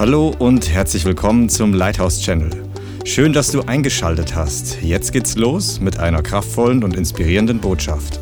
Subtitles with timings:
[0.00, 2.50] Hallo und herzlich willkommen zum Lighthouse Channel.
[3.04, 4.80] Schön, dass du eingeschaltet hast.
[4.80, 8.18] Jetzt geht's los mit einer kraftvollen und inspirierenden Botschaft.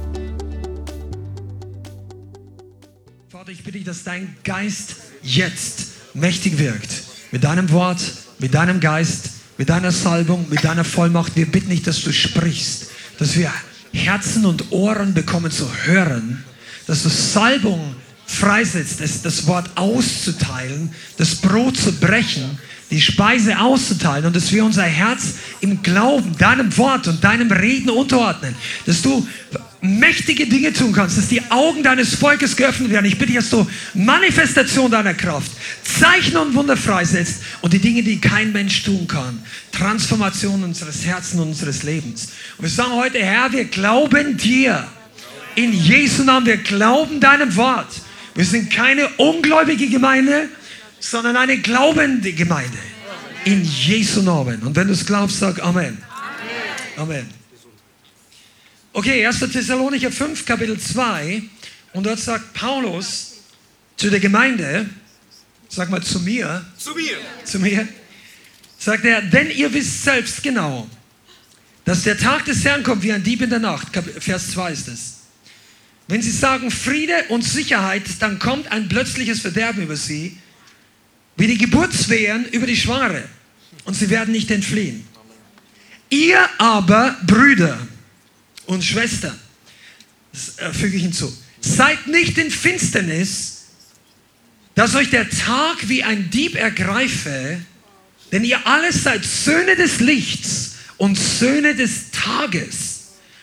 [3.28, 7.04] Vater, ich bitte dich, dass dein Geist jetzt mächtig wirkt.
[7.30, 8.02] Mit deinem Wort,
[8.40, 11.36] mit deinem Geist, mit deiner Salbung, mit deiner Vollmacht.
[11.36, 12.90] Wir bitten dich, dass du sprichst,
[13.20, 13.52] dass wir
[13.92, 16.42] Herzen und Ohren bekommen zu hören,
[16.88, 17.94] dass du Salbung
[18.28, 22.58] freisetzt, das, das Wort auszuteilen, das Brot zu brechen,
[22.90, 27.90] die Speise auszuteilen und dass wir unser Herz im Glauben, deinem Wort und deinem Reden
[27.90, 28.54] unterordnen,
[28.86, 29.26] dass du
[29.80, 33.06] mächtige Dinge tun kannst, dass die Augen deines Volkes geöffnet werden.
[33.06, 35.50] Ich bitte dich, dass du Manifestation deiner Kraft,
[35.82, 39.42] Zeichen und Wunder freisetzt und die Dinge, die kein Mensch tun kann.
[39.72, 42.28] Transformation unseres Herzens und unseres Lebens.
[42.58, 44.86] Und wir sagen heute, Herr, wir glauben dir.
[45.54, 47.88] In Jesu Namen, wir glauben deinem Wort.
[48.38, 50.48] Wir sind keine ungläubige Gemeinde,
[51.00, 52.78] sondern eine glaubende Gemeinde.
[53.44, 54.62] In Jesu Namen.
[54.62, 55.98] Und wenn du es glaubst, sag Amen.
[56.96, 57.28] Amen.
[58.92, 59.40] Okay, 1.
[59.40, 61.42] Thessalonicher 5, Kapitel 2.
[61.94, 63.38] Und dort sagt Paulus
[63.96, 64.88] zu der Gemeinde,
[65.68, 67.16] sag mal zu mir, Zu mir.
[67.42, 67.88] zu mir,
[68.78, 70.88] sagt er, denn ihr wisst selbst genau,
[71.84, 73.88] dass der Tag des Herrn kommt wie ein Dieb in der Nacht.
[74.20, 75.17] Vers 2 ist es.
[76.08, 80.38] Wenn sie sagen Friede und Sicherheit, dann kommt ein plötzliches Verderben über sie,
[81.36, 83.24] wie die Geburtswehen über die Schwangere.
[83.84, 85.06] Und sie werden nicht entfliehen.
[86.08, 87.78] Ihr aber, Brüder
[88.66, 89.38] und Schwestern,
[90.56, 93.66] äh, füge ich hinzu, seid nicht in Finsternis,
[94.74, 97.60] dass euch der Tag wie ein Dieb ergreife,
[98.32, 103.00] denn ihr alle seid Söhne des Lichts und Söhne des Tages.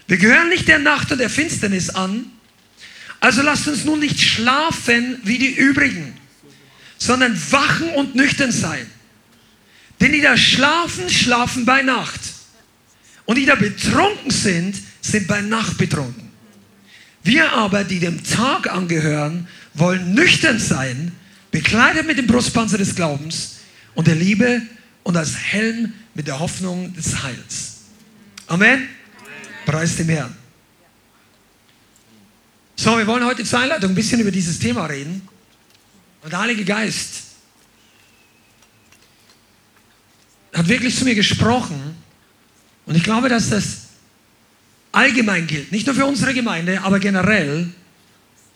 [0.08, 2.32] Wir gehören nicht der Nacht und der Finsternis an,
[3.26, 6.14] also lasst uns nun nicht schlafen wie die übrigen,
[7.00, 8.86] sondern wachen und nüchtern sein.
[10.00, 12.20] Denn die da schlafen, schlafen bei Nacht.
[13.26, 16.30] Und die da betrunken sind, sind bei Nacht betrunken.
[17.24, 21.12] Wir aber, die dem Tag angehören, wollen nüchtern sein,
[21.50, 23.56] bekleidet mit dem Brustpanzer des Glaubens
[23.96, 24.62] und der Liebe
[25.02, 27.78] und als Helm mit der Hoffnung des Heils.
[28.46, 28.88] Amen.
[29.66, 30.45] Preis dem Herrn.
[32.76, 35.28] So, wir wollen heute zur Einleitung ein bisschen über dieses Thema reden.
[36.22, 37.24] Und der Heilige Geist
[40.54, 41.96] hat wirklich zu mir gesprochen.
[42.86, 43.78] Und ich glaube, dass das
[44.92, 45.72] allgemein gilt.
[45.72, 47.70] Nicht nur für unsere Gemeinde, aber generell.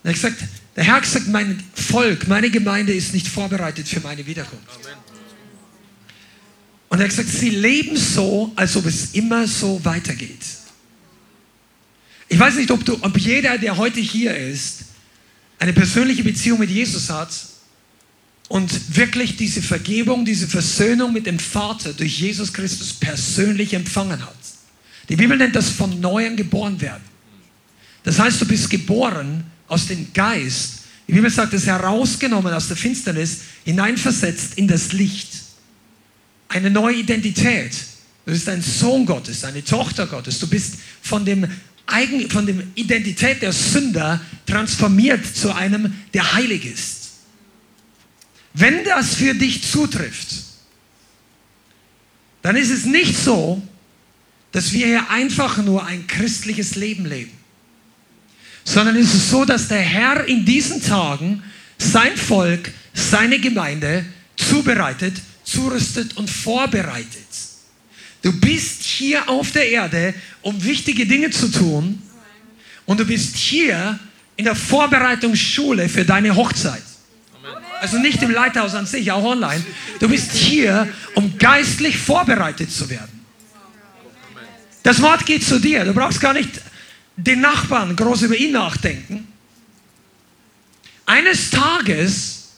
[0.04, 0.44] Er hat gesagt,
[0.76, 4.80] der Herr hat gesagt, mein Volk, meine Gemeinde ist nicht vorbereitet für meine Wiederkunft.
[6.90, 10.42] Und er hat gesagt, sie leben so, als ob es immer so weitergeht.
[12.30, 14.86] Ich weiß nicht, ob, du, ob jeder, der heute hier ist,
[15.58, 17.30] eine persönliche Beziehung mit Jesus hat
[18.48, 24.38] und wirklich diese Vergebung, diese Versöhnung mit dem Vater durch Jesus Christus persönlich empfangen hat.
[25.10, 27.04] Die Bibel nennt das von neuem geboren werden.
[28.04, 30.80] Das heißt, du bist geboren aus dem Geist.
[31.08, 35.30] Die Bibel sagt, es herausgenommen aus der Finsternis, hineinversetzt in das Licht.
[36.48, 37.74] Eine neue Identität.
[38.26, 40.38] Du bist ein Sohn Gottes, eine Tochter Gottes.
[40.40, 41.48] Du bist von dem
[41.92, 47.00] Eigen, von der Identität der Sünder transformiert zu einem, der heilig ist.
[48.54, 50.28] Wenn das für dich zutrifft,
[52.42, 53.62] dann ist es nicht so,
[54.52, 57.32] dass wir hier einfach nur ein christliches Leben leben,
[58.64, 61.44] sondern es ist so, dass der Herr in diesen Tagen
[61.78, 67.49] sein Volk, seine Gemeinde zubereitet, zurüstet und vorbereitet.
[68.22, 72.02] Du bist hier auf der Erde, um wichtige Dinge zu tun
[72.86, 74.00] und du bist hier
[74.36, 76.84] in der Vorbereitungsschule für deine Hochzeit.
[77.82, 79.64] Also nicht im Leithaus an sich, auch online.
[80.00, 83.20] Du bist hier, um geistlich vorbereitet zu werden.
[84.84, 85.86] Das Wort geht zu dir.
[85.86, 86.50] Du brauchst gar nicht
[87.16, 89.28] den Nachbarn groß über ihn nachdenken.
[91.06, 92.50] Eines Tages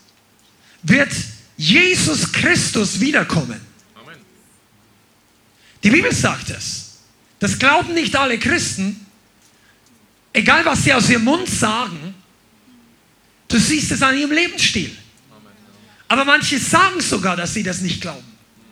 [0.83, 1.11] wird
[1.57, 3.70] Jesus Christus wiederkommen.
[5.83, 6.99] Die Bibel sagt es.
[7.39, 9.05] Das glauben nicht alle Christen.
[10.33, 12.13] Egal, was sie aus ihrem Mund sagen,
[13.47, 14.95] du siehst es an ihrem Lebensstil.
[16.07, 18.23] Aber manche sagen sogar, dass sie das nicht glauben.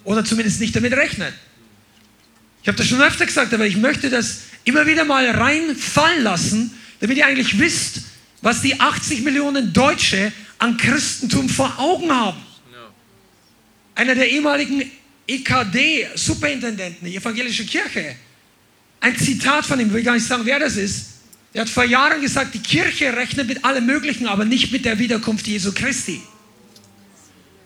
[0.04, 1.34] Oder zumindest nicht damit rechnen.
[2.62, 6.78] Ich habe das schon öfter gesagt, aber ich möchte das immer wieder mal reinfallen lassen,
[7.00, 8.02] damit ihr eigentlich wisst,
[8.42, 12.42] was die 80 Millionen Deutsche an Christentum vor Augen haben.
[13.96, 14.90] Einer der ehemaligen
[15.30, 18.16] EKD-Superintendenten, die evangelische Kirche,
[19.00, 21.06] ein Zitat von ihm, will gar nicht sagen, wer das ist.
[21.54, 25.00] Er hat vor Jahren gesagt, die Kirche rechnet mit allem Möglichen, aber nicht mit der
[25.00, 26.22] Wiederkunft Jesu Christi.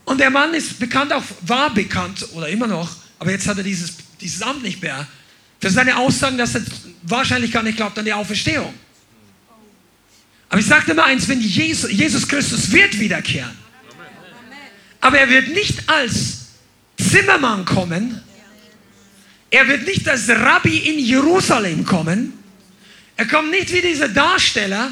[0.06, 3.64] Und der Mann ist bekannt, auch war bekannt oder immer noch, aber jetzt hat er
[3.64, 5.08] dieses, dieses Amt nicht mehr,
[5.60, 6.62] für seine Aussagen, dass er
[7.04, 8.74] wahrscheinlich gar nicht glaubt an die Auferstehung.
[10.50, 13.58] Aber ich sagte mal eins, wenn Jesus, Jesus Christus wird wiederkehren,
[15.00, 16.43] aber er wird nicht als
[17.10, 18.22] Zimmermann kommen,
[19.50, 22.34] er wird nicht als Rabbi in Jerusalem kommen,
[23.16, 24.92] er kommt nicht wie diese Darsteller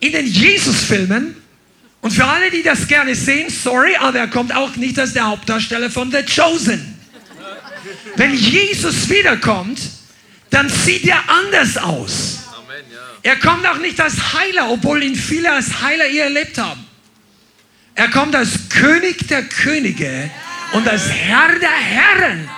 [0.00, 1.36] in den Jesus-Filmen,
[2.06, 5.26] und für alle, die das gerne sehen, sorry, aber er kommt auch nicht als der
[5.26, 6.96] Hauptdarsteller von The Chosen.
[8.14, 9.80] Wenn Jesus wiederkommt,
[10.50, 12.38] dann sieht er anders aus.
[13.24, 16.86] Er kommt auch nicht als Heiler, obwohl ihn viele als Heiler hier erlebt haben.
[17.96, 20.30] Er kommt als König der Könige
[20.72, 22.48] und als Herr der Herren.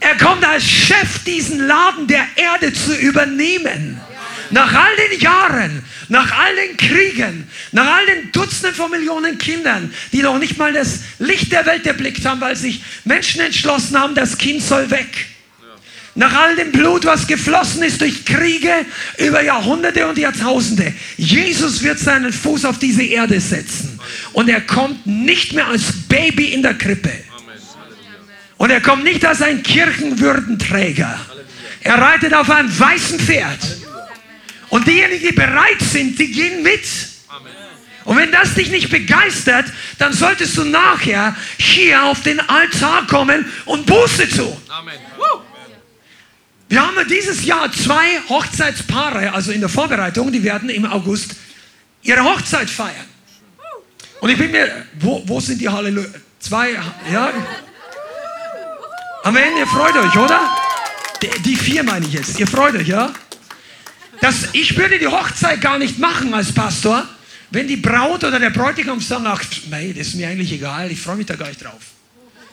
[0.00, 4.00] Er kommt als Chef diesen Laden der Erde zu übernehmen.
[4.50, 9.92] Nach all den Jahren, nach all den Kriegen, nach all den Dutzenden von Millionen Kindern,
[10.12, 14.14] die noch nicht mal das Licht der Welt erblickt haben, weil sich Menschen entschlossen haben,
[14.14, 15.26] das Kind soll weg.
[16.14, 18.72] Nach all dem Blut, was geflossen ist durch Kriege
[19.18, 20.92] über Jahrhunderte und Jahrtausende.
[21.16, 23.93] Jesus wird seinen Fuß auf diese Erde setzen.
[24.32, 27.12] Und er kommt nicht mehr als Baby in der Krippe.
[28.56, 31.18] Und er kommt nicht als ein Kirchenwürdenträger.
[31.80, 33.60] Er reitet auf einem weißen Pferd.
[34.70, 36.84] Und diejenigen, die bereit sind, die gehen mit.
[38.04, 39.66] Und wenn das dich nicht begeistert,
[39.98, 44.26] dann solltest du nachher hier auf den Altar kommen und Buße.
[44.68, 44.94] Amen.
[46.68, 51.36] Wir haben dieses Jahr zwei Hochzeitspaare, also in der Vorbereitung, die werden im August
[52.02, 53.13] ihre Hochzeit feiern.
[54.20, 56.08] Und ich bin mir, wo, wo sind die Halleluja?
[56.38, 56.72] Zwei,
[57.12, 57.32] ja.
[59.22, 60.40] Amen, ihr freut euch, oder?
[61.44, 62.38] Die, vier meine ich jetzt.
[62.38, 63.12] Ihr freut euch, ja?
[64.20, 67.08] Das, ich würde die Hochzeit gar nicht machen als Pastor,
[67.50, 71.00] wenn die Braut oder der Bräutigam sagen, ach, nee, das ist mir eigentlich egal, ich
[71.00, 71.80] freue mich da gar nicht drauf.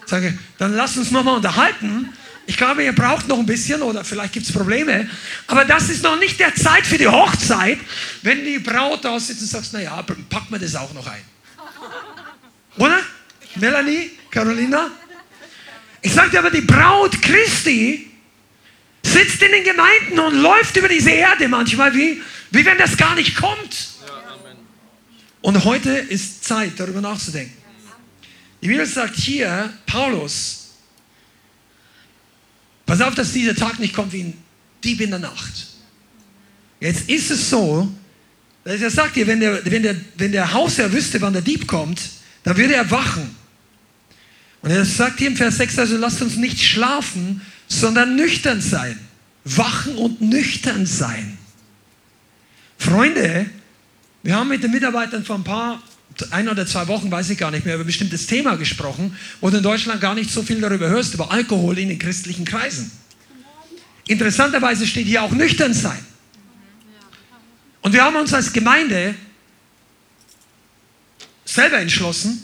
[0.05, 2.09] Sage, dann lass uns nochmal unterhalten.
[2.45, 5.09] Ich glaube, ihr braucht noch ein bisschen oder vielleicht gibt es Probleme.
[5.47, 7.77] Aber das ist noch nicht der Zeit für die Hochzeit,
[8.21, 11.21] wenn die Braut da sitzt und sagt, naja, packen wir das auch noch ein.
[12.77, 12.99] Oder?
[13.55, 14.91] Melanie, Carolina?
[16.01, 18.09] Ich sagte aber, die Braut Christi
[19.03, 22.21] sitzt in den Gemeinden und läuft über diese Erde manchmal, wie,
[22.51, 23.89] wie wenn das gar nicht kommt.
[25.41, 27.57] Und heute ist Zeit, darüber nachzudenken.
[28.61, 30.69] Die Bibel sagt hier, Paulus,
[32.85, 34.37] pass auf, dass dieser Tag nicht kommt wie ein
[34.83, 35.67] Dieb in der Nacht.
[36.79, 37.91] Jetzt ist es so,
[38.63, 41.67] dass er sagt hier, wenn der, wenn, der, wenn der Hausherr wüsste, wann der Dieb
[41.67, 41.99] kommt,
[42.43, 43.35] dann würde er wachen.
[44.61, 48.99] Und er sagt hier im Vers 6, also lasst uns nicht schlafen, sondern nüchtern sein.
[49.43, 51.37] Wachen und nüchtern sein.
[52.77, 53.49] Freunde,
[54.23, 55.81] wir haben mit den Mitarbeitern vor ein paar,
[56.29, 59.49] ein oder zwei Wochen, weiß ich gar nicht mehr, über ein bestimmtes Thema gesprochen, wo
[59.49, 62.91] du in Deutschland gar nicht so viel darüber hörst, über Alkohol in den christlichen Kreisen.
[64.07, 65.99] Interessanterweise steht hier auch nüchtern sein.
[67.81, 69.15] Und wir haben uns als Gemeinde
[71.53, 72.43] selber entschlossen,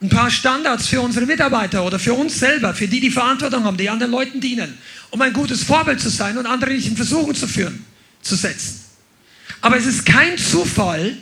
[0.00, 3.76] ein paar Standards für unsere Mitarbeiter oder für uns selber, für die, die Verantwortung haben,
[3.76, 4.78] die anderen Leuten dienen,
[5.10, 7.84] um ein gutes Vorbild zu sein und andere nicht in Versuchung zu führen,
[8.22, 8.84] zu setzen.
[9.60, 11.16] Aber es ist kein Zufall,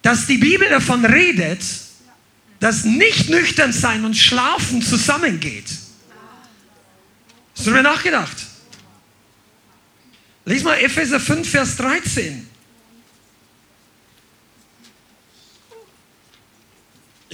[0.00, 1.60] dass die Bibel davon redet,
[2.60, 5.66] dass nicht nüchtern sein und schlafen zusammengeht.
[7.56, 8.36] Hast du mir nachgedacht?
[10.46, 12.55] Lies mal Epheser 5, Vers 13.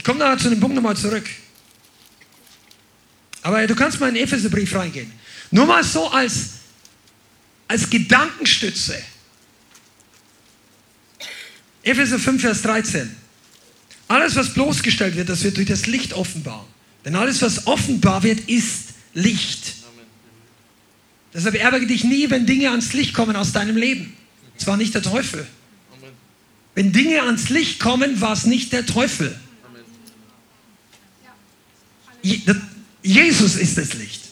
[0.03, 1.25] Ich komme da zu dem Punkt nochmal zurück.
[3.43, 5.13] Aber du kannst mal in den Epheserbrief reingehen.
[5.53, 6.55] Nur mal so als,
[7.69, 9.01] als Gedankenstütze.
[11.85, 13.15] Epheser 5, Vers 13.
[14.09, 16.67] Alles, was bloßgestellt wird, das wird durch das Licht offenbar.
[17.05, 19.75] Denn alles, was offenbar wird, ist Licht.
[21.33, 24.17] Deshalb ärgere dich nie, wenn Dinge ans Licht kommen aus deinem Leben.
[24.59, 25.47] Es war nicht der Teufel.
[26.75, 29.39] Wenn Dinge ans Licht kommen, war es nicht der Teufel.
[33.03, 34.23] Jesus ist das Licht.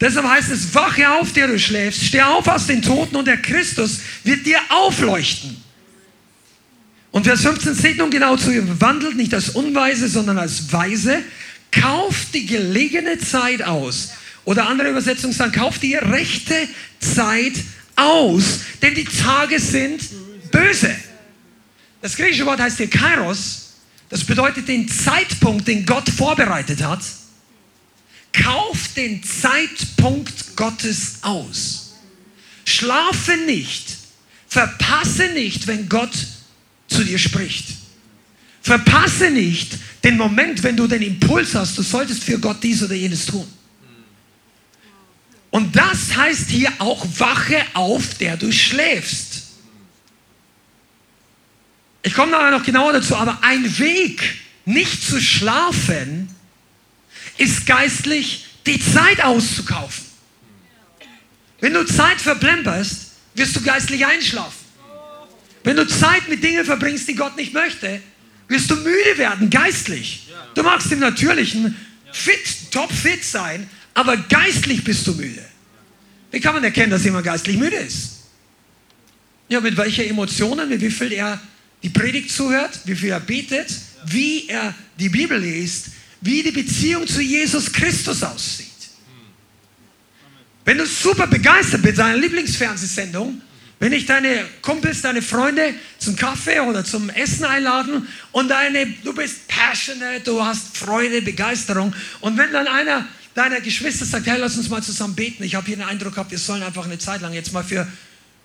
[0.00, 3.38] Deshalb heißt es, wache auf, der du schläfst, steh auf aus den Toten und der
[3.38, 5.56] Christus wird dir aufleuchten.
[7.10, 11.22] Und Vers 15 steht nun genau zu ihm, wandelt nicht als Unweise, sondern als Weise,
[11.72, 14.10] kauft die gelegene Zeit aus.
[14.44, 16.54] Oder andere Übersetzungen sagen, kauft die rechte
[17.00, 17.54] Zeit
[17.96, 20.00] aus, denn die Tage sind
[20.52, 20.94] böse.
[22.00, 23.67] Das griechische Wort heißt hier Kairos
[24.08, 27.00] das bedeutet den Zeitpunkt, den Gott vorbereitet hat.
[28.32, 31.94] Kauf den Zeitpunkt Gottes aus.
[32.64, 33.96] Schlafe nicht.
[34.46, 36.12] Verpasse nicht, wenn Gott
[36.88, 37.66] zu dir spricht.
[38.62, 42.94] Verpasse nicht den Moment, wenn du den Impuls hast, du solltest für Gott dies oder
[42.94, 43.46] jenes tun.
[45.50, 49.37] Und das heißt hier auch, wache auf, der du schläfst.
[52.02, 56.28] Ich komme nachher noch genauer dazu, aber ein Weg, nicht zu schlafen,
[57.36, 60.04] ist geistlich die Zeit auszukaufen.
[61.60, 64.68] Wenn du Zeit verplemperst, wirst du geistlich einschlafen.
[65.64, 68.00] Wenn du Zeit mit Dingen verbringst, die Gott nicht möchte,
[68.46, 70.28] wirst du müde werden, geistlich.
[70.54, 71.76] Du magst im Natürlichen
[72.12, 75.44] fit, top fit sein, aber geistlich bist du müde.
[76.30, 78.18] Wie kann man erkennen, dass jemand geistlich müde ist?
[79.48, 81.40] Ja, mit welchen Emotionen, mit wie viel er
[81.82, 83.72] die Predigt zuhört, wie viel er betet,
[84.06, 85.86] wie er die Bibel liest,
[86.20, 88.66] wie die Beziehung zu Jesus Christus aussieht.
[90.64, 93.40] Wenn du super begeistert bist, deiner Lieblingsfernsehsendung,
[93.78, 99.14] wenn ich deine Kumpels, deine Freunde zum Kaffee oder zum Essen einladen und deine, du
[99.14, 104.56] bist passionate, du hast Freude, Begeisterung und wenn dann einer deiner Geschwister sagt, hey, lass
[104.56, 107.20] uns mal zusammen beten, ich habe hier den Eindruck gehabt, wir sollen einfach eine Zeit
[107.20, 107.86] lang jetzt mal für,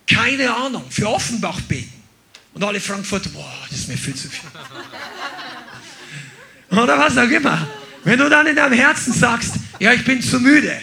[0.06, 2.03] keine Ahnung, für Offenbach beten.
[2.54, 4.48] Und alle Frankfurter, boah, das ist mir viel zu viel.
[6.70, 7.68] Oder was auch immer.
[8.04, 10.76] Wenn du dann in deinem Herzen sagst, ja, ich bin zu müde,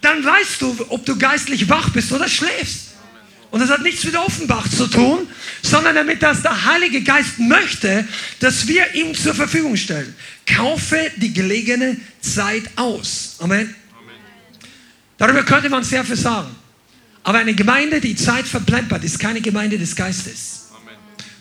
[0.00, 2.90] dann weißt du, ob du geistlich wach bist oder schläfst.
[3.50, 5.26] Und das hat nichts mit Offenbach zu tun,
[5.62, 8.06] sondern damit, dass der Heilige Geist möchte,
[8.38, 10.14] dass wir ihm zur Verfügung stellen.
[10.46, 13.36] Kaufe die gelegene Zeit aus.
[13.40, 13.74] Amen.
[15.18, 16.54] Darüber könnte man sehr viel sagen.
[17.24, 20.59] Aber eine Gemeinde, die Zeit verplempert, ist keine Gemeinde des Geistes.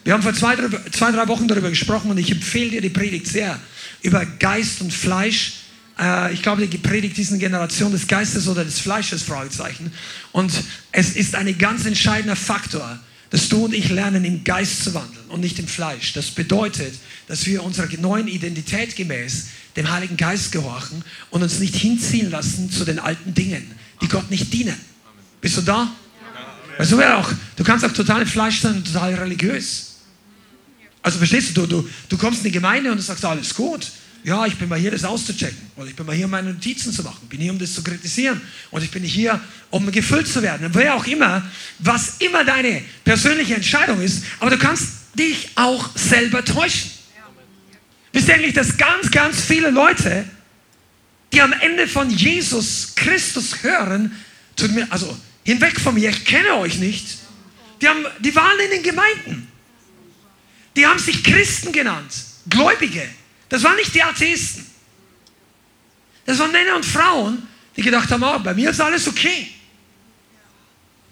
[0.03, 0.56] Wir haben vor zwei,
[0.91, 3.60] zwei, drei Wochen darüber gesprochen und ich empfehle dir die Predigt sehr
[4.01, 5.53] über Geist und Fleisch.
[6.00, 9.91] Äh, ich glaube, die Predigt ist eine Generation des Geistes oder des Fleisches, Fragezeichen.
[10.32, 10.51] Und
[10.91, 15.27] es ist ein ganz entscheidender Faktor, dass du und ich lernen, im Geist zu wandeln
[15.29, 16.13] und nicht im Fleisch.
[16.13, 16.94] Das bedeutet,
[17.27, 22.72] dass wir unserer neuen Identität gemäß dem Heiligen Geist gehorchen und uns nicht hinziehen lassen
[22.72, 24.75] zu den alten Dingen, die Gott nicht dienen.
[25.41, 25.91] Bist du da?
[26.77, 29.88] Weißt du, auch, du kannst auch total im Fleisch sein und total religiös.
[31.01, 33.91] Also verstehst du, du, du kommst in die Gemeinde und du sagst, alles gut.
[34.24, 35.58] Ja, ich bin mal hier, das auszuchecken.
[35.77, 37.27] Oder ich bin mal hier, meine Notizen zu machen.
[37.29, 38.41] Bin hier, um das zu kritisieren.
[38.70, 39.39] Und ich bin hier,
[39.70, 40.70] um gefüllt zu werden.
[40.74, 41.44] Wer auch immer,
[41.79, 44.88] was immer deine persönliche Entscheidung ist, aber du kannst
[45.18, 46.91] dich auch selber täuschen.
[48.12, 50.25] Wisst ihr eigentlich, dass ganz, ganz viele Leute,
[51.32, 54.12] die am Ende von Jesus Christus hören,
[54.89, 57.20] also hinweg von mir, ich kenne euch nicht,
[57.82, 59.49] die, haben, die waren in den Gemeinden.
[60.76, 62.14] Die haben sich Christen genannt,
[62.50, 63.08] Gläubige.
[63.50, 64.66] Das waren nicht die Atheisten.
[66.26, 69.52] Das waren Männer und Frauen, die gedacht haben, oh, bei mir ist alles okay.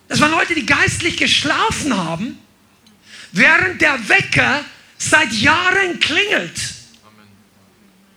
[0.08, 2.38] Das waren Leute, die geistlich geschlafen haben,
[3.32, 4.64] während der Wecker
[4.98, 6.60] seit Jahren klingelt.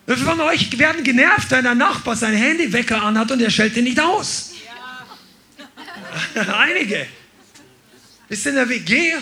[0.07, 3.85] Wie von euch werden genervt, wenn ein Nachbar sein Handywecker anhat und er stellt ihn
[3.85, 4.53] nicht aus?
[6.35, 6.59] Ja.
[6.59, 7.07] Einige.
[8.29, 9.15] Bist in der WG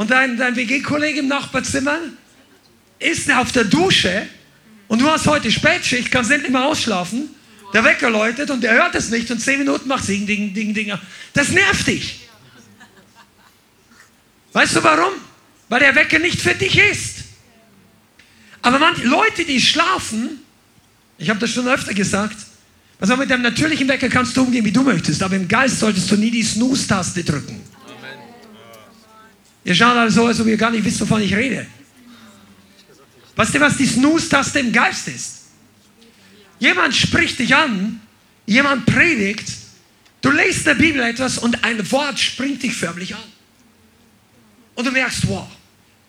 [0.00, 1.98] und dein, dein WG-Kollege im Nachbarzimmer
[2.98, 4.26] ist auf der Dusche
[4.88, 7.28] und du hast heute Spätschicht, kannst endlich mal ausschlafen.
[7.74, 10.72] Der Wecker läutet und der hört es nicht und zehn Minuten macht Ding, Ding, Ding,
[10.72, 10.90] Ding.
[11.34, 12.20] Das nervt dich.
[14.54, 15.12] Weißt du warum?
[15.68, 17.16] Weil der Wecker nicht für dich ist.
[18.62, 20.40] Aber manche Leute, die schlafen,
[21.18, 22.38] ich habe das schon öfter gesagt,
[23.00, 26.10] also mit dem natürlichen Wecker kannst du umgehen, wie du möchtest, aber im Geist solltest
[26.10, 27.69] du nie die Snooze-Taste drücken.
[29.64, 31.66] Ihr schaut alle so, als ob ihr gar nicht wisst, wovon ich rede.
[33.36, 35.40] Weißt du, was die Snooze-Taste im Geist ist?
[36.58, 38.00] Jemand spricht dich an,
[38.46, 39.50] jemand predigt,
[40.20, 43.22] du liest in der Bibel etwas und ein Wort springt dich förmlich an.
[44.74, 45.46] Und du merkst, wow,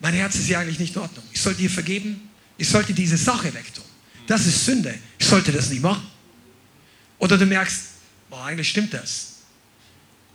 [0.00, 1.24] mein Herz ist ja eigentlich nicht in Ordnung.
[1.32, 2.28] Ich sollte dir vergeben,
[2.58, 3.84] ich sollte diese Sache wegtun.
[4.26, 6.06] Das ist Sünde, ich sollte das nicht machen.
[7.18, 7.82] Oder du merkst,
[8.28, 9.28] boah, eigentlich stimmt das.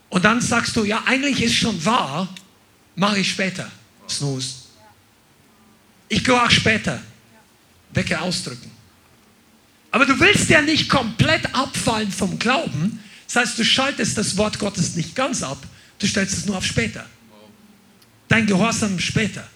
[0.10, 2.34] Und dann sagst du, ja, eigentlich ist schon wahr,
[2.98, 3.72] mache ich später.
[4.10, 4.56] Snooze.
[6.10, 7.00] Ich gehe auch später.
[7.92, 8.70] Wecke ausdrücken.
[9.92, 13.00] Aber du willst ja nicht komplett abfallen vom Glauben.
[13.28, 15.58] Das heißt, du schaltest das Wort Gottes nicht ganz ab,
[16.00, 17.06] du stellst es nur auf später.
[18.28, 19.48] Dein Gehorsam später.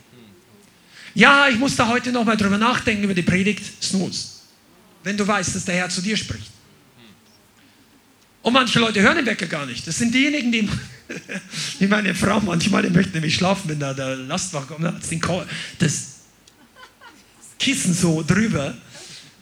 [1.14, 3.84] Ja, ich muss da heute nochmal drüber nachdenken über die Predigt.
[3.84, 4.30] Snooze.
[5.04, 6.52] Wenn du weißt, dass der Herr zu dir spricht.
[8.42, 9.86] Und manche Leute hören den Wecker gar nicht.
[9.86, 10.70] Das sind diejenigen, die,
[11.80, 14.78] wie meine Frau manchmal, die möchten nämlich schlafen, wenn da der Lastwagen
[15.22, 15.48] kommt.
[15.80, 16.12] Das,
[17.62, 18.74] Kissen so drüber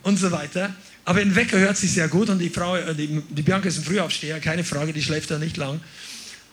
[0.04, 0.74] und so weiter.
[1.06, 3.78] Aber ein Wecker hört sich sehr gut und die Frau, äh, die, die Bianca ist
[3.78, 5.80] ein Frühaufsteher, keine Frage, die schläft da nicht lang.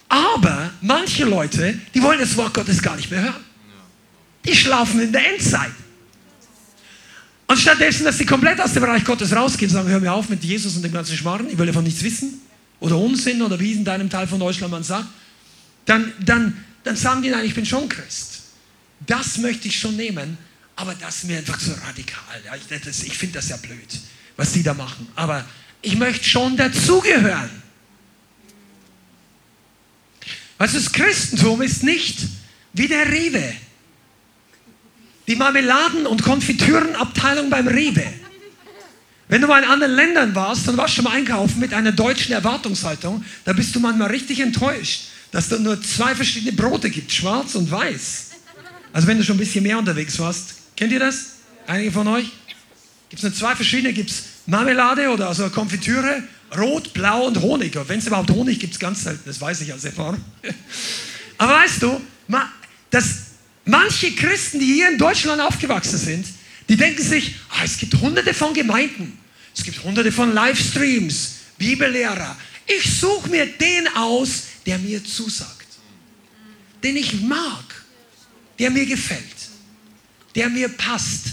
[0.08, 3.44] Aber manche Leute, die wollen das Wort Gottes gar nicht mehr hören.
[4.46, 5.72] Die schlafen in der Endzeit.
[7.48, 10.42] Und stattdessen, dass sie komplett aus dem Bereich Gottes rausgehen, sagen, hör mir auf mit
[10.44, 12.40] Jesus und dem ganzen Schmarrn, ich will davon nichts wissen.
[12.80, 15.06] Oder Unsinn, oder wie in deinem Teil von Deutschland man sagt.
[15.86, 18.42] Dann, dann, dann sagen die, nein, ich bin schon Christ.
[19.06, 20.36] Das möchte ich schon nehmen,
[20.74, 22.42] aber das ist mir einfach zu radikal.
[22.56, 23.88] Ich ich finde das ja blöd,
[24.36, 25.08] was die da machen.
[25.14, 25.44] Aber
[25.82, 27.50] ich möchte schon dazugehören.
[30.58, 32.18] Was das Christentum ist nicht
[32.72, 33.54] wie der Rewe.
[35.26, 38.12] Die Marmeladen- und Konfitürenabteilung beim Rewe.
[39.28, 42.32] Wenn du mal in anderen Ländern warst und warst schon mal einkaufen mit einer deutschen
[42.32, 47.56] Erwartungshaltung, da bist du manchmal richtig enttäuscht, dass es nur zwei verschiedene Brote gibt, schwarz
[47.56, 48.30] und weiß.
[48.92, 50.54] Also wenn du schon ein bisschen mehr unterwegs warst.
[50.76, 51.32] Kennt ihr das?
[51.66, 52.30] Einige von euch?
[53.08, 53.92] Gibt es nur zwei verschiedene?
[53.92, 56.22] Gibt es Marmelade oder also Konfitüre?
[56.56, 57.76] Rot, Blau und Honig.
[57.88, 59.22] Wenn es überhaupt Honig gibt, ganz selten.
[59.26, 60.20] Das weiß ich als Erfahrung.
[61.38, 62.00] Aber weißt du,
[62.90, 63.16] dass
[63.64, 66.26] manche Christen, die hier in Deutschland aufgewachsen sind,
[66.68, 69.18] die denken sich, ah, es gibt hunderte von Gemeinden,
[69.56, 72.36] es gibt hunderte von Livestreams, Bibellehrer.
[72.66, 75.66] Ich suche mir den aus, der mir zusagt,
[76.82, 77.64] den ich mag,
[78.58, 79.22] der mir gefällt,
[80.34, 81.26] der mir passt.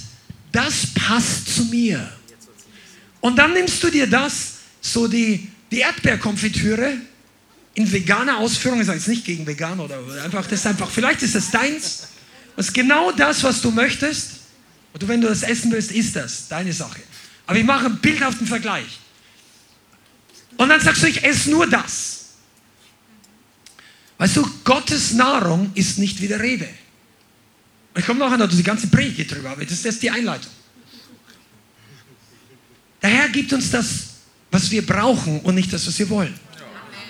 [0.51, 2.11] Das passt zu mir.
[3.19, 6.97] Und dann nimmst du dir das, so die, die Erdbeerkonfitüre,
[7.73, 11.23] in veganer Ausführung, ich sage jetzt nicht gegen vegan oder einfach, das ist einfach, vielleicht
[11.23, 12.03] ist es deins,
[12.55, 14.42] das ist genau das, was du möchtest.
[14.93, 17.01] Und wenn du das essen willst, ist das deine Sache.
[17.45, 18.99] Aber ich mache einen bildhaften Vergleich.
[20.57, 22.25] Und dann sagst du, ich esse nur das.
[24.19, 26.69] Weißt du, Gottes Nahrung ist nicht wie der Rewe.
[27.95, 30.51] Ich komme nachher noch die ganze Predigt drüber, aber das ist die Einleitung.
[33.01, 33.85] Der Herr gibt uns das,
[34.49, 36.33] was wir brauchen und nicht das, was wir wollen.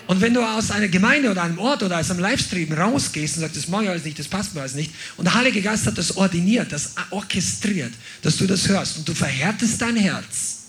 [0.07, 3.41] Und wenn du aus einer Gemeinde oder einem Ort oder aus einem Livestream rausgehst und
[3.41, 5.85] sagst, das mache ich alles nicht, das passt mir alles nicht, und der Heilige Geist
[5.85, 10.63] hat das ordiniert, das orchestriert, dass du das hörst und du verhärtest dein Herz,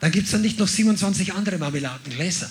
[0.00, 2.50] dann gibt es dann nicht noch 27 andere Marmeladengläser,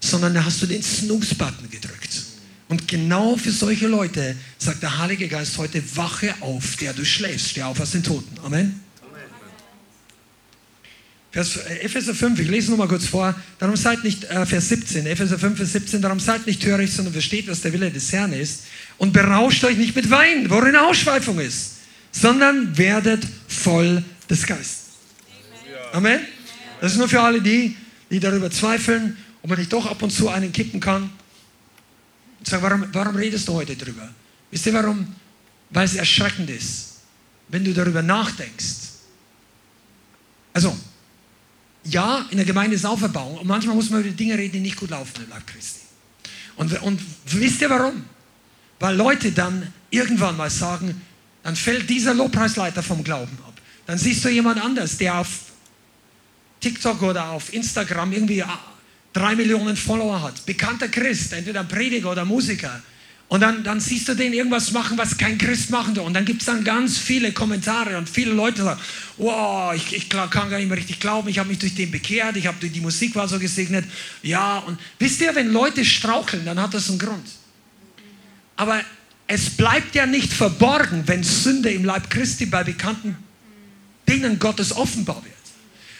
[0.00, 2.22] sondern da hast du den Snooze-Button gedrückt.
[2.68, 7.50] Und genau für solche Leute sagt der Heilige Geist heute, wache auf, der du schläfst,
[7.50, 8.38] steh auf aus den Toten.
[8.42, 8.83] Amen.
[11.34, 13.34] Vers, äh, Epheser 5, ich lese nur mal kurz vor.
[13.58, 17.12] Darum seid nicht, äh, Vers 17, Epheser 5, Vers 17, darum seid nicht töricht, sondern
[17.12, 18.62] versteht, was der Wille des Herrn ist.
[18.98, 21.78] Und berauscht euch nicht mit Wein, worin Ausschweifung ist,
[22.12, 24.84] sondern werdet voll des Geistes.
[25.92, 26.20] Amen.
[26.80, 27.76] Das ist nur für alle die,
[28.12, 31.10] die darüber zweifeln, ob man nicht doch ab und zu einen kippen kann.
[32.38, 34.08] Und sagen, warum, warum redest du heute darüber?
[34.52, 35.12] Wisst ihr warum?
[35.70, 36.98] Weil es erschreckend ist,
[37.48, 38.76] wenn du darüber nachdenkst.
[40.52, 40.78] Also,
[41.84, 44.76] ja, in der Gemeinde ist Auferbauung und manchmal muss man über Dinge reden, die nicht
[44.76, 45.80] gut laufen im Leib Christi.
[46.56, 48.04] Und, und wisst ihr warum?
[48.80, 51.00] Weil Leute dann irgendwann mal sagen,
[51.42, 53.54] dann fällt dieser Lobpreisleiter vom Glauben ab.
[53.86, 55.28] Dann siehst du jemand anders, der auf
[56.60, 58.58] TikTok oder auf Instagram irgendwie ah,
[59.12, 60.46] drei Millionen Follower hat.
[60.46, 62.82] Bekannter Christ, entweder Prediger oder Musiker.
[63.28, 66.04] Und dann, dann siehst du den irgendwas machen, was kein Christ machen soll.
[66.04, 68.80] Und dann gibt es dann ganz viele Kommentare und viele Leute sagen,
[69.16, 72.36] wow, ich, ich kann gar nicht mehr richtig glauben, ich habe mich durch den bekehrt,
[72.36, 73.86] ich habe die Musik war so gesegnet.
[74.22, 77.26] Ja, und wisst ihr, wenn Leute straucheln, dann hat das einen Grund.
[78.56, 78.80] Aber
[79.26, 83.16] es bleibt ja nicht verborgen, wenn Sünde im Leib Christi bei bekannten
[84.08, 85.34] Dingen Gottes offenbar wird.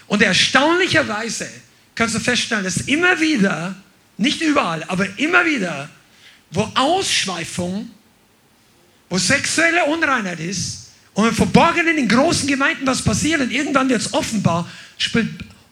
[0.07, 1.49] Und erstaunlicherweise
[1.95, 3.75] kannst du feststellen, dass immer wieder,
[4.19, 5.89] nicht überall, aber immer wieder
[6.55, 7.91] wo Ausschweifung,
[9.11, 14.01] wo sexuelle Unreinheit ist und im Verborgenen in großen Gemeinden was passiert und irgendwann wird
[14.01, 15.29] es offenbar, spielt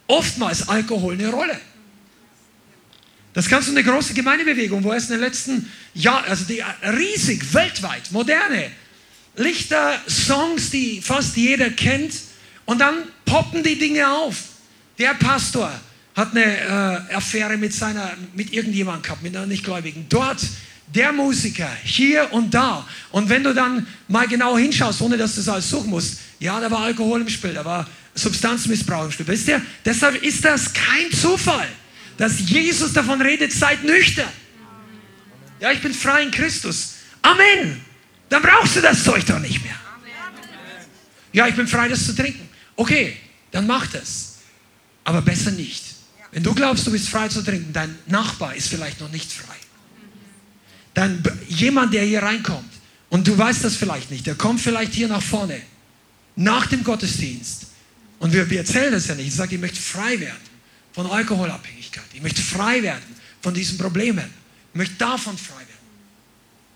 [0.07, 1.59] oftmals Alkohol eine Rolle.
[3.33, 7.55] Das kannst du eine große Gemeindebewegung, wo es in den letzten Jahren, also die riesig,
[7.55, 8.71] weltweit, moderne
[9.37, 12.13] Lichter, Songs, die fast jeder kennt,
[12.65, 14.37] und dann poppen die Dinge auf.
[14.99, 15.73] Der Pastor
[16.15, 20.07] hat eine äh, Affäre mit seiner, mit irgendjemandem gehabt, mit einer Nichtgläubigen.
[20.09, 20.41] Dort
[20.95, 22.87] der Musiker, hier und da.
[23.11, 26.61] Und wenn du dann mal genau hinschaust, ohne dass du es alles suchen musst, ja,
[26.61, 29.27] da war Alkohol im Spiel, da war Substanzmissbrauch im Spiel.
[29.27, 31.69] Wisst ihr, deshalb ist das kein Zufall,
[32.19, 34.29] dass Jesus davon redet, seid nüchtern.
[35.61, 36.95] Ja, ich bin frei in Christus.
[37.23, 37.81] Amen.
[38.29, 39.77] Dann brauchst du das Zeug doch nicht mehr.
[41.33, 42.49] Ja, ich bin frei, das zu trinken.
[42.77, 43.17] Okay,
[43.51, 44.35] dann mach das.
[45.05, 45.83] Aber besser nicht.
[46.33, 49.57] Wenn du glaubst, du bist frei zu trinken, dein Nachbar ist vielleicht noch nicht frei
[50.95, 52.73] dann jemand, der hier reinkommt,
[53.13, 55.61] und du weißt das vielleicht nicht, der kommt vielleicht hier nach vorne,
[56.35, 57.67] nach dem Gottesdienst.
[58.19, 59.27] Und wir, wir erzählen das ja nicht.
[59.27, 60.41] Ich sage, ich möchte frei werden
[60.95, 62.05] von Alkoholabhängigkeit.
[62.15, 63.03] Ich möchte frei werden
[63.43, 64.25] von diesen Problemen.
[64.73, 65.69] Ich möchte davon frei werden.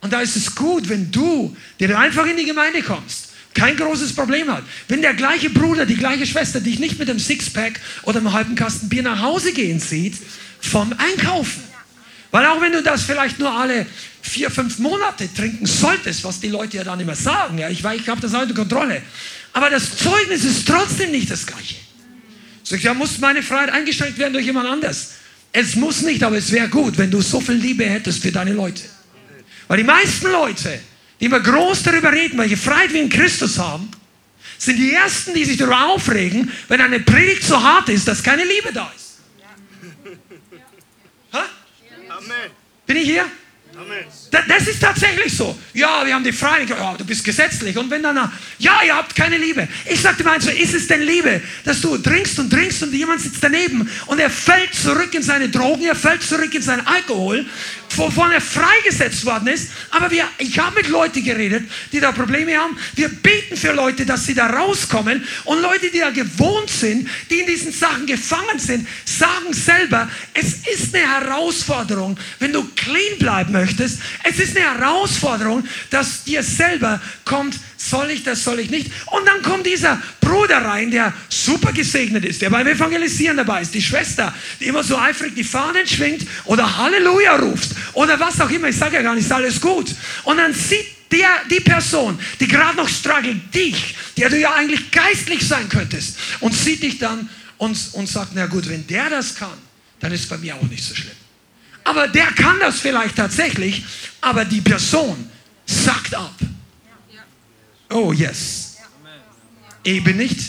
[0.03, 4.15] Und da ist es gut, wenn du, der einfach in die Gemeinde kommst, kein großes
[4.15, 4.65] Problem hat.
[4.89, 8.55] Wenn der gleiche Bruder, die gleiche Schwester dich nicht mit einem Sixpack oder einem halben
[8.55, 10.19] Kasten Bier nach Hause gehen sieht,
[10.61, 11.63] vom Einkaufen.
[12.31, 13.87] Weil auch wenn du das vielleicht nur alle
[14.23, 18.09] vier, fünf Monate trinken solltest, was die Leute ja dann immer sagen, ja, ich, ich
[18.09, 19.03] habe das auch unter Kontrolle,
[19.53, 21.77] aber das Zeugnis ist trotzdem nicht das gleiche.
[22.63, 25.13] Sagt, ja, muss meine Freiheit eingeschränkt werden durch jemand anders?
[25.53, 28.53] Es muss nicht, aber es wäre gut, wenn du so viel Liebe hättest für deine
[28.53, 28.83] Leute.
[29.69, 30.81] Weil die meisten Leute,
[31.21, 33.89] die immer groß darüber reden, welche Freiheit wir in Christus haben,
[34.59, 38.45] sind die Ersten, die sich darüber aufregen, wenn eine Predigt so hart ist, dass keine
[38.45, 39.19] Liebe da ist.
[41.33, 41.39] Ja.
[41.41, 42.06] Amen.
[42.87, 43.27] Bin ich hier?
[44.31, 45.59] Das ist tatsächlich so.
[45.75, 46.71] Ja, wir haben die Freiheit.
[46.71, 47.77] Ja, du bist gesetzlich.
[47.77, 48.17] Und wenn dann,
[48.59, 49.69] ja, ihr habt keine Liebe.
[49.85, 53.21] Ich sagte mal so, ist es denn Liebe, dass du trinkst und trinkst und jemand
[53.21, 57.45] sitzt daneben und er fällt zurück in seine Drogen, er fällt zurück in seinen Alkohol
[57.97, 59.71] wovon er freigesetzt worden ist.
[59.91, 62.77] Aber wir, ich habe mit Leuten geredet, die da Probleme haben.
[62.95, 65.27] Wir beten für Leute, dass sie da rauskommen.
[65.45, 70.67] Und Leute, die da gewohnt sind, die in diesen Sachen gefangen sind, sagen selber, es
[70.67, 74.01] ist eine Herausforderung, wenn du clean bleiben möchtest.
[74.23, 78.91] Es ist eine Herausforderung, dass dir selber kommt, soll ich das, soll ich nicht.
[79.07, 83.75] Und dann kommt dieser Bruder rein, der super gesegnet ist, der beim Evangelisieren dabei ist,
[83.75, 88.51] die Schwester, die immer so eifrig die Fahnen schwingt oder Halleluja ruft oder was auch
[88.51, 88.69] immer.
[88.69, 89.95] Ich sage ja gar nicht, ist alles gut.
[90.25, 94.91] Und dann sieht der, die Person, die gerade noch struggelt, dich, der du ja eigentlich
[94.91, 99.35] geistlich sein könntest, und sieht dich dann und, und sagt, na gut, wenn der das
[99.35, 99.57] kann,
[100.01, 101.17] dann ist bei mir auch nicht so schlimm.
[101.85, 103.85] Aber der kann das vielleicht tatsächlich,
[104.21, 105.31] aber die Person
[105.65, 106.35] sagt ab.
[107.91, 108.77] Oh yes.
[109.85, 110.41] Bin nicht,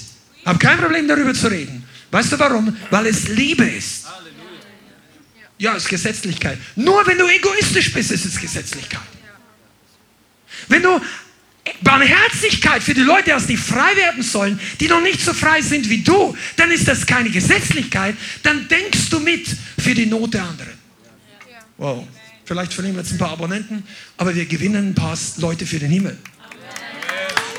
[0.45, 1.83] habe kein Problem darüber zu reden.
[2.09, 2.75] Weißt du warum?
[2.89, 4.05] Weil es Liebe ist.
[5.59, 6.57] Ja, es ist Gesetzlichkeit.
[6.75, 9.01] Nur wenn du egoistisch bist, ist es Gesetzlichkeit.
[10.67, 10.99] Wenn du
[11.81, 15.89] Barmherzigkeit für die Leute hast, die frei werden sollen, die noch nicht so frei sind
[15.89, 18.15] wie du, dann ist das keine Gesetzlichkeit.
[18.43, 19.47] Dann denkst du mit
[19.77, 20.73] für die Not der anderen.
[21.77, 22.07] Wow.
[22.45, 23.83] Vielleicht verlieren wir jetzt ein paar Abonnenten,
[24.15, 26.17] aber wir gewinnen ein paar Leute für den Himmel.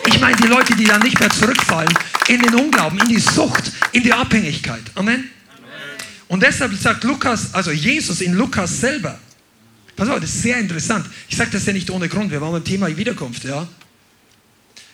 [0.09, 1.93] Ich meine die Leute, die dann nicht mehr zurückfallen
[2.29, 4.81] in den Unglauben, in die Sucht, in die Abhängigkeit.
[4.95, 5.29] Amen.
[6.29, 9.19] Und deshalb sagt Lukas, also Jesus in Lukas selber,
[9.97, 11.05] pass auf, das ist sehr interessant.
[11.29, 13.69] Ich sage das ja nicht ohne Grund, wir waren beim Thema Wiederkunft, ja.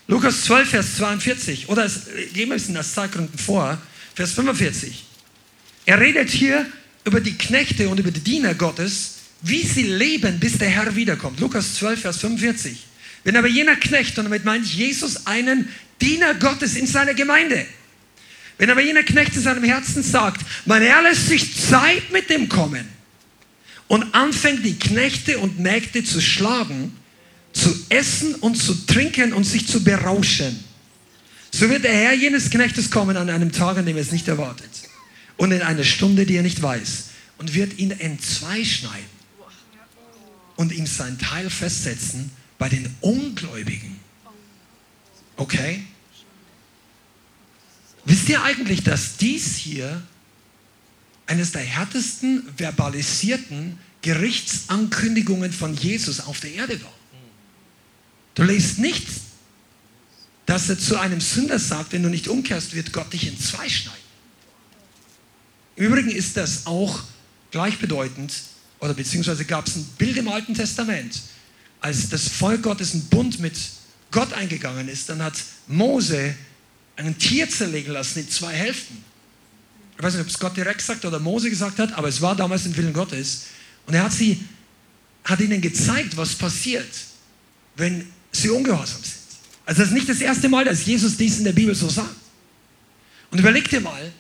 [0.09, 3.79] Lukas 12, Vers 42, oder es, gehen wir es in das Zeitgründen vor,
[4.17, 5.05] Vers 45.
[5.87, 6.67] Er redet hier
[7.05, 11.39] über die Knechte und über die Diener Gottes, wie sie leben, bis der Herr wiederkommt.
[11.39, 12.87] Lukas 12, Vers 45.
[13.25, 15.69] Wenn aber jener Knecht, und damit meine ich Jesus, einen
[16.01, 17.67] Diener Gottes in seiner Gemeinde,
[18.59, 22.49] wenn aber jener Knecht in seinem Herzen sagt, mein Herr lässt sich Zeit mit dem
[22.49, 22.87] kommen
[23.89, 26.95] und anfängt die Knechte und Mägde zu schlagen,
[27.53, 30.63] zu essen und zu trinken und sich zu berauschen,
[31.51, 34.27] so wird der Herr jenes Knechtes kommen an einem Tag, an dem er es nicht
[34.27, 34.71] erwartet
[35.37, 37.05] und in einer Stunde, die er nicht weiß
[37.39, 39.15] und wird ihn entzweischneiden
[40.57, 43.99] und ihm sein Teil festsetzen bei den Ungläubigen.
[45.37, 45.85] Okay?
[48.05, 50.03] Wisst ihr eigentlich, dass dies hier
[51.27, 56.93] eines der härtesten verbalisierten Gerichtsankündigungen von Jesus auf der Erde war?
[58.35, 59.07] Du liest nicht,
[60.47, 63.69] dass er zu einem Sünder sagt, wenn du nicht umkehrst, wird Gott dich in zwei
[63.69, 63.99] schneiden.
[65.77, 67.03] Im Übrigen ist das auch
[67.51, 68.33] gleichbedeutend,
[68.81, 71.23] oder beziehungsweise gab es ein Bild im Alten Testament,
[71.85, 73.53] als das Volk Gottes einen Bund mit
[74.11, 75.35] Gott eingegangen ist, dann hat
[75.67, 76.35] Mose
[76.97, 79.05] ein Tier zerlegen lassen in zwei Hälften.
[79.99, 82.35] Ich weiß nicht, ob es Gott direkt sagt oder Mose gesagt hat, aber es war
[82.35, 83.49] damals im Willen Gottes.
[83.87, 84.43] Und er hat, sie,
[85.25, 86.89] hat ihnen gezeigt, was passiert,
[87.77, 89.17] wenn sie ungehorsam sind.
[89.67, 92.17] Also das ist nicht das erste Mal, dass Jesus dies in der Bibel so sagt.
[93.31, 94.11] Und überleg dir mal,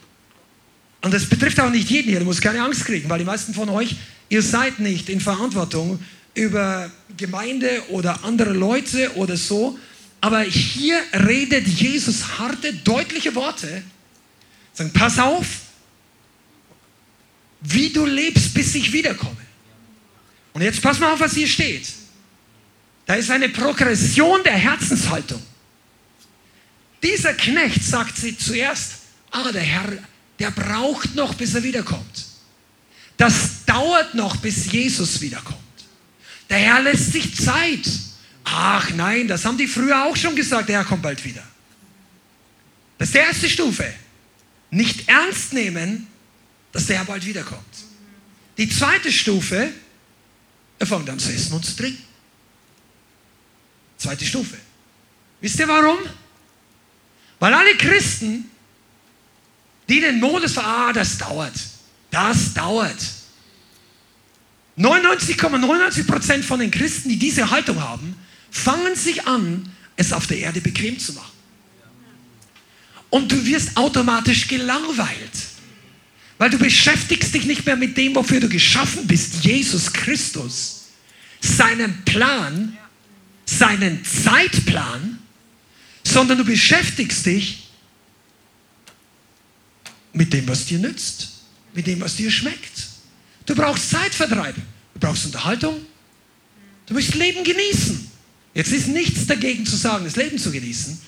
[1.00, 3.54] und das betrifft auch nicht jeden hier, du musst keine Angst kriegen, weil die meisten
[3.54, 3.96] von euch,
[4.28, 5.98] ihr seid nicht in Verantwortung
[6.34, 9.78] über Gemeinde oder andere Leute oder so,
[10.20, 13.82] aber hier redet Jesus harte, deutliche Worte.
[14.72, 15.46] Sagen, pass auf,
[17.60, 19.36] wie du lebst, bis ich wiederkomme.
[20.52, 21.86] Und jetzt pass mal auf, was hier steht.
[23.06, 25.42] Da ist eine Progression der Herzenshaltung.
[27.02, 28.92] Dieser Knecht sagt sie zuerst,
[29.30, 29.92] aber der Herr,
[30.38, 32.24] der braucht noch, bis er wiederkommt.
[33.16, 35.63] Das dauert noch, bis Jesus wiederkommt.
[36.48, 37.88] Der Herr lässt sich Zeit.
[38.44, 41.42] Ach nein, das haben die früher auch schon gesagt, der Herr kommt bald wieder.
[42.98, 43.92] Das ist die erste Stufe.
[44.70, 46.06] Nicht ernst nehmen,
[46.72, 47.62] dass der Herr bald wiederkommt.
[48.58, 49.72] Die zweite Stufe,
[50.78, 52.02] er fängt an zu essen und zu trinken.
[53.96, 54.56] Zweite Stufe.
[55.40, 55.98] Wisst ihr warum?
[57.38, 58.50] Weil alle Christen,
[59.88, 61.54] die den Modus, ah, das dauert,
[62.10, 62.96] das dauert.
[64.78, 68.16] 99,99% ,99 von den Christen, die diese Haltung haben,
[68.50, 71.32] fangen sich an, es auf der Erde bequem zu machen.
[73.10, 75.30] Und du wirst automatisch gelangweilt.
[76.38, 80.86] Weil du beschäftigst dich nicht mehr mit dem, wofür du geschaffen bist, Jesus Christus,
[81.40, 82.76] seinen Plan,
[83.44, 85.18] seinen Zeitplan,
[86.02, 87.68] sondern du beschäftigst dich
[90.12, 91.28] mit dem, was dir nützt,
[91.72, 92.93] mit dem, was dir schmeckt.
[93.46, 95.84] Du brauchst Zeitvertreib, du brauchst Unterhaltung,
[96.86, 98.10] du möchtest Leben genießen.
[98.54, 100.98] Jetzt ist nichts dagegen zu sagen, das Leben zu genießen,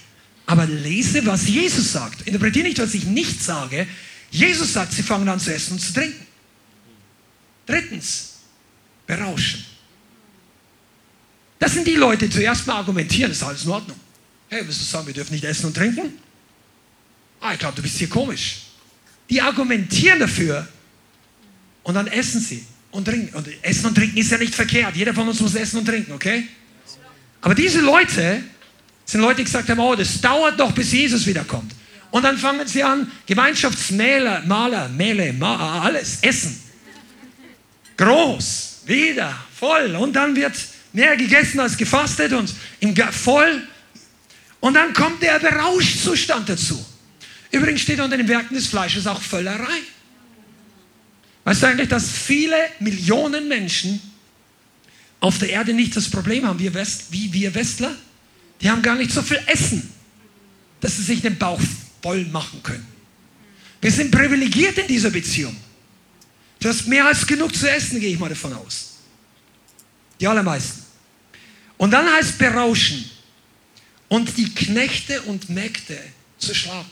[0.47, 2.27] aber lese, was Jesus sagt.
[2.27, 3.87] Interpretiere nicht, was ich nicht sage.
[4.31, 6.27] Jesus sagt, sie fangen an zu essen und zu trinken.
[7.67, 8.35] Drittens,
[9.07, 9.65] berauschen.
[11.59, 13.99] Das sind die Leute, die zuerst mal argumentieren, ist alles in Ordnung.
[14.49, 16.13] Hey, willst du sagen, wir dürfen nicht essen und trinken?
[17.41, 18.63] Ah, ich glaube, du bist hier komisch.
[19.31, 20.69] Die argumentieren dafür
[21.87, 23.33] und dann essen sie und trinken.
[23.37, 24.97] Und essen und trinken ist ja nicht verkehrt.
[24.97, 26.49] Jeder von uns muss essen und trinken, okay?
[27.41, 28.43] Aber diese Leute
[29.05, 31.73] sind Leute, die gesagt haben, oh, das dauert doch, bis Jesus wiederkommt.
[32.11, 36.61] Und dann fangen sie an, Gemeinschaftsmäler, Maler, Mähle, Ma alles, Essen.
[37.97, 39.95] Groß, wieder, voll.
[39.95, 40.57] Und dann wird
[40.93, 43.63] mehr gegessen als gefastet und im voll.
[44.59, 46.85] Und dann kommt der Berauschzustand dazu.
[47.53, 49.83] Übrigens steht unter den Werken des Fleisches auch Völlerei.
[51.47, 54.01] Weißt du eigentlich, dass viele Millionen Menschen
[55.21, 57.95] auf der Erde nicht das Problem haben wie, West, wie wir Westler?
[58.61, 59.93] Die haben gar nicht so viel Essen,
[60.81, 61.61] dass sie sich den Bauch
[62.03, 62.85] voll machen können.
[63.81, 65.57] Wir sind privilegiert in dieser Beziehung.
[66.59, 68.97] Du hast mehr als genug zu essen, gehe ich mal davon aus.
[70.19, 70.83] Die allermeisten.
[71.77, 73.09] Und dann heißt berauschen
[74.09, 75.97] und die Knechte und Mägde
[76.39, 76.91] zu schlagen.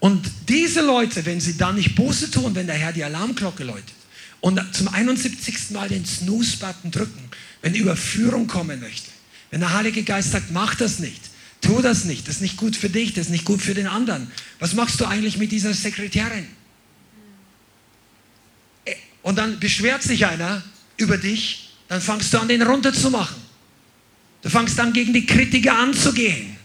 [0.00, 3.94] Und diese Leute, wenn sie dann nicht Buße tun, wenn der Herr die Alarmglocke läutet
[4.40, 5.70] und zum 71.
[5.70, 7.30] Mal den Snooze-Button drücken,
[7.62, 9.10] wenn Überführung kommen möchte,
[9.50, 11.20] wenn der Heilige Geist sagt, mach das nicht,
[11.60, 13.88] tu das nicht, das ist nicht gut für dich, das ist nicht gut für den
[13.88, 14.30] anderen.
[14.60, 16.46] Was machst du eigentlich mit dieser Sekretärin?
[18.84, 20.62] Äh, und dann beschwert sich einer
[20.96, 23.48] über dich, dann fangst du an, den runterzumachen.
[24.42, 26.56] Du fangst an, gegen die Kritiker anzugehen,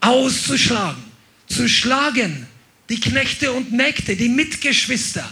[0.00, 1.02] auszuschlagen,
[1.48, 2.46] zu schlagen,
[2.92, 5.26] die Knechte und Mägde, die Mitgeschwister.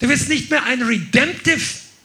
[0.00, 1.60] Du wirst nicht mehr ein redemptive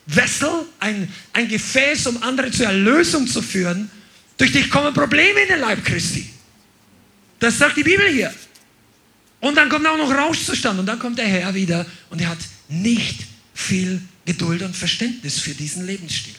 [0.07, 3.89] Vessel, ein, ein Gefäß, um andere zur Erlösung zu führen.
[4.35, 6.29] Durch dich kommen Probleme in den Leib Christi.
[7.39, 8.33] Das sagt die Bibel hier.
[9.39, 12.39] Und dann kommt auch noch Rauschzustand und dann kommt der Herr wieder und er hat
[12.67, 16.35] nicht viel Geduld und Verständnis für diesen Lebensstil.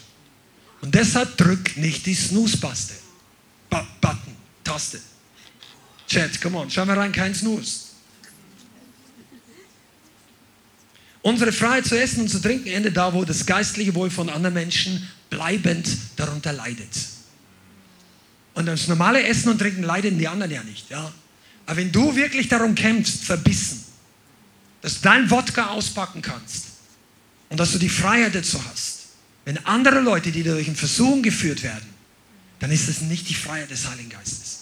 [0.82, 2.92] Und deshalb drück nicht die Snooze-Taste.
[3.70, 5.00] Button, Taste.
[6.10, 7.90] Chat, come on, schau mal rein, kein Snooze.
[11.22, 14.54] Unsere Freiheit zu essen und zu trinken endet da, wo das geistliche Wohl von anderen
[14.54, 16.88] Menschen bleibend darunter leidet.
[18.54, 20.90] Und das normale Essen und Trinken leiden die anderen ja nicht.
[20.90, 21.12] Ja?
[21.66, 23.84] Aber wenn du wirklich darum kämpfst, verbissen,
[24.82, 26.64] dass du dein Wodka auspacken kannst
[27.50, 29.10] und dass du die Freiheit dazu hast,
[29.44, 31.88] wenn andere Leute, die durch einen Versuchung geführt werden,
[32.58, 34.59] dann ist das nicht die Freiheit des Heiligen Geistes.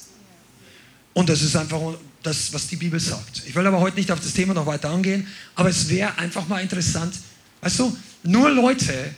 [1.14, 1.80] Und das ist einfach
[2.22, 3.42] das, was die Bibel sagt.
[3.46, 6.46] Ich will aber heute nicht auf das Thema noch weiter angehen, aber es wäre einfach
[6.48, 7.14] mal interessant.
[7.60, 9.14] Weißt du, nur Leute,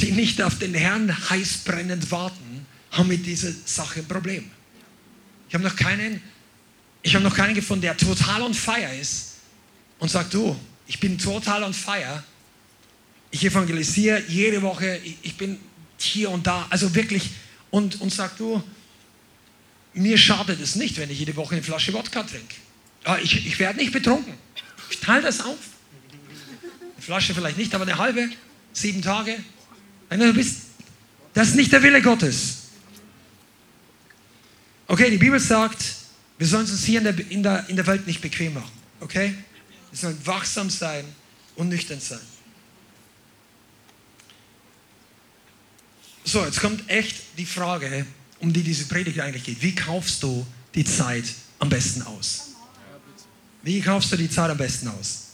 [0.00, 4.50] die nicht auf den Herrn heiß brennend warten, haben mit dieser Sache ein Problem.
[5.48, 6.20] Ich habe noch keinen,
[7.02, 9.34] ich habe noch keinen gefunden, der total on fire ist
[9.98, 10.56] und sagt, du,
[10.86, 12.22] ich bin total on fire.
[13.30, 15.58] Ich evangelisiere jede Woche, ich bin
[15.98, 17.30] hier und da, also wirklich,
[17.70, 18.62] und, und sagt, du,
[19.94, 22.54] mir schadet es nicht, wenn ich jede Woche eine Flasche Wodka trinke.
[23.22, 24.34] Ich, ich werde nicht betrunken.
[24.90, 25.58] Ich teile das auf.
[26.94, 28.28] Eine Flasche vielleicht nicht, aber eine halbe,
[28.72, 29.36] sieben Tage.
[31.34, 32.58] Das ist nicht der Wille Gottes.
[34.86, 35.82] Okay, die Bibel sagt,
[36.38, 38.70] wir sollen uns hier in der, in der, in der Welt nicht bequem machen.
[39.00, 39.34] Okay?
[39.90, 41.04] Wir sollen wachsam sein
[41.56, 42.20] und nüchtern sein.
[46.24, 48.06] So, jetzt kommt echt die Frage,
[48.40, 49.62] um die diese Predigt eigentlich geht.
[49.62, 51.24] Wie kaufst du die Zeit
[51.58, 52.50] am besten aus?
[53.62, 55.28] Wie kaufst du die Zeit am besten aus?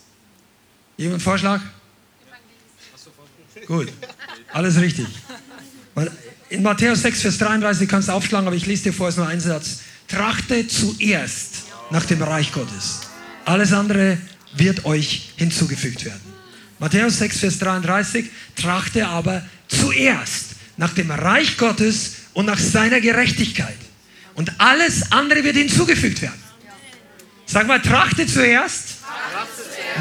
[0.97, 1.61] Jemand Vorschlag?
[3.67, 3.93] Gut,
[4.53, 5.07] alles richtig.
[6.49, 9.27] In Matthäus 6, Vers 33 kannst du aufschlagen, aber ich lese dir vor, es nur
[9.27, 9.81] ein Satz.
[10.09, 13.01] Trachte zuerst nach dem Reich Gottes.
[13.45, 14.19] Alles andere
[14.55, 16.21] wird euch hinzugefügt werden.
[16.79, 23.77] Matthäus 6, Vers 33, trachte aber zuerst nach dem Reich Gottes und nach seiner Gerechtigkeit.
[24.35, 26.41] Und alles andere wird hinzugefügt werden.
[27.47, 28.99] Sag mal, trachte zuerst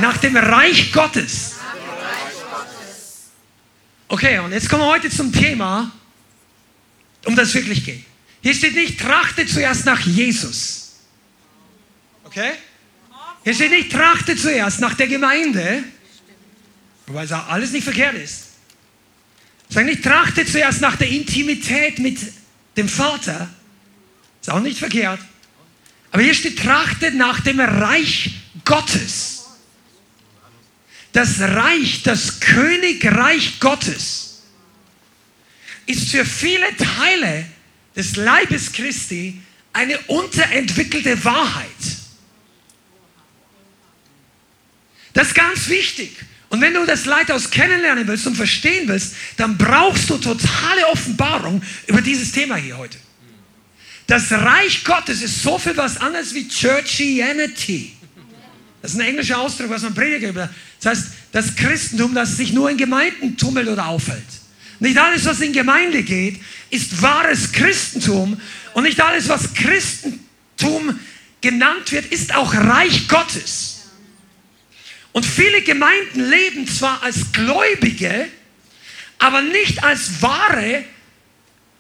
[0.02, 1.56] nach dem Reich Gottes.
[4.08, 5.92] Okay, und jetzt kommen wir heute zum Thema,
[7.26, 8.06] um das wirklich geht.
[8.42, 10.94] Hier steht nicht, trachte zuerst nach Jesus.
[12.24, 12.52] Okay?
[13.44, 15.84] Hier steht nicht, trachte zuerst nach der Gemeinde,
[17.08, 18.49] wobei es alles nicht verkehrt ist.
[19.70, 22.18] Sag nicht, trachte zuerst nach der Intimität mit
[22.76, 23.50] dem Vater,
[24.42, 25.20] ist auch nicht verkehrt.
[26.12, 28.32] Aber hier steht, trachtet nach dem Reich
[28.66, 29.46] Gottes.
[31.12, 34.44] Das Reich, das Königreich Gottes
[35.86, 37.46] ist für viele Teile
[37.96, 39.42] des Leibes Christi
[39.74, 41.68] eine unterentwickelte Wahrheit.
[45.14, 46.16] Das ist ganz wichtig.
[46.50, 51.62] Und wenn du das Leithaus kennenlernen willst und verstehen willst, dann brauchst du totale Offenbarung
[51.88, 52.98] über dieses Thema hier heute.
[54.08, 57.94] Das Reich Gottes ist so viel was anderes wie Churchianity.
[58.82, 60.36] Das ist ein englischer Ausdruck, was man predigt.
[60.36, 60.50] Das
[60.84, 64.24] heißt, das Christentum, das sich nur in Gemeinden tummelt oder aufhält.
[64.80, 66.40] Nicht alles, was in Gemeinde geht,
[66.72, 68.40] ist wahres Christentum.
[68.74, 71.00] Und nicht alles, was Christentum
[71.42, 73.79] genannt wird, ist auch Reich Gottes.
[75.12, 78.28] Und viele Gemeinden leben zwar als Gläubige,
[79.18, 80.86] aber nicht als wahre,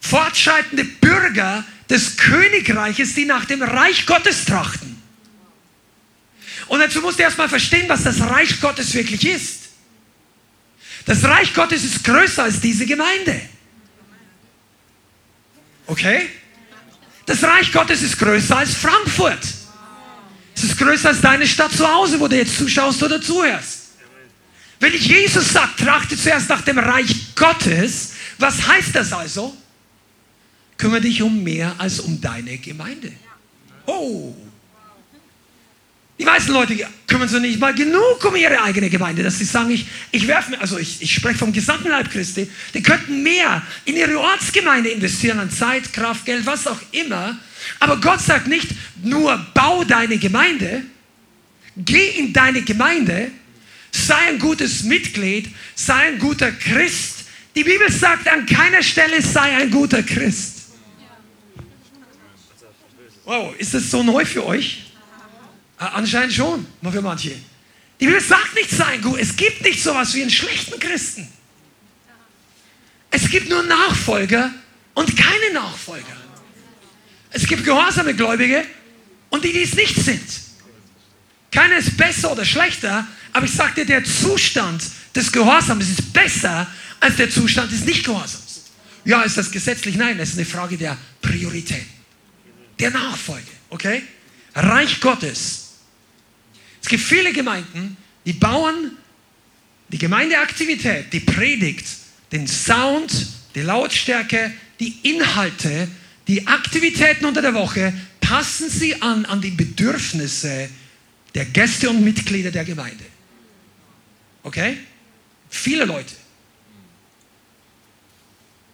[0.01, 5.01] fortschreitende Bürger des Königreiches, die nach dem Reich Gottes trachten.
[6.67, 9.69] Und dazu musst du erstmal verstehen, was das Reich Gottes wirklich ist.
[11.05, 13.41] Das Reich Gottes ist größer als diese Gemeinde.
[15.87, 16.29] Okay?
[17.25, 19.39] Das Reich Gottes ist größer als Frankfurt.
[20.59, 23.91] Es ist größer als deine Stadt zu Hause, wo du jetzt zuschaust oder zuhörst.
[24.81, 29.55] Wenn ich Jesus sage, trachte zuerst nach dem Reich Gottes, was heißt das also?
[30.77, 33.13] Kümmere dich um mehr als um deine Gemeinde.
[33.85, 34.35] Oh,
[36.19, 36.75] die meisten Leute
[37.07, 40.51] kümmern sich nicht mal genug um ihre eigene Gemeinde, dass sie sagen, ich, ich werfe
[40.51, 44.89] mir, also ich, ich spreche vom gesamten Leib Christi, die könnten mehr in ihre Ortsgemeinde
[44.89, 47.39] investieren an Zeit, Kraft, Geld, was auch immer.
[47.79, 48.67] Aber Gott sagt nicht
[49.01, 50.83] nur, bau deine Gemeinde,
[51.77, 53.31] geh in deine Gemeinde,
[53.91, 57.23] sei ein gutes Mitglied, sei ein guter Christ.
[57.55, 60.57] Die Bibel sagt an keiner Stelle, sei ein guter Christ.
[63.23, 64.88] Wow, ist das so neu für euch?
[65.79, 67.35] Anscheinend schon, nur für manche.
[67.99, 69.01] Die Bibel sagt nicht sein.
[69.17, 71.27] Es gibt nicht so etwas wie einen schlechten Christen.
[73.11, 74.51] Es gibt nur Nachfolger
[74.93, 76.17] und keine Nachfolger.
[77.31, 78.65] Es gibt gehorsame Gläubige
[79.29, 80.21] und die, die es nicht sind.
[81.51, 84.83] Keiner ist besser oder schlechter, aber ich sage dir, der Zustand
[85.15, 86.67] des Gehorsams ist besser
[86.99, 88.65] als der Zustand des Nichtgehorsams.
[89.05, 89.95] Ja, ist das gesetzlich?
[89.95, 91.85] Nein, das ist eine Frage der Priorität,
[92.79, 93.47] der Nachfolge.
[93.69, 94.03] Okay?
[94.53, 95.58] Reich Gottes
[96.81, 98.97] es gibt viele Gemeinden, die bauen
[99.89, 101.85] die Gemeindeaktivität, die Predigt,
[102.31, 105.87] den Sound, die Lautstärke, die Inhalte,
[106.27, 110.69] die Aktivitäten unter der Woche, passen sie an an die Bedürfnisse
[111.33, 113.03] der Gäste und Mitglieder der Gemeinde.
[114.43, 114.77] Okay?
[115.49, 116.13] Viele Leute.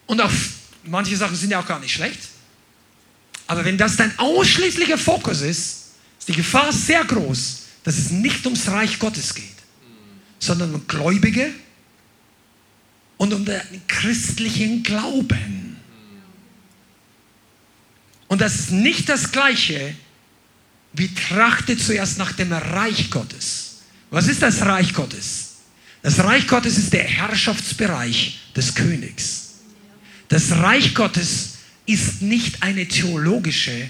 [0.06, 0.30] Und auch
[0.84, 2.20] manche Sachen sind ja auch gar nicht schlecht.
[3.46, 8.44] Aber wenn das dein ausschließlicher Fokus ist, ist die Gefahr sehr groß, dass es nicht
[8.46, 9.44] ums Reich Gottes geht,
[10.40, 11.52] sondern um Gläubige
[13.16, 15.76] und um den christlichen Glauben.
[18.26, 19.94] Und das ist nicht das Gleiche
[20.94, 23.82] wie trachte zuerst nach dem Reich Gottes.
[24.10, 25.58] Was ist das Reich Gottes?
[26.02, 29.58] Das Reich Gottes ist der Herrschaftsbereich des Königs.
[30.26, 33.88] Das Reich Gottes ist nicht eine theologische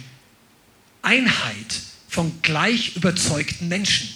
[1.01, 1.81] Einheit,
[2.17, 4.09] von gleich überzeugten Menschen,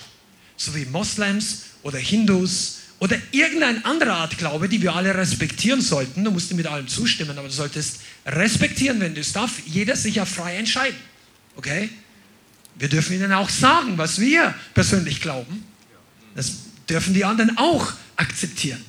[0.56, 6.24] so wie Moslems oder Hindus oder irgendeine andere Art Glaube, die wir alle respektieren sollten.
[6.24, 9.50] Du musst dir mit allem zustimmen, aber du solltest respektieren, wenn du es darf.
[9.66, 10.98] Jeder sich ja frei entscheiden.
[11.56, 11.90] Okay?
[12.76, 15.62] Wir dürfen ihnen auch sagen, was wir persönlich glauben.
[16.34, 16.52] Das
[16.88, 18.82] dürfen die anderen auch akzeptieren.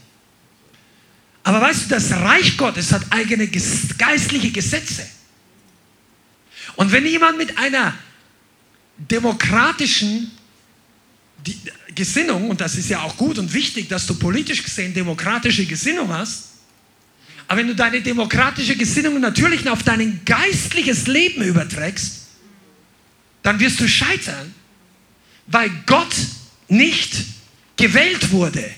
[1.44, 3.50] Aber weißt du, das Reich Gottes hat eigene
[3.98, 5.06] geistliche Gesetze.
[6.78, 7.94] Und wenn jemand mit einer
[9.10, 10.32] demokratischen
[11.96, 16.10] Gesinnung, und das ist ja auch gut und wichtig, dass du politisch gesehen demokratische Gesinnung
[16.10, 16.50] hast,
[17.48, 22.28] aber wenn du deine demokratische Gesinnung natürlich auf dein geistliches Leben überträgst,
[23.44, 24.54] dann wirst du scheitern,
[25.48, 26.16] weil Gott
[26.70, 27.14] nicht
[27.76, 28.72] gewählt wurde.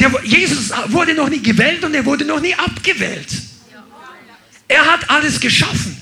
[0.00, 3.28] Der, Jesus wurde noch nie gewählt und er wurde noch nie abgewählt.
[4.68, 6.00] Er hat alles geschaffen.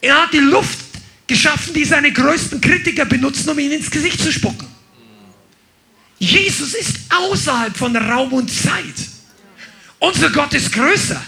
[0.00, 0.78] Er hat die Luft
[1.26, 4.66] geschaffen, die seine größten Kritiker benutzen, um ihn ins Gesicht zu spucken.
[6.18, 8.94] Jesus ist außerhalb von Raum und Zeit.
[9.98, 11.20] Unser Gott ist größer.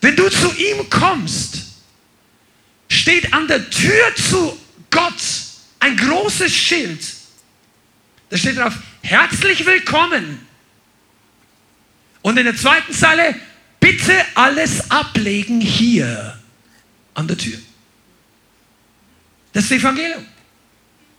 [0.00, 1.62] Wenn du zu ihm kommst,
[2.88, 4.56] steht an der Tür zu
[4.90, 5.20] Gott
[5.80, 7.00] ein großes Schild.
[8.30, 10.46] Da steht drauf, herzlich willkommen.
[12.22, 13.34] Und in der zweiten Zeile,
[13.80, 16.37] bitte alles ablegen hier
[17.18, 17.58] an der Tür.
[19.52, 20.24] Das ist das Evangelium.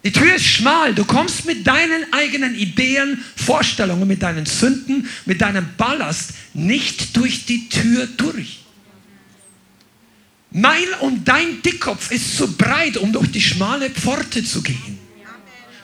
[0.03, 0.95] Die Tür ist schmal.
[0.95, 7.45] Du kommst mit deinen eigenen Ideen, Vorstellungen, mit deinen Sünden, mit deinem Ballast nicht durch
[7.45, 8.59] die Tür durch.
[10.51, 14.97] Mein und dein Dickkopf ist zu breit, um durch die schmale Pforte zu gehen.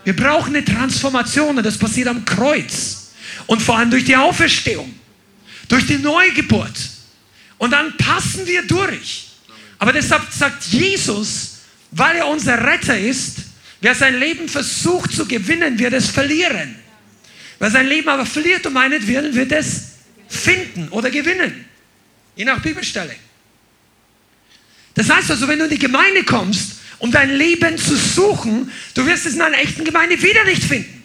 [0.05, 3.11] Wir brauchen eine Transformation und das passiert am Kreuz.
[3.47, 4.93] Und vor allem durch die Auferstehung,
[5.67, 6.89] durch die Neugeburt.
[7.57, 9.34] Und dann passen wir durch.
[9.79, 11.57] Aber deshalb sagt Jesus,
[11.91, 13.37] weil er unser Retter ist,
[13.81, 16.75] wer sein Leben versucht zu gewinnen, wird es verlieren.
[17.59, 19.83] Wer sein Leben aber verliert um meinetwillen, wird es
[20.27, 21.65] finden oder gewinnen.
[22.35, 23.15] Je nach Bibelstelle.
[24.93, 29.05] Das heißt also, wenn du in die Gemeinde kommst, um dein Leben zu suchen, du
[29.05, 31.03] wirst es in einer echten Gemeinde wieder nicht finden.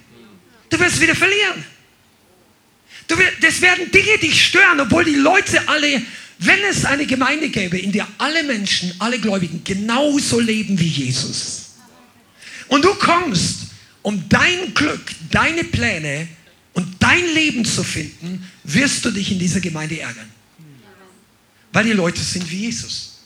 [0.70, 1.64] Du wirst es wieder verlieren.
[3.08, 6.02] Du wirst, das werden Dinge dich stören, obwohl die Leute alle,
[6.40, 11.72] wenn es eine Gemeinde gäbe, in der alle Menschen, alle Gläubigen genauso leben wie Jesus.
[12.68, 13.66] Und du kommst,
[14.00, 16.28] um dein Glück, deine Pläne
[16.72, 20.30] und dein Leben zu finden, wirst du dich in dieser Gemeinde ärgern.
[21.74, 23.18] Weil die Leute sind wie Jesus.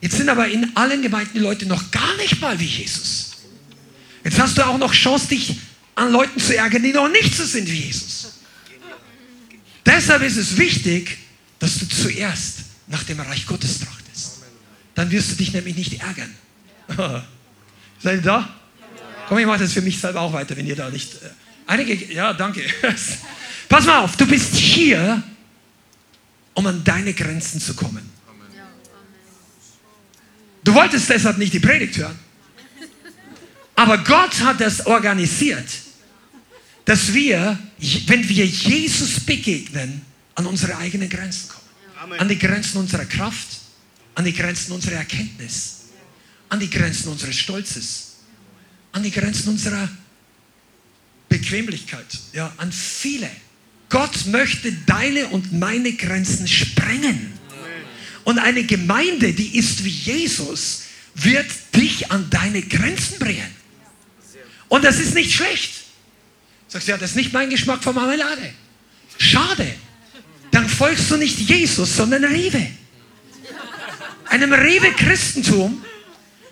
[0.00, 3.32] Jetzt sind aber in allen Gemeinden die Leute noch gar nicht mal wie Jesus.
[4.24, 5.56] Jetzt hast du auch noch Chance, dich
[5.94, 8.32] an Leuten zu ärgern, die noch nicht so sind wie Jesus.
[9.84, 11.18] Deshalb ist es wichtig,
[11.64, 12.56] dass du zuerst
[12.88, 14.42] nach dem Reich Gottes trachtest.
[14.94, 16.34] Dann wirst du dich nämlich nicht ärgern.
[18.02, 18.54] Seid ihr da?
[19.28, 21.14] Komm, ich mache das für mich selber auch weiter, wenn ihr da nicht.
[21.14, 21.30] Äh,
[21.66, 22.60] einige, ja, danke.
[23.70, 25.22] Pass mal auf, du bist hier,
[26.52, 28.10] um an deine Grenzen zu kommen.
[30.64, 32.18] Du wolltest deshalb nicht die Predigt hören.
[33.74, 35.68] Aber Gott hat das organisiert,
[36.84, 37.58] dass wir,
[38.06, 40.02] wenn wir Jesus begegnen,
[40.34, 41.64] an unsere eigenen Grenzen kommen.
[42.02, 42.20] Amen.
[42.20, 43.48] An die Grenzen unserer Kraft,
[44.14, 45.76] an die Grenzen unserer Erkenntnis,
[46.48, 48.16] an die Grenzen unseres Stolzes,
[48.92, 49.88] an die Grenzen unserer
[51.28, 53.30] Bequemlichkeit, ja, an viele.
[53.88, 57.32] Gott möchte deine und meine Grenzen sprengen.
[58.24, 63.54] Und eine Gemeinde, die ist wie Jesus, wird dich an deine Grenzen bringen.
[64.68, 65.84] Und das ist nicht schlecht.
[66.68, 68.52] Sagst du, ja, das ist nicht mein Geschmack von Marmelade.
[69.18, 69.74] Schade.
[70.54, 72.64] Dann folgst du nicht Jesus, sondern Rewe.
[74.26, 75.82] Einem Rewe-Christentum,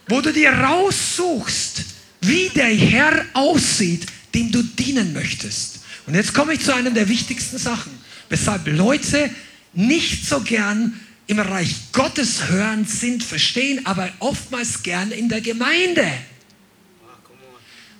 [0.08, 1.84] wo du dir raussuchst,
[2.20, 5.82] wie der Herr aussieht, dem du dienen möchtest.
[6.08, 7.92] Und jetzt komme ich zu einem der wichtigsten Sachen,
[8.28, 9.30] weshalb Leute
[9.72, 16.10] nicht so gern im Reich Gottes hören, sind, verstehen, aber oftmals gern in der Gemeinde.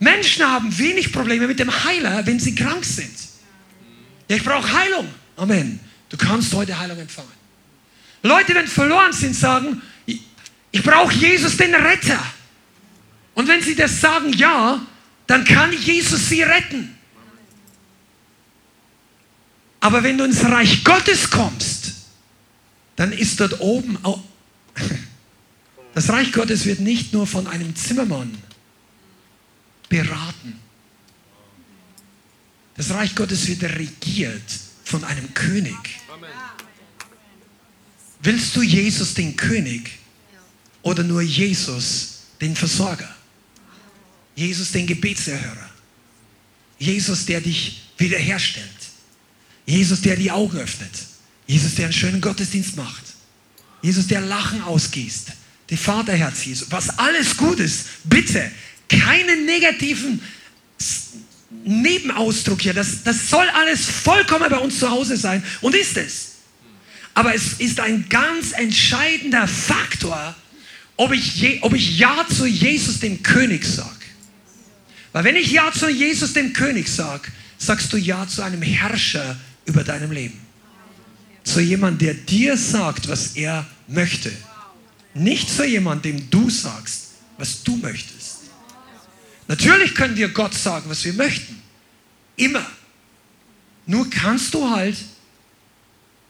[0.00, 3.14] Menschen haben wenig Probleme mit dem Heiler, wenn sie krank sind.
[4.26, 5.07] Ich brauche Heilung.
[5.36, 5.91] Amen.
[6.12, 7.32] Du kannst heute Heilung empfangen.
[8.22, 12.22] Leute, wenn verloren sind, sagen, ich brauche Jesus, den Retter.
[13.34, 14.86] Und wenn sie das sagen, ja,
[15.26, 16.96] dann kann Jesus sie retten.
[19.80, 21.92] Aber wenn du ins Reich Gottes kommst,
[22.94, 24.22] dann ist dort oben auch.
[25.94, 28.34] Das Reich Gottes wird nicht nur von einem Zimmermann
[29.90, 30.58] beraten.
[32.78, 34.42] Das Reich Gottes wird regiert
[34.84, 35.76] von einem König.
[38.23, 39.99] Willst du Jesus den König
[40.83, 43.14] oder nur Jesus den Versorger?
[44.35, 45.70] Jesus den Gebetserhörer?
[46.79, 48.68] Jesus, der dich wiederherstellt?
[49.66, 50.91] Jesus, der die Augen öffnet?
[51.47, 53.05] Jesus, der einen schönen Gottesdienst macht.
[53.83, 55.33] Jesus, der Lachen ausgießt.
[55.70, 56.66] Die Vaterherz Jesu.
[56.70, 58.51] Was alles gut ist, bitte
[58.89, 60.20] keinen negativen
[61.64, 62.74] Nebenausdruck hier.
[62.74, 66.28] Das, das soll alles vollkommen bei uns zu Hause sein und ist es.
[67.14, 70.34] Aber es ist ein ganz entscheidender Faktor,
[70.96, 73.88] ob ich, je, ob ich Ja zu Jesus dem König sage.
[75.12, 79.36] Weil wenn ich Ja zu Jesus dem König sage, sagst du Ja zu einem Herrscher
[79.66, 80.42] über deinem Leben
[81.44, 84.32] zu jemandem, der dir sagt, was er möchte.
[85.14, 88.22] Nicht zu jemandem, dem du sagst, was du möchtest.
[89.49, 91.61] Natürlich können wir Gott sagen, was wir möchten.
[92.36, 92.64] Immer.
[93.86, 94.97] Nur kannst du halt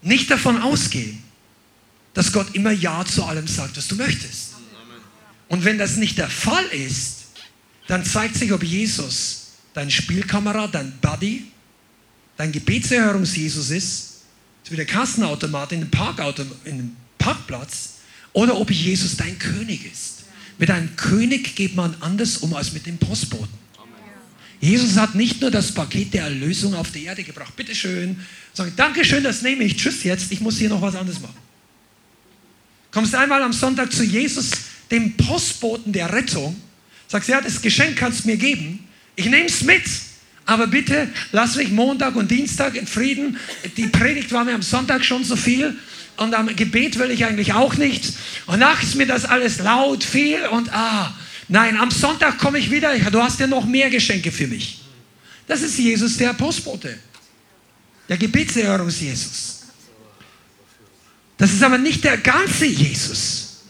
[0.01, 1.23] nicht davon ausgehen,
[2.15, 4.55] dass Gott immer Ja zu allem sagt, was du möchtest.
[5.49, 7.25] Und wenn das nicht der Fall ist,
[7.87, 11.45] dann zeigt sich, ob Jesus dein Spielkamerad, dein Buddy,
[12.37, 14.09] dein Gebetserhörungs-Jesus ist,
[14.71, 17.91] wie der Kassenautomat in dem, Parkauto, in dem Parkplatz,
[18.33, 20.22] oder ob Jesus dein König ist.
[20.59, 23.63] Mit einem König geht man anders um als mit dem Postboten.
[24.61, 27.55] Jesus hat nicht nur das Paket der Erlösung auf die Erde gebracht.
[27.57, 28.21] Bitte schön.
[28.53, 29.77] Sag, Dankeschön, das nehme ich.
[29.77, 30.31] Tschüss jetzt.
[30.31, 31.35] Ich muss hier noch was anderes machen.
[32.93, 34.51] Kommst einmal am Sonntag zu Jesus,
[34.91, 36.55] dem Postboten der Rettung.
[37.09, 38.87] Sagst, ja, das Geschenk kannst du mir geben.
[39.17, 39.83] Ich nehme es mit.
[40.45, 43.39] Aber bitte lass mich Montag und Dienstag in Frieden.
[43.77, 45.77] Die Predigt war mir am Sonntag schon so viel.
[46.17, 48.13] Und am Gebet will ich eigentlich auch nicht.
[48.47, 51.15] Und nachts mir das alles laut, viel und ah.
[51.49, 52.97] Nein, am Sonntag komme ich wieder.
[53.11, 54.81] Du hast ja noch mehr Geschenke für mich.
[55.47, 56.99] Das ist Jesus, der Postbote.
[58.09, 59.61] Der Gebetserhörungs-Jesus.
[61.37, 63.63] Das ist aber nicht der ganze Jesus.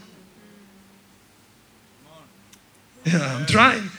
[3.05, 3.91] Ja, I'm trying.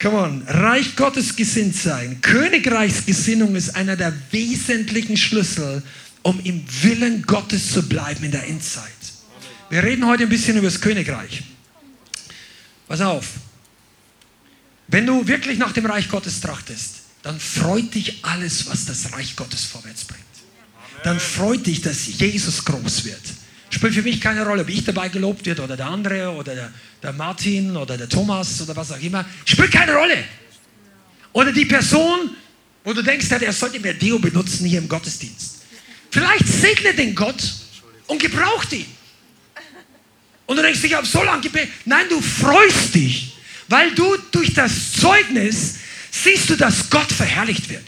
[0.00, 2.20] Come on, Reich Gottes gesinnt sein.
[2.20, 5.82] Königreichsgesinnung ist einer der wesentlichen Schlüssel,
[6.24, 8.90] um im Willen Gottes zu bleiben in der Endzeit.
[9.68, 11.42] Wir reden heute ein bisschen über das Königreich.
[12.88, 13.28] Pass auf.
[14.88, 19.36] Wenn du wirklich nach dem Reich Gottes trachtest, dann freut dich alles, was das Reich
[19.36, 20.22] Gottes vorwärts bringt.
[21.02, 23.22] Dann freut dich, dass Jesus groß wird.
[23.68, 26.72] Spielt für mich keine Rolle, ob ich dabei gelobt wird oder der andere oder der,
[27.02, 29.26] der Martin oder der Thomas oder was auch immer.
[29.44, 30.24] Spielt keine Rolle.
[31.32, 32.30] Oder die Person,
[32.82, 35.53] wo du denkst, er sollte mehr Deo benutzen hier im Gottesdienst.
[36.14, 37.42] Vielleicht segne den Gott
[38.06, 38.86] und gebraucht ihn.
[40.46, 41.72] Und du denkst, ich habe so lange gebetet.
[41.86, 43.32] Nein, du freust dich,
[43.66, 45.74] weil du durch das Zeugnis
[46.12, 47.82] siehst du, dass Gott verherrlicht wird.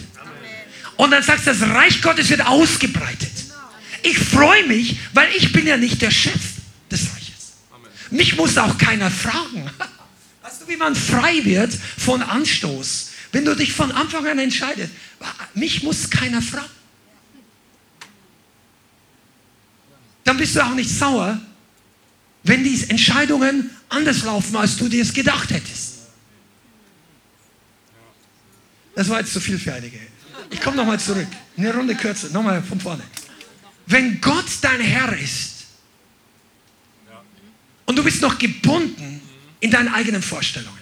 [0.97, 3.31] Und dann sagst du, das Reich Gottes wird ausgebreitet.
[4.03, 6.41] Ich freue mich, weil ich bin ja nicht der Chef
[6.91, 7.53] des Reiches.
[8.11, 9.71] Mich muss auch keiner fragen.
[10.43, 13.11] Weißt du, wie man frei wird von Anstoß?
[13.31, 14.91] Wenn du dich von Anfang an entscheidest,
[15.55, 16.67] mich muss keiner fragen.
[20.27, 21.41] Dann bist du auch nicht sauer,
[22.43, 25.95] wenn die Entscheidungen anders laufen, als du dir es gedacht hättest.
[28.97, 29.99] Das war jetzt zu viel für einige.
[30.51, 31.29] Ich komme nochmal zurück.
[31.57, 32.29] Eine Runde kürzer.
[32.31, 33.05] Nochmal von vorne.
[33.87, 35.67] Wenn Gott dein Herr ist
[37.85, 39.21] und du bist noch gebunden
[39.61, 40.81] in deinen eigenen Vorstellungen,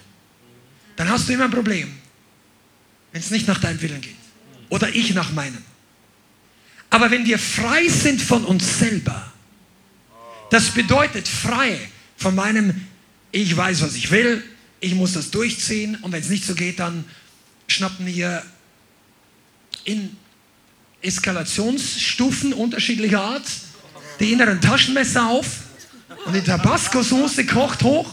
[0.95, 1.93] dann hast du immer ein Problem,
[3.11, 4.15] wenn es nicht nach deinem Willen geht.
[4.69, 5.61] Oder ich nach meinem.
[6.89, 9.33] Aber wenn wir frei sind von uns selber,
[10.49, 11.79] das bedeutet frei
[12.17, 12.87] von meinem,
[13.31, 14.43] ich weiß, was ich will,
[14.79, 17.05] ich muss das durchziehen und wenn es nicht so geht, dann
[17.67, 18.43] schnappen wir
[19.83, 20.15] in
[21.01, 23.43] Eskalationsstufen unterschiedlicher Art
[24.19, 25.47] die inneren Taschenmesser auf
[26.25, 28.11] und die Tabasco-Soße kocht hoch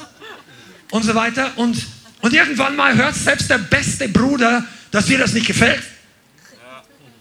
[0.91, 1.57] und so weiter.
[1.57, 1.87] Und,
[2.21, 5.83] und irgendwann mal hört selbst der beste Bruder, dass dir das nicht gefällt.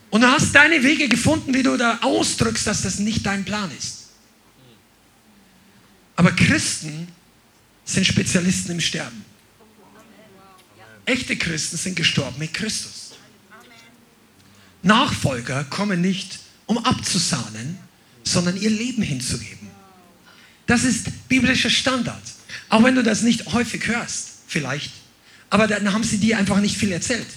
[0.09, 3.71] Und du hast deine Wege gefunden, wie du da ausdrückst, dass das nicht dein Plan
[3.77, 4.00] ist.
[6.15, 7.07] Aber Christen
[7.85, 9.25] sind Spezialisten im Sterben.
[11.05, 13.11] Echte Christen sind gestorben mit Christus.
[14.83, 17.77] Nachfolger kommen nicht, um abzusahnen,
[18.23, 19.67] sondern ihr Leben hinzugeben.
[20.67, 22.21] Das ist biblischer Standard.
[22.69, 24.91] Auch wenn du das nicht häufig hörst, vielleicht.
[25.49, 27.27] Aber dann haben sie dir einfach nicht viel erzählt.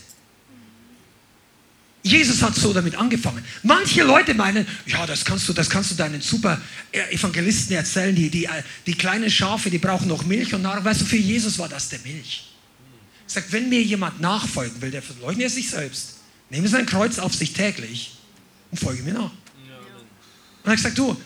[2.06, 3.42] Jesus hat so damit angefangen.
[3.62, 6.60] Manche Leute meinen, ja, das kannst du, das kannst du deinen super
[6.92, 8.46] Evangelisten erzählen, die, die,
[8.86, 10.84] die kleinen Schafe, die brauchen noch Milch und Nahrung.
[10.84, 12.50] Weißt du, für Jesus war das der Milch.
[13.26, 16.16] Er sagt, wenn mir jemand nachfolgen will, der verleugnet sich selbst,
[16.50, 18.18] nehme sein Kreuz auf sich täglich
[18.70, 19.30] und folge mir nach.
[20.62, 21.16] Und er gesagt, du,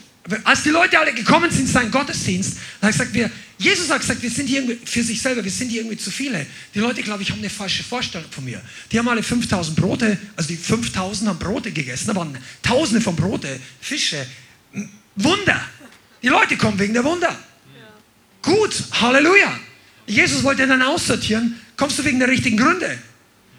[0.43, 4.21] als die Leute alle gekommen sind in seinen Gottesdienst, hat gesagt, wir, Jesus hat gesagt,
[4.21, 6.45] wir sind hier für sich selber, wir sind hier irgendwie zu viele.
[6.73, 8.61] Die Leute, glaube ich, haben eine falsche Vorstellung von mir.
[8.91, 13.15] Die haben alle 5000 Brote, also die 5000 haben Brote gegessen, da waren Tausende von
[13.15, 14.25] Brote, Fische,
[15.15, 15.61] Wunder.
[16.21, 17.29] Die Leute kommen wegen der Wunder.
[17.29, 17.87] Ja.
[18.41, 19.59] Gut, Halleluja.
[20.05, 22.97] Jesus wollte dann aussortieren, kommst du wegen der richtigen Gründe.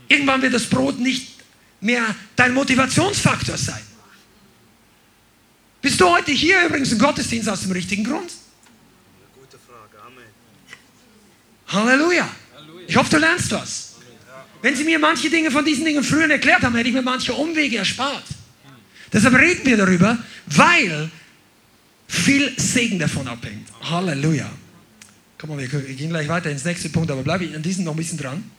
[0.09, 1.41] Irgendwann wird das Brot nicht
[1.81, 3.81] mehr dein Motivationsfaktor sein.
[5.83, 8.31] Bist du heute hier übrigens im Gottesdienst aus dem richtigen Grund?
[9.35, 10.25] Gute Frage, Amen.
[11.69, 12.29] Halleluja.
[12.87, 13.95] Ich hoffe, du lernst was.
[14.63, 17.33] Wenn sie mir manche Dinge von diesen Dingen früher erklärt haben, hätte ich mir manche
[17.33, 18.25] Umwege erspart.
[19.13, 21.11] Deshalb reden wir darüber, weil
[22.07, 23.69] viel Segen davon abhängt.
[23.83, 24.51] Halleluja.
[25.39, 27.95] Komm mal, wir gehen gleich weiter ins nächste Punkt, aber bleibe ich an diesem noch
[27.95, 28.51] ein bisschen dran.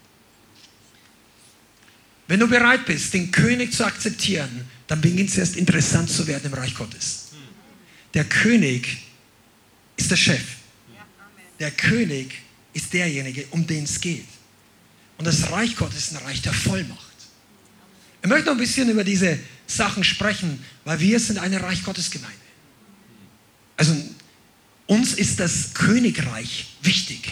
[2.28, 6.48] Wenn du bereit bist, den König zu akzeptieren, dann beginnt es erst interessant zu werden
[6.48, 7.30] im Reich Gottes.
[8.14, 8.98] der König
[9.96, 10.44] ist der Chef.
[11.62, 12.34] Der König
[12.74, 14.26] ist derjenige, um den es geht.
[15.18, 17.00] Und das Reich Gottes ist ein Reich der Vollmacht.
[18.22, 22.12] Ich möchte noch ein bisschen über diese Sachen sprechen, weil wir sind eine Reich Gottes
[22.12, 22.36] Gemeinde.
[23.78, 23.96] Also
[24.88, 27.32] uns ist das Königreich wichtig.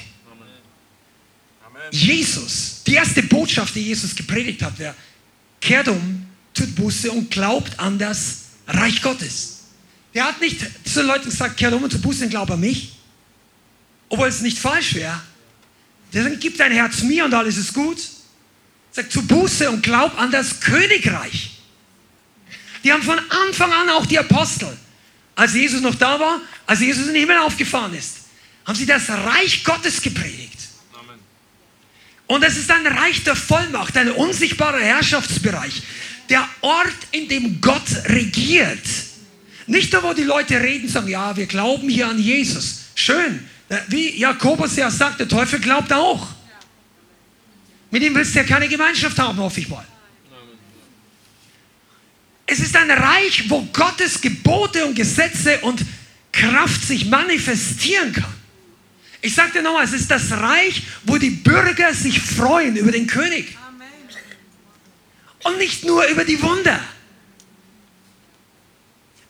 [1.92, 4.96] Jesus, die erste Botschaft, die Jesus gepredigt hat, wäre,
[5.60, 6.29] kehrt um,
[6.60, 9.60] tut Buße und glaubt an das Reich Gottes.
[10.14, 12.60] Der hat nicht zu den Leuten gesagt, kehrt um und tut Buße und glaubt an
[12.60, 12.94] mich,
[14.10, 15.20] obwohl es nicht falsch wäre.
[16.14, 17.98] Der sagt, gib dein Herz mir und alles ist gut.
[18.92, 21.52] Sagt zu Buße und glaub an das Königreich.
[22.84, 24.76] Die haben von Anfang an auch die Apostel,
[25.36, 28.18] als Jesus noch da war, als Jesus in den Himmel aufgefahren ist,
[28.66, 30.58] haben sie das Reich Gottes gepredigt.
[32.28, 35.82] Und es ist ein Reich der Vollmacht, ein unsichtbarer Herrschaftsbereich.
[36.30, 38.86] Der Ort, in dem Gott regiert.
[39.68, 42.86] Nicht da, wo die Leute reden, sagen, ja, wir glauben hier an Jesus.
[42.96, 43.48] Schön.
[43.88, 46.28] Wie Jakobus ja sagt, der Teufel glaubt auch.
[47.92, 49.86] Mit ihm willst du ja keine Gemeinschaft haben, hoffe ich mal.
[52.46, 55.86] Es ist ein Reich, wo Gottes Gebote und Gesetze und
[56.32, 58.34] Kraft sich manifestieren kann.
[59.22, 63.06] Ich sage dir nochmal, es ist das Reich, wo die Bürger sich freuen über den
[63.06, 63.56] König.
[65.44, 66.80] Und nicht nur über die Wunder.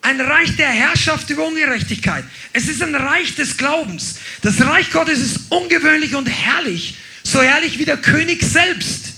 [0.02, 2.24] Ein Reich der Herrschaft über Ungerechtigkeit.
[2.54, 4.16] Es ist ein Reich des Glaubens.
[4.42, 6.96] Das Reich Gottes ist ungewöhnlich und herrlich.
[7.24, 9.14] So herrlich wie der König selbst.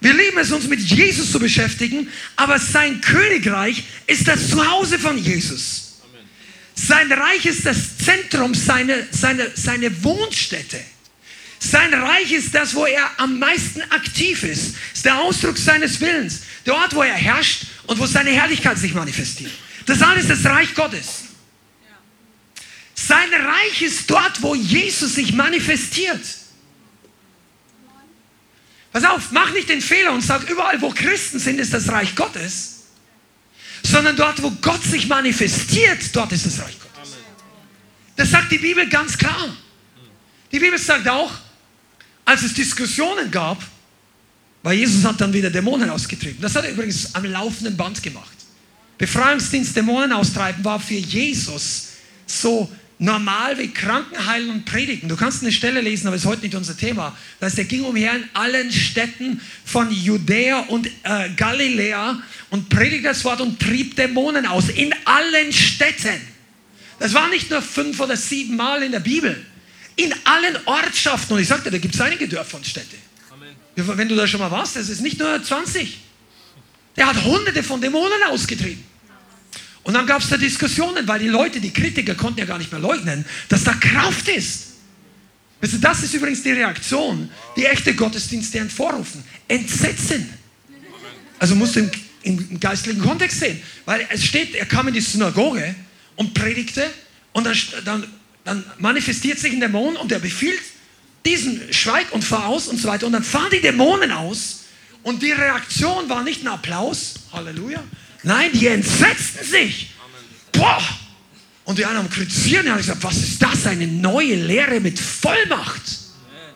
[0.00, 5.18] Wir lieben es, uns mit Jesus zu beschäftigen, aber sein Königreich ist das Zuhause von
[5.18, 6.00] Jesus.
[6.74, 10.80] Sein Reich ist das Zentrum, seine, seine, seine Wohnstätte.
[11.60, 14.76] Sein Reich ist das, wo er am meisten aktiv ist.
[14.94, 16.42] ist der Ausdruck seines Willens.
[16.64, 19.52] Der Ort, wo er herrscht und wo seine Herrlichkeit sich manifestiert.
[19.86, 21.24] Das alles ist das Reich Gottes.
[22.94, 26.20] Sein Reich ist dort, wo Jesus sich manifestiert.
[28.92, 32.14] Pass auf, mach nicht den Fehler und sag, überall wo Christen sind, ist das Reich
[32.14, 32.84] Gottes.
[33.82, 37.16] Sondern dort, wo Gott sich manifestiert, dort ist das Reich Gottes.
[38.16, 39.56] Das sagt die Bibel ganz klar.
[40.50, 41.32] Die Bibel sagt auch,
[42.28, 43.62] als es Diskussionen gab,
[44.62, 46.42] weil Jesus hat dann wieder Dämonen ausgetrieben.
[46.42, 48.36] Das hat er übrigens am laufenden Band gemacht.
[48.98, 51.88] Befreiungsdienst Dämonen austreiben war für Jesus
[52.26, 55.08] so normal wie Kranken heilen und predigen.
[55.08, 57.16] Du kannst eine Stelle lesen, aber ist heute nicht unser Thema.
[57.40, 63.08] Das heißt, er ging umher in allen Städten von Judäa und äh, Galiläa und predigte
[63.08, 64.68] das Wort und trieb Dämonen aus.
[64.68, 66.20] In allen Städten.
[66.98, 69.46] Das war nicht nur fünf oder sieben Mal in der Bibel.
[69.98, 71.34] In allen Ortschaften.
[71.34, 72.96] Und ich sagte, da gibt es einige Dörfer und Städte.
[73.30, 73.54] Amen.
[73.74, 75.98] Wenn du da schon mal warst, das ist nicht nur 20.
[76.96, 78.84] Der hat hunderte von Dämonen ausgetrieben.
[79.82, 82.70] Und dann gab es da Diskussionen, weil die Leute, die Kritiker konnten ja gar nicht
[82.70, 84.68] mehr leugnen, dass da Kraft ist.
[85.60, 89.24] Weißt du, das ist übrigens die Reaktion, die echte Gottesdienste hervorrufen.
[89.48, 90.28] Entsetzen.
[91.38, 91.90] Also musst du im,
[92.22, 93.60] im, geistlichen Kontext sehen.
[93.84, 95.74] Weil es steht, er kam in die Synagoge
[96.16, 96.88] und predigte
[97.32, 98.06] und dann, dann,
[98.48, 100.60] dann manifestiert sich ein Dämon und er befiehlt
[101.26, 103.06] diesen Schweig und fahr aus und so weiter.
[103.06, 104.60] Und dann fahren die Dämonen aus
[105.02, 107.82] und die Reaktion war nicht ein Applaus, Halleluja,
[108.22, 109.90] Nein, die entsetzten sich.
[110.52, 110.82] Boah!
[111.64, 113.66] Und die anderen kritisieren, die haben gesagt, was ist das?
[113.66, 115.82] Eine neue Lehre mit Vollmacht.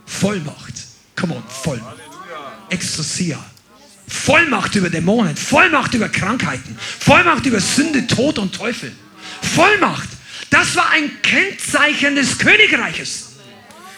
[0.07, 0.73] Vollmacht.
[1.15, 1.99] Come on, Vollmacht.
[2.71, 3.39] Exousia.
[4.09, 8.93] Vollmacht über Dämonen, Vollmacht über Krankheiten, Vollmacht über Sünde, Tod und Teufel.
[9.55, 10.09] Vollmacht.
[10.53, 13.37] Das war ein Kennzeichen des Königreiches.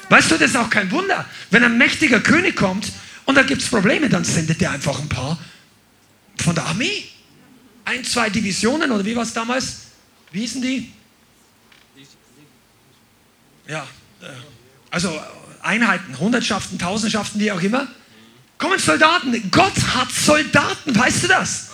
[0.09, 1.29] Weißt du, das ist auch kein Wunder.
[1.51, 2.93] Wenn ein mächtiger König kommt
[3.25, 5.37] und da gibt es Probleme, dann sendet er einfach ein paar
[6.37, 7.09] von der Armee
[7.85, 9.79] ein, zwei Divisionen oder wie war es damals?
[10.31, 10.93] Wie hießen die?
[13.67, 13.89] Ja,
[14.23, 14.27] äh,
[14.93, 15.21] also
[15.61, 17.89] Einheiten, Hundertschaften, Tausendschaften, wie auch immer.
[18.59, 19.51] Kommen Soldaten.
[19.51, 21.71] Gott hat Soldaten, weißt du das?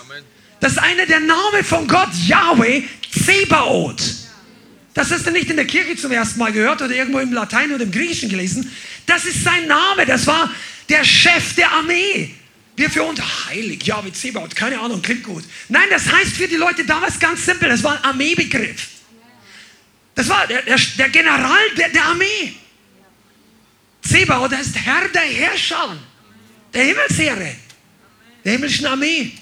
[0.59, 4.20] Das ist einer der Namen von Gott, Yahweh, Zebaoth.
[4.93, 7.71] Das hast du nicht in der Kirche zum ersten Mal gehört oder irgendwo im Latein
[7.71, 8.69] oder im Griechischen gelesen.
[9.05, 10.05] Das ist sein Name.
[10.05, 10.51] Das war
[10.89, 12.35] der Chef der Armee.
[12.75, 15.43] Wir für uns heilig, ja, wie Zebaut, keine Ahnung, klingt gut.
[15.69, 18.87] Nein, das heißt für die Leute damals ganz simpel, das war ein Armeebegriff.
[20.15, 22.55] Das war der, der, der General der, der Armee.
[24.01, 25.97] Zebaut, ist Herr der Herrscher,
[26.73, 27.55] der Himmelsheere,
[28.43, 29.33] der himmlischen Armee.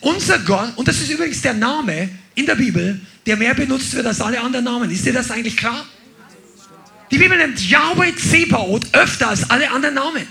[0.00, 4.06] Unser Gott, und das ist übrigens der Name in der Bibel, der mehr benutzt wird
[4.06, 4.90] als alle anderen Namen.
[4.90, 5.86] Ist dir das eigentlich klar?
[7.10, 10.26] Die Bibel nennt Yahweh Zebaoth öfter als alle anderen Namen.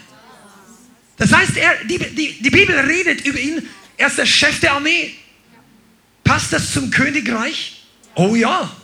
[1.17, 3.61] Das heißt, er, die, die, die Bibel redet über ihn,
[3.97, 5.13] er ist der Chef der Armee.
[6.23, 7.83] Passt das zum Königreich?
[8.15, 8.75] Oh ja.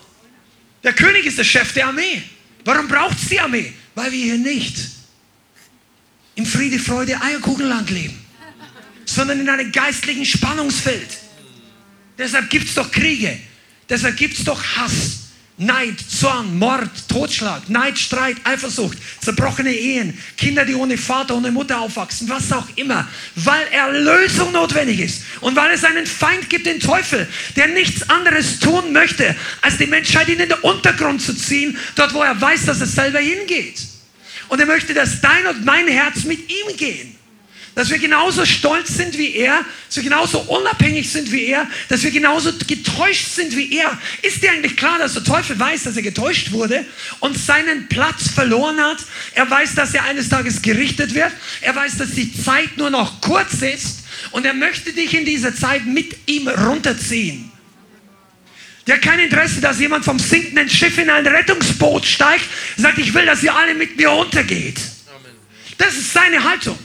[0.83, 2.21] Der König ist der Chef der Armee.
[2.65, 3.73] Warum braucht es die Armee?
[3.95, 4.75] Weil wir hier nicht
[6.35, 8.19] im Friede, Freude, Eierkuchenland leben,
[9.05, 11.17] sondern in einem geistlichen Spannungsfeld.
[12.17, 13.39] Deshalb gibt es doch Kriege.
[13.89, 15.23] Deshalb gibt es doch Hass.
[15.57, 21.79] Neid, Zorn, Mord, Totschlag, Neid, Streit, Eifersucht, zerbrochene Ehen, Kinder, die ohne Vater, ohne Mutter
[21.79, 26.79] aufwachsen, was auch immer, weil Erlösung notwendig ist und weil es einen Feind gibt, den
[26.79, 32.15] Teufel, der nichts anderes tun möchte, als die Menschheit in den Untergrund zu ziehen, dort
[32.15, 33.79] wo er weiß, dass es selber hingeht.
[34.49, 37.15] Und er möchte, dass dein und mein Herz mit ihm gehen
[37.75, 42.03] dass wir genauso stolz sind wie er, dass wir genauso unabhängig sind wie er, dass
[42.03, 43.97] wir genauso getäuscht sind wie er.
[44.21, 46.85] Ist dir eigentlich klar, dass der Teufel weiß, dass er getäuscht wurde
[47.19, 48.97] und seinen Platz verloren hat?
[49.33, 51.31] Er weiß, dass er eines Tages gerichtet wird.
[51.61, 55.55] Er weiß, dass die Zeit nur noch kurz ist und er möchte dich in dieser
[55.55, 57.51] Zeit mit ihm runterziehen.
[58.85, 62.45] Der hat kein Interesse, dass jemand vom sinkenden Schiff in ein Rettungsboot steigt,
[62.75, 64.77] sagt, ich will, dass ihr alle mit mir untergeht.
[65.77, 66.77] Das ist seine Haltung.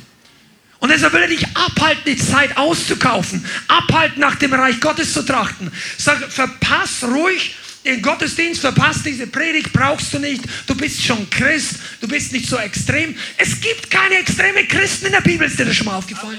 [0.80, 5.22] Und deshalb will er dich abhalten, die Zeit auszukaufen, abhalten, nach dem Reich Gottes zu
[5.22, 5.72] trachten.
[5.96, 10.42] Sag, verpass ruhig den Gottesdienst, verpass diese Predigt, brauchst du nicht.
[10.66, 13.16] Du bist schon Christ, du bist nicht so extrem.
[13.36, 16.38] Es gibt keine extreme Christen in der Bibel, ist dir das schon mal aufgefallen?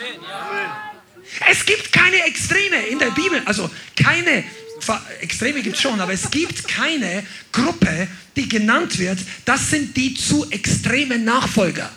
[1.49, 4.43] Es gibt keine Extreme in der Bibel, also keine
[5.21, 9.19] Extreme gibt es schon, aber es gibt keine Gruppe, die genannt wird.
[9.45, 11.89] Das sind die zu extremen Nachfolger.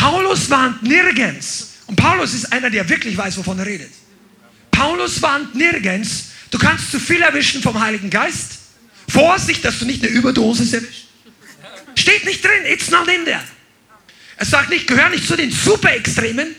[0.00, 1.72] Paulus warnt nirgends.
[1.86, 3.92] Und Paulus ist einer, der wirklich weiß, wovon er redet.
[4.70, 6.28] Paulus warnt nirgends.
[6.50, 8.52] Du kannst zu viel erwischen vom Heiligen Geist.
[9.08, 11.04] Vorsicht, dass du nicht eine Überdosis erwischst.
[11.96, 12.64] Steht nicht drin.
[12.64, 13.42] It's not in there.
[14.38, 16.56] Er sagt nicht, gehör nicht zu den Super-Extremen.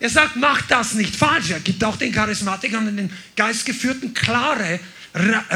[0.00, 1.50] Er sagt, mach das nicht falsch.
[1.50, 4.80] Er gibt auch den Charismatikern und den Geistgeführten klare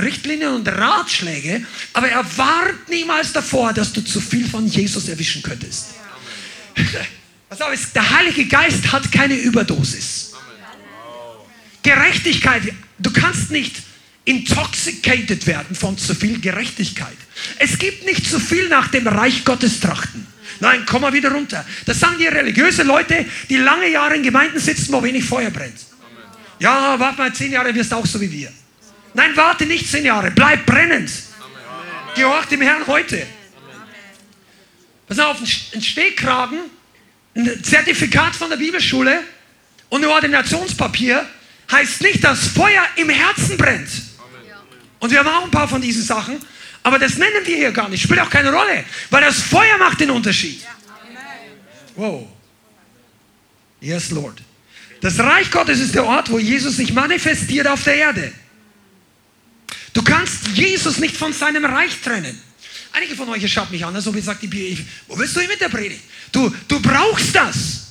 [0.03, 5.43] Richtlinien und Ratschläge, aber er warnt niemals davor, dass du zu viel von Jesus erwischen
[5.43, 5.98] könntest.
[7.49, 10.33] Pass auf, der Heilige Geist hat keine Überdosis.
[11.83, 12.63] Gerechtigkeit,
[12.99, 13.77] du kannst nicht
[14.25, 17.17] intoxicated werden von zu viel Gerechtigkeit.
[17.59, 20.27] Es gibt nicht zu viel nach dem Reich Gottes trachten.
[20.61, 21.65] Nein, komm mal wieder runter.
[21.87, 25.79] Das sagen die religiöse Leute, die lange Jahre in Gemeinden sitzen, wo wenig Feuer brennt.
[26.59, 28.53] Ja, warte mal, zehn Jahre wirst auch so wie wir.
[29.15, 31.11] Nein, warte nicht zehn Jahre, bleib brennend.
[32.15, 33.27] Gehorcht dem Herrn heute.
[35.09, 36.61] Pass auf, ein Stehkragen,
[37.35, 39.23] ein Zertifikat von der Bibelschule
[39.89, 41.27] und ein Ordinationspapier
[41.71, 43.89] heißt nicht, dass Feuer im Herzen brennt.
[44.99, 46.39] Und wir haben auch ein paar von diesen Sachen,
[46.83, 48.03] aber das nennen wir hier gar nicht.
[48.03, 50.63] Spielt auch keine Rolle, weil das Feuer macht den Unterschied.
[51.97, 52.29] Wow.
[53.81, 54.43] Yes, Lord.
[55.01, 58.33] Das Reich Gottes ist der Ort, wo Jesus sich manifestiert auf der Erde.
[59.93, 62.41] Du kannst Jesus nicht von seinem Reich trennen.
[62.93, 65.69] Einige von euch schaut mich an, ob ich sagt, wo willst du hin mit der
[65.69, 66.03] Predigt?
[66.33, 67.87] Du, du brauchst das.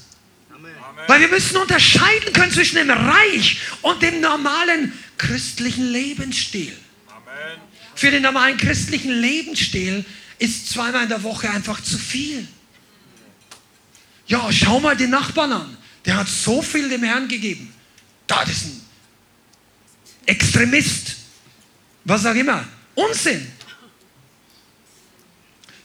[0.54, 0.72] Amen.
[1.08, 6.74] Weil wir müssen unterscheiden können zwischen dem Reich und dem normalen christlichen Lebensstil.
[7.08, 7.62] Amen.
[7.95, 10.04] Für den normalen christlichen Lebensstil
[10.39, 12.48] ist zweimal in der Woche einfach zu viel.
[14.28, 15.78] Ja, schau mal den Nachbarn an.
[16.06, 17.74] Der hat so viel dem Herrn gegeben.
[18.28, 18.82] Da ist ein
[20.26, 21.16] Extremist.
[22.04, 22.66] Was auch immer.
[22.95, 23.52] Unsinn.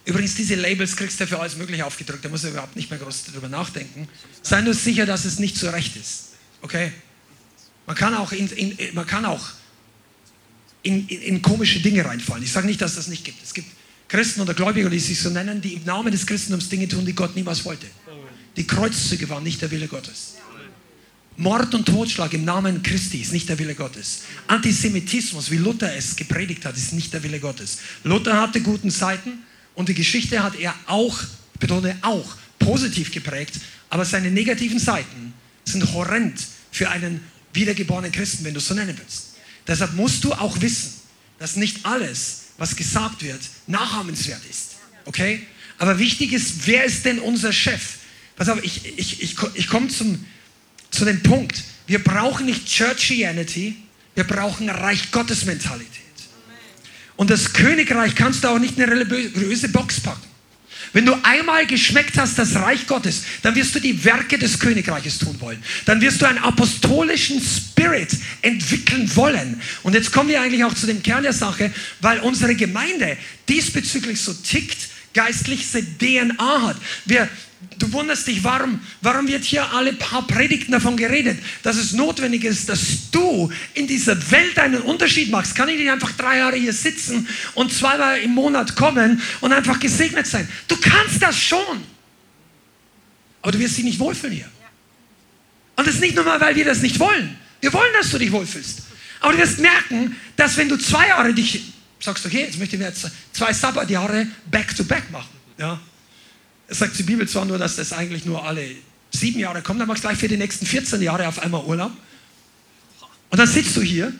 [0.04, 2.24] Übrigens, diese Labels kriegst du für alles Mögliche aufgedrückt.
[2.24, 4.08] Da muss er überhaupt nicht mehr groß darüber nachdenken.
[4.42, 6.30] Sei nur sicher, dass es nicht so recht ist.
[6.60, 6.92] Okay?
[7.86, 9.50] Man kann auch in, in man kann auch
[10.82, 12.42] in, in, in, komische Dinge reinfallen.
[12.42, 13.42] Ich sage nicht, dass das nicht gibt.
[13.42, 13.68] Es gibt
[14.08, 17.14] Christen oder Gläubige, die sich so nennen, die im Namen des Christentums Dinge tun, die
[17.14, 17.86] Gott niemals wollte.
[18.56, 20.34] Die Kreuzzüge waren nicht der Wille Gottes.
[21.36, 24.22] Mord und Totschlag im Namen Christi ist nicht der Wille Gottes.
[24.48, 27.78] Antisemitismus, wie Luther es gepredigt hat, ist nicht der Wille Gottes.
[28.04, 29.38] Luther hatte guten Zeiten,
[29.74, 31.18] und die Geschichte hat er auch,
[31.58, 33.54] betone auch, positiv geprägt,
[33.90, 37.20] aber seine negativen Seiten sind horrend für einen
[37.52, 39.34] wiedergeborenen Christen, wenn du es so nennen willst.
[39.66, 40.94] Deshalb musst du auch wissen,
[41.38, 44.76] dass nicht alles, was gesagt wird, nachahmenswert ist.
[45.04, 45.46] Okay?
[45.78, 47.96] Aber wichtig ist, wer ist denn unser Chef?
[48.36, 51.64] Pass auf, ich, ich, ich, ich komme zu dem Punkt.
[51.86, 53.76] Wir brauchen nicht Churchianity,
[54.14, 56.01] wir brauchen Reich Gottes Mentalität.
[57.22, 60.26] Und das Königreich kannst du auch nicht in eine religiöse Box packen.
[60.92, 65.18] Wenn du einmal geschmeckt hast, das Reich Gottes, dann wirst du die Werke des Königreiches
[65.20, 65.62] tun wollen.
[65.84, 68.08] Dann wirst du einen apostolischen Spirit
[68.42, 69.62] entwickeln wollen.
[69.84, 73.16] Und jetzt kommen wir eigentlich auch zu dem Kern der Sache, weil unsere Gemeinde
[73.48, 76.76] diesbezüglich so tickt, geistliche DNA hat.
[77.04, 77.28] Wir,
[77.78, 82.44] Du wunderst dich, warum, warum wird hier alle paar Predigten davon geredet, dass es notwendig
[82.44, 85.54] ist, dass du in dieser Welt einen Unterschied machst.
[85.54, 89.80] Kann ich nicht einfach drei Jahre hier sitzen und zweimal im Monat kommen und einfach
[89.80, 90.48] gesegnet sein?
[90.68, 91.82] Du kannst das schon.
[93.42, 94.48] Aber du wirst dich nicht wohlfühlen hier.
[95.76, 97.36] Und das ist nicht nur mal, weil wir das nicht wollen.
[97.60, 98.82] Wir wollen, dass du dich wohlfühlst.
[99.20, 102.80] Aber du wirst merken, dass wenn du zwei Jahre dich sagst, okay, jetzt möchte ich
[102.80, 105.30] mir jetzt zwei Sabbatjahre back to back machen.
[105.58, 105.80] Ja,
[106.72, 108.64] sagt die Bibel zwar nur, dass das eigentlich nur alle
[109.10, 111.92] sieben Jahre kommt, dann machst du gleich für die nächsten 14 Jahre auf einmal Urlaub.
[113.30, 114.12] Und dann sitzt du hier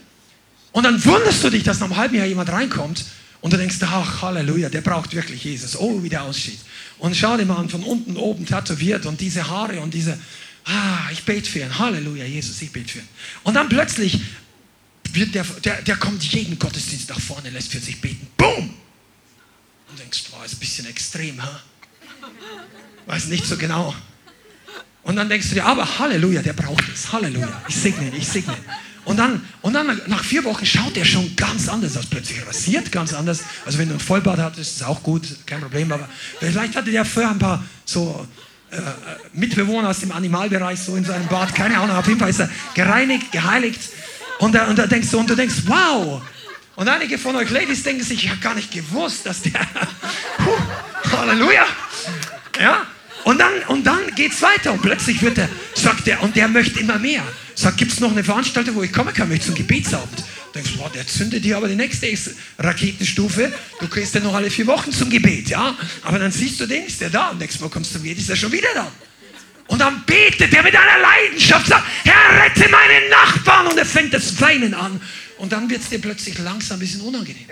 [0.72, 3.04] und dann wunderst du dich, dass nach einem halben Jahr jemand reinkommt
[3.40, 5.76] und du denkst, ach Halleluja, der braucht wirklich Jesus.
[5.76, 6.60] Oh, wie der aussieht.
[6.98, 10.18] Und schau dir mal an, von unten oben tätowiert und diese Haare und diese,
[10.64, 11.78] ah, ich bete für ihn.
[11.78, 13.08] Halleluja, Jesus, ich bete für ihn.
[13.42, 14.20] Und dann plötzlich
[15.12, 18.26] wird der, der, der kommt jeden Gottesdienst nach vorne, lässt für sich beten.
[18.36, 18.74] Boom!
[19.90, 21.60] Und denkst, wow, ist ein bisschen extrem, ha?
[23.06, 23.94] Weiß nicht so genau.
[25.02, 27.12] Und dann denkst du dir, aber Halleluja, der braucht es.
[27.12, 27.62] Halleluja.
[27.68, 28.64] Ich segne ihn, ich segne ihn.
[29.04, 32.06] Und dann, und dann nach vier Wochen schaut er schon ganz anders aus.
[32.06, 33.40] Plötzlich rasiert ganz anders.
[33.66, 35.90] Also wenn du ein Vollbart hattest, ist auch gut, kein Problem.
[35.90, 36.08] Aber
[36.38, 38.26] vielleicht hatte der vorher ein paar so
[38.70, 38.76] äh,
[39.32, 41.52] Mitbewohner aus dem Animalbereich so in seinem Bart.
[41.52, 43.80] Keine Ahnung, auf jeden Fall ist er gereinigt, geheiligt.
[44.38, 46.22] Und, da, und, da denkst du, und du denkst, wow.
[46.76, 49.52] Und einige von euch Ladies denken sich, ich habe gar nicht gewusst, dass der...
[50.38, 50.56] Puh,
[51.12, 51.66] Halleluja.
[52.60, 52.86] Ja?
[53.24, 56.48] Und dann, und dann geht es weiter und plötzlich wird er, sagt er, und der
[56.48, 57.22] möchte immer mehr.
[57.54, 60.18] Sagt, gibt es noch eine Veranstaltung, wo ich kommen kann, möchte zum Gebetsabend.
[60.18, 62.08] Du denkst, boah, der zündet dir aber die nächste
[62.58, 63.52] Raketenstufe.
[63.80, 65.76] Du kriegst ja noch alle vier Wochen zum Gebet, ja?
[66.02, 67.30] Aber dann siehst du den, ist der da.
[67.30, 68.90] Und denkst, wo kommst du zum Gebet, ist er schon wieder da.
[69.68, 73.68] Und dann betet er mit einer Leidenschaft, sagt, Herr, rette meine Nachbarn.
[73.68, 75.00] Und er fängt das Weinen an.
[75.38, 77.46] Und dann wird es dir plötzlich langsam ein bisschen unangenehm.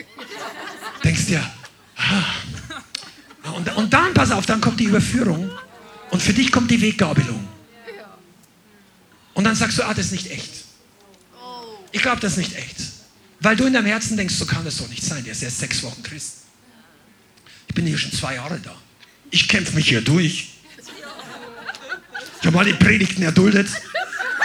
[1.03, 1.43] Denkst dir,
[1.97, 2.25] ah,
[3.43, 5.51] und, und dann, pass auf, dann kommt die Überführung
[6.11, 7.49] und für dich kommt die Weggabelung.
[9.35, 10.65] Und dann sagst du, ah, das ist nicht echt.
[11.93, 12.77] Ich glaube, das ist nicht echt.
[13.41, 15.25] Weil du in deinem Herzen denkst, so kann das doch nicht sein.
[15.25, 16.41] Der ist erst sechs Wochen Christ.
[17.69, 18.75] Ich bin hier schon zwei Jahre da.
[19.31, 20.51] Ich kämpfe mich hier durch.
[22.41, 23.69] Ich habe alle Predigten erduldet.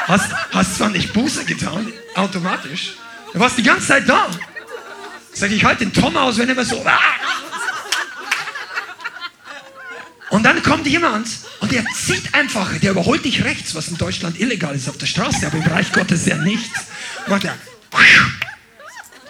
[0.07, 2.93] Hast, hast zwar nicht Buße getan, automatisch.
[3.33, 4.29] Du warst die ganze Zeit da.
[5.33, 6.81] Sag ich, halt den Tom aus, wenn er immer so.
[6.85, 6.99] Ah,
[10.29, 11.27] und dann kommt jemand
[11.59, 15.05] und der zieht einfach, der überholt dich rechts, was in Deutschland illegal ist auf der
[15.05, 16.79] Straße, aber im Reich Gottes ja nichts.
[17.27, 17.57] Macht er.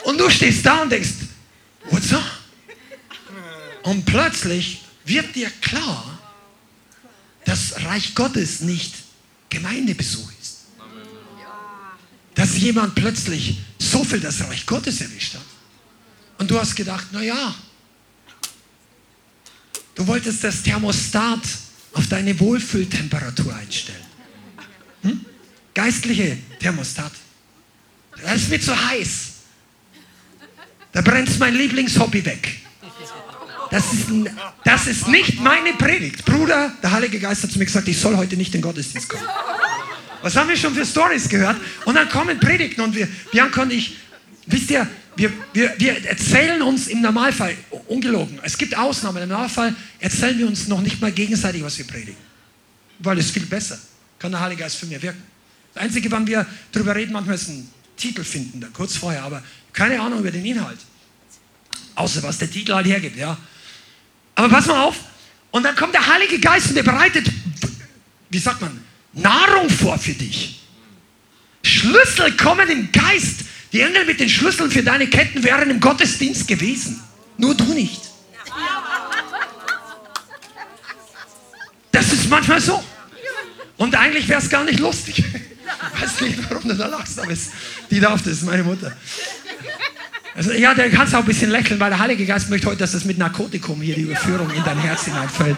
[0.04, 1.10] Und du stehst da und denkst,
[1.90, 2.24] what's up?
[3.84, 6.20] Und plötzlich wird dir klar,
[7.44, 8.96] dass Reich Gottes nicht
[9.50, 10.66] Gemeindebesuch ist.
[12.34, 15.46] Dass jemand plötzlich so viel das Reich Gottes erwischt hat.
[16.38, 17.56] Und du hast gedacht, na ja,
[19.96, 21.42] Du wolltest das Thermostat
[21.94, 24.06] auf deine Wohlfühltemperatur einstellen.
[25.04, 25.26] Hm?
[25.74, 27.12] Geistliche Thermostat.
[28.22, 29.32] Das ist mir zu heiß.
[30.92, 32.62] Da brennt mein Lieblingshobby weg.
[33.72, 34.08] Das ist,
[34.64, 36.24] das ist nicht meine Predigt.
[36.24, 39.10] Bruder, der Heilige Geist hat zu mir gesagt, ich soll heute nicht in den Gottesdienst
[39.10, 39.24] kommen.
[40.22, 41.58] Was haben wir schon für Stories gehört?
[41.86, 43.98] Und dann kommen Predigten und wir, Bianca und ich,
[44.46, 47.56] wisst ihr, wir, wir, wir erzählen uns im Normalfall,
[47.88, 51.88] ungelogen, es gibt Ausnahmen, im Normalfall erzählen wir uns noch nicht mal gegenseitig, was wir
[51.88, 52.18] predigen.
[53.00, 53.78] Weil es viel besser.
[54.20, 55.22] Kann der Heilige Geist für mich wirken.
[55.74, 59.44] Das Einzige, wann wir darüber reden, manchmal ist ein Titel finden, da kurz vorher, aber
[59.74, 60.80] keine Ahnung über den Inhalt.
[61.96, 63.38] Außer was der Titel halt hergibt, ja.
[64.36, 64.96] Aber pass mal auf.
[65.52, 67.30] Und dann kommt der Heilige Geist und der bereitet,
[68.30, 68.82] wie sagt man,
[69.14, 70.62] Nahrung vor für dich.
[71.64, 76.48] Schlüssel kommen im Geist die Engel mit den Schlüsseln für deine Ketten wären im Gottesdienst
[76.48, 77.04] gewesen.
[77.38, 78.00] Nur du nicht.
[81.92, 82.82] Das ist manchmal so.
[83.76, 85.20] Und eigentlich wäre es gar nicht lustig.
[85.20, 87.34] Ich weiß nicht, warum du da lachst, aber
[87.92, 88.96] die darf das, meine Mutter.
[90.36, 92.94] Also, ja, der kannst auch ein bisschen lächeln, weil der Heilige Geist möchte heute, dass
[92.94, 95.58] das mit Narkotikum hier die Überführung in dein Herz hineinfällt.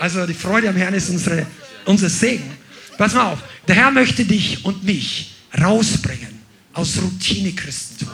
[0.00, 1.46] Also die Freude am Herrn ist unsere,
[1.84, 2.50] unser Segen.
[2.98, 3.38] Pass mal auf,
[3.68, 6.33] der Herr möchte dich und mich rausbringen
[6.74, 8.10] aus Routine-Christentum,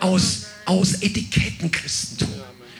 [0.00, 2.28] aus, aus Etiketten-Christentum,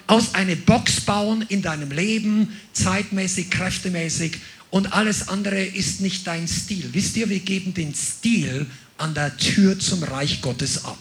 [0.07, 4.39] aus eine Box bauen in deinem Leben, zeitmäßig, kräftemäßig
[4.71, 6.89] und alles andere ist nicht dein Stil.
[6.93, 8.67] Wisst ihr, wir geben den Stil
[8.99, 10.99] an der Tür zum Reich Gottes ab.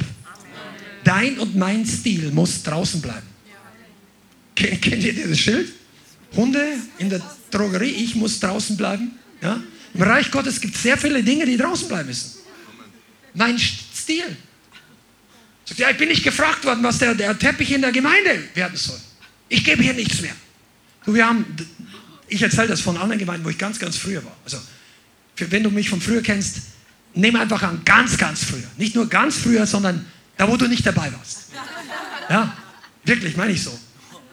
[1.04, 3.28] Dein und mein Stil muss draußen bleiben.
[4.56, 5.72] Kennt ihr dieses Schild?
[6.36, 6.66] Hunde
[6.98, 9.12] in der Drogerie, ich muss draußen bleiben.
[9.42, 9.62] Ja?
[9.94, 12.32] Im Reich Gottes gibt es sehr viele Dinge, die draußen bleiben müssen.
[13.34, 13.58] Mein
[14.12, 14.38] Stil.
[15.66, 18.76] Sagt, ja, ich bin nicht gefragt worden, was der, der Teppich in der Gemeinde werden
[18.78, 19.00] soll.
[19.48, 20.36] Ich gebe hier nichts mehr.
[21.06, 21.46] Du, wir haben
[22.32, 24.36] ich erzähle das von anderen Gemeinden, wo ich ganz, ganz früher war.
[24.46, 24.58] Also,
[25.36, 26.60] für, wenn du mich von früher kennst,
[27.14, 28.64] nehme einfach an, ganz, ganz früher.
[28.78, 30.06] Nicht nur ganz früher, sondern
[30.38, 31.48] da, wo du nicht dabei warst.
[32.30, 32.56] Ja,
[33.04, 33.78] wirklich, meine ich so.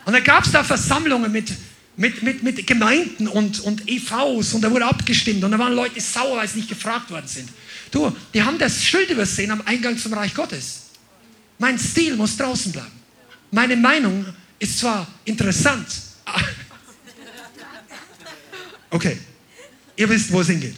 [0.05, 1.53] Und da gab es da Versammlungen mit,
[1.97, 6.01] mit, mit, mit Gemeinden und, und EVs und da wurde abgestimmt und da waren Leute
[6.01, 7.49] sauer, weil sie nicht gefragt worden sind.
[7.91, 10.83] Du, die haben das Schild übersehen am Eingang zum Reich Gottes.
[11.59, 12.93] Mein Stil muss draußen bleiben.
[13.51, 14.27] Meine Meinung
[14.59, 15.87] ist zwar interessant.
[18.91, 19.19] Okay,
[19.97, 20.77] ihr wisst, wo es hingeht.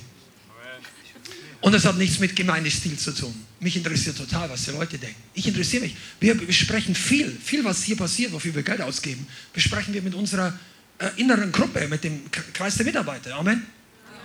[1.61, 3.35] Und das hat nichts mit Gemeindestil zu tun.
[3.61, 5.21] Mich interessiert total, was die Leute denken.
[5.35, 5.95] Ich interessiere mich.
[6.19, 10.59] Wir besprechen viel, viel, was hier passiert, wofür wir Geld ausgeben, besprechen wir mit unserer
[10.99, 12.23] äh, inneren Gruppe, mit dem
[12.55, 13.35] Kreis der Mitarbeiter.
[13.35, 13.67] Amen.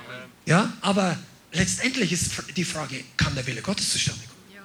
[0.08, 0.24] Amen.
[0.46, 1.20] Ja, aber
[1.56, 4.54] letztendlich ist die Frage, kann der Wille Gottes zustande kommen?
[4.54, 4.62] Ja.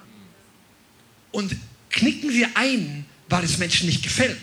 [1.31, 1.55] Und
[1.89, 4.41] knicken wir ein, weil es Menschen nicht gefällt.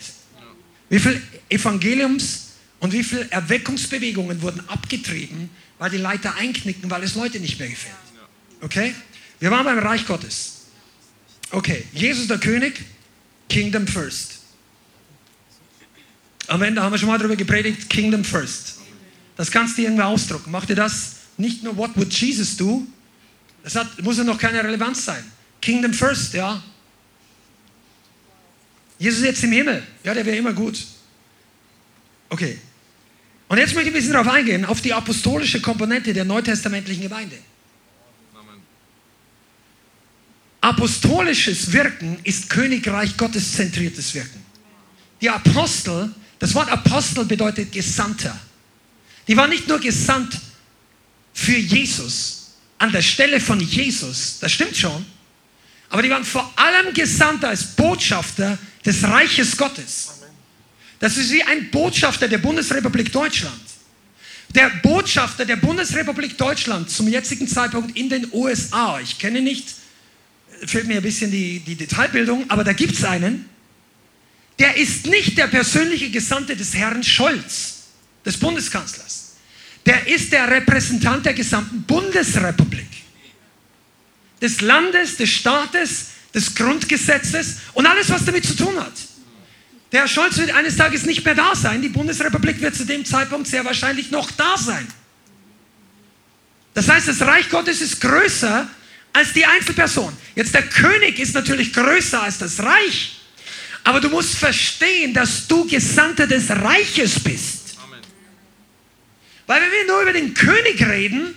[0.88, 2.48] Wie viel Evangeliums
[2.80, 7.68] und wie viele Erweckungsbewegungen wurden abgetrieben, weil die Leiter einknicken, weil es Leute nicht mehr
[7.68, 7.94] gefällt.
[8.60, 8.94] Okay?
[9.40, 10.54] Wir waren beim Reich Gottes.
[11.50, 12.80] Okay, Jesus der König,
[13.48, 14.38] Kingdom first.
[16.46, 18.78] Am Ende haben wir schon mal darüber gepredigt, Kingdom first.
[19.36, 20.50] Das kannst du irgendwie ausdrucken.
[20.50, 22.86] Mach dir das nicht nur What would Jesus do?
[23.62, 25.24] Das hat, muss ja noch keine Relevanz sein.
[25.60, 26.62] Kingdom first, ja.
[28.98, 29.82] Jesus jetzt im Himmel.
[30.02, 30.84] Ja, der wäre immer gut.
[32.28, 32.58] Okay.
[33.48, 37.36] Und jetzt möchte ich ein bisschen darauf eingehen, auf die apostolische Komponente der neutestamentlichen Gemeinde.
[38.34, 38.60] Amen.
[40.60, 44.44] Apostolisches Wirken ist Königreich Gottes zentriertes Wirken.
[45.20, 48.38] Die Apostel, das Wort Apostel bedeutet Gesandter.
[49.26, 50.38] Die waren nicht nur gesandt
[51.38, 55.06] für Jesus, an der Stelle von Jesus, das stimmt schon,
[55.88, 60.08] aber die waren vor allem gesandt als Botschafter des Reiches Gottes.
[60.98, 63.60] Das ist wie ein Botschafter der Bundesrepublik Deutschland.
[64.52, 69.76] Der Botschafter der Bundesrepublik Deutschland zum jetzigen Zeitpunkt in den USA, ich kenne nicht,
[70.66, 73.48] fehlt mir ein bisschen die, die Detailbildung, aber da gibt es einen,
[74.58, 77.84] der ist nicht der persönliche Gesandte des Herrn Scholz,
[78.26, 79.17] des Bundeskanzlers.
[79.88, 82.88] Der ist der Repräsentant der gesamten Bundesrepublik.
[84.38, 88.92] Des Landes, des Staates, des Grundgesetzes und alles, was damit zu tun hat.
[89.90, 91.80] Der Herr Scholz wird eines Tages nicht mehr da sein.
[91.80, 94.86] Die Bundesrepublik wird zu dem Zeitpunkt sehr wahrscheinlich noch da sein.
[96.74, 98.68] Das heißt, das Reich Gottes ist größer
[99.14, 100.14] als die Einzelperson.
[100.34, 103.22] Jetzt der König ist natürlich größer als das Reich.
[103.84, 107.57] Aber du musst verstehen, dass du Gesandter des Reiches bist.
[109.48, 111.34] Weil wenn wir nur über den König reden,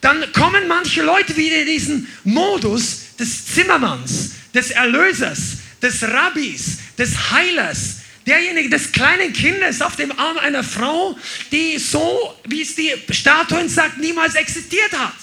[0.00, 7.30] dann kommen manche Leute wieder in diesen Modus des Zimmermanns, des Erlösers, des Rabbis, des
[7.30, 11.18] Heilers, derjenige des kleinen Kindes auf dem Arm einer Frau,
[11.52, 15.14] die so, wie es die Statuen sagt, niemals existiert hat.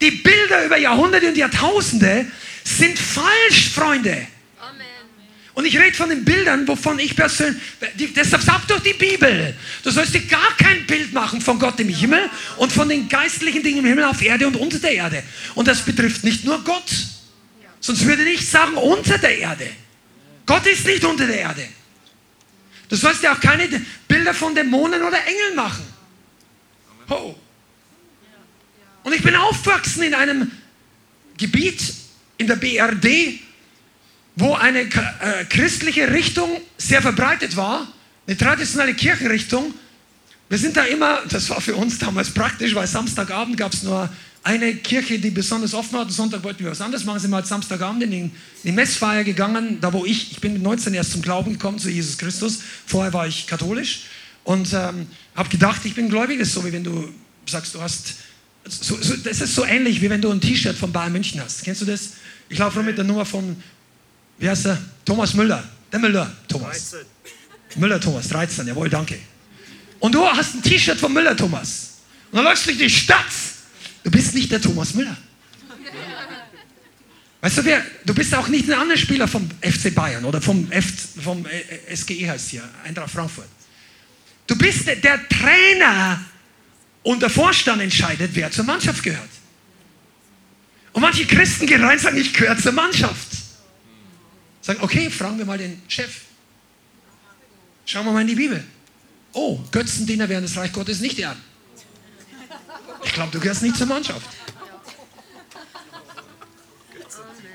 [0.00, 2.26] Die Bilder über Jahrhunderte und Jahrtausende
[2.62, 4.28] sind falsch, Freunde.
[5.54, 7.62] Und ich rede von den Bildern, wovon ich persönlich,
[8.16, 11.88] deshalb sagt doch die Bibel, du sollst dir gar kein Bild machen von Gott im
[11.88, 15.22] Himmel und von den geistlichen Dingen im Himmel auf Erde und unter der Erde.
[15.54, 16.90] Und das betrifft nicht nur Gott.
[17.78, 19.68] Sonst würde ich sagen unter der Erde.
[20.44, 21.68] Gott ist nicht unter der Erde.
[22.88, 23.68] Du sollst ja auch keine
[24.08, 25.84] Bilder von Dämonen oder Engeln machen.
[27.08, 27.34] Oh.
[29.04, 30.50] Und ich bin aufgewachsen in einem
[31.36, 31.94] Gebiet
[32.38, 33.40] in der BRD,
[34.36, 37.86] wo eine äh, christliche Richtung sehr verbreitet war,
[38.26, 39.74] eine traditionelle Kirchenrichtung.
[40.48, 44.08] Wir sind da immer, das war für uns damals praktisch, weil Samstagabend gab es nur
[44.42, 46.08] eine Kirche, die besonders offen war.
[46.10, 48.30] Sonntag wollten wir was anderes machen, sind wir halt Samstagabend in
[48.62, 51.90] die Messfeier gegangen, da wo ich, ich bin mit 19 erst zum Glauben gekommen, zu
[51.90, 52.60] Jesus Christus.
[52.86, 54.02] Vorher war ich katholisch
[54.44, 56.38] und ähm, habe gedacht, ich bin gläubig.
[56.38, 57.08] Das ist so, wie wenn du
[57.46, 58.16] sagst, du hast,
[58.66, 61.64] so, so, das ist so ähnlich, wie wenn du ein T-Shirt von Bayern München hast.
[61.64, 62.10] Kennst du das?
[62.50, 63.56] Ich laufe rum mit der Nummer von,
[64.38, 64.78] wie heißt er?
[65.04, 65.62] Thomas Müller.
[65.92, 66.90] Der Müller, Thomas.
[66.90, 67.06] 13.
[67.76, 69.18] Müller Thomas, 13, jawohl, danke.
[69.98, 71.98] Und du hast ein T-Shirt von Müller Thomas.
[72.30, 73.32] Und dann läufst du durch die Stadt
[74.04, 75.16] Du bist nicht der Thomas Müller.
[77.40, 80.70] Weißt du, wer, du bist auch nicht ein anderer Spieler vom FC Bayern oder vom,
[80.70, 80.84] F,
[81.22, 81.44] vom
[81.92, 83.48] SGE heißt hier, Eintracht Frankfurt.
[84.46, 86.22] Du bist der, der Trainer
[87.02, 89.28] und der Vorstand entscheidet, wer zur Mannschaft gehört.
[90.92, 93.28] Und manche Christen gehen rein und sagen, ich gehöre zur Mannschaft.
[94.64, 96.22] Sagen, okay, fragen wir mal den Chef.
[97.84, 98.64] Schauen wir mal in die Bibel.
[99.34, 101.40] Oh, Götzendiener werden das Reich Gottes nicht erben.
[103.04, 104.26] Ich glaube, du gehörst nicht zur Mannschaft.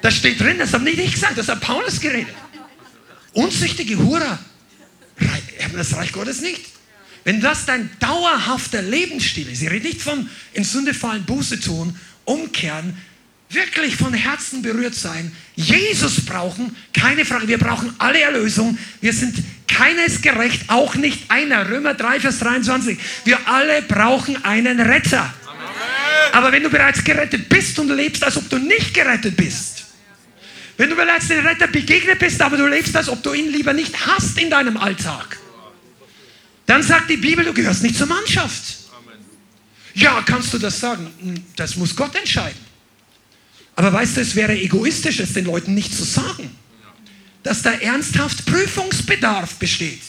[0.04, 2.36] Das steht drin, das habe nicht ich gesagt, das hat Paulus geredet.
[3.34, 4.38] Unzüchtige Hurer
[5.64, 6.64] haben das Reich Gottes nicht.
[7.24, 12.00] wenn das dein dauerhafter Lebensstil ist, ich rede nicht von in Sünde fallen, Buße tun,
[12.26, 12.96] umkehren,
[13.50, 19.36] wirklich von Herzen berührt sein, Jesus brauchen, keine Frage, wir brauchen alle Erlösung, wir sind
[19.68, 21.70] keines gerecht, auch nicht einer.
[21.70, 22.98] Römer 3, Vers 23.
[23.24, 25.34] Wir alle brauchen einen Retter.
[26.34, 29.86] Aber wenn du bereits gerettet bist und lebst, als ob du nicht gerettet bist,
[30.78, 33.74] wenn du bereits dem Retter begegnet bist, aber du lebst, als ob du ihn lieber
[33.74, 35.38] nicht hast in deinem Alltag,
[36.66, 38.78] dann sagt die Bibel, du gehörst nicht zur Mannschaft.
[39.96, 41.12] Ja, kannst du das sagen?
[41.20, 42.69] Hm, das muss Gott entscheiden.
[43.80, 46.54] Aber weißt du, es wäre egoistisch, es den Leuten nicht zu sagen,
[47.44, 50.02] dass da ernsthaft Prüfungsbedarf besteht.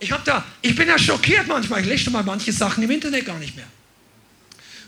[0.00, 3.24] Ich, hab da, ich bin ja schockiert manchmal, ich lese mal manche Sachen im Internet
[3.24, 3.64] gar nicht mehr.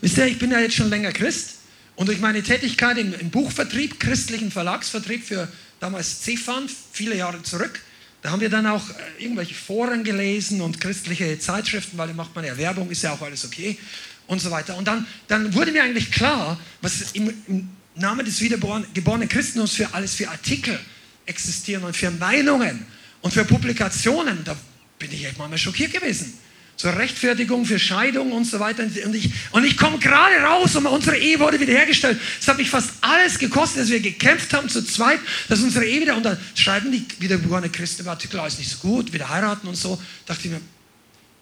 [0.02, 1.54] Wisst ihr, ich bin ja jetzt schon länger Christ
[1.94, 5.48] und durch meine Tätigkeit im, im Buchvertrieb, christlichen Verlagsvertrieb für
[5.80, 7.80] damals CFAN, viele Jahre zurück,
[8.20, 12.34] da haben wir dann auch äh, irgendwelche Foren gelesen und christliche Zeitschriften, weil da macht
[12.34, 13.78] man ja Werbung, ist ja auch alles okay
[14.26, 14.76] und so weiter.
[14.76, 19.92] Und dann, dann wurde mir eigentlich klar, was im, im Namen des wiedergeborenen Christentums für
[19.94, 20.78] alles für Artikel
[21.26, 22.86] existieren und für Meinungen
[23.22, 24.44] und für Publikationen.
[24.44, 24.56] Da
[24.98, 26.38] bin ich echt mal schockiert gewesen
[26.76, 28.82] zur Rechtfertigung für Scheidung und so weiter.
[28.82, 32.20] Und ich, und ich komme gerade raus und unsere Ehe wurde wiederhergestellt.
[32.38, 36.02] Es hat mich fast alles gekostet, dass wir gekämpft haben zu zweit, dass unsere Ehe
[36.02, 39.66] wieder, und dann schreiben die wiedergeborene Christen im Artikel, ist nicht so gut, wieder heiraten
[39.66, 40.00] und so.
[40.26, 40.60] Dachte ich mir,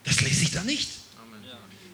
[0.04, 0.88] das lese ich da nicht.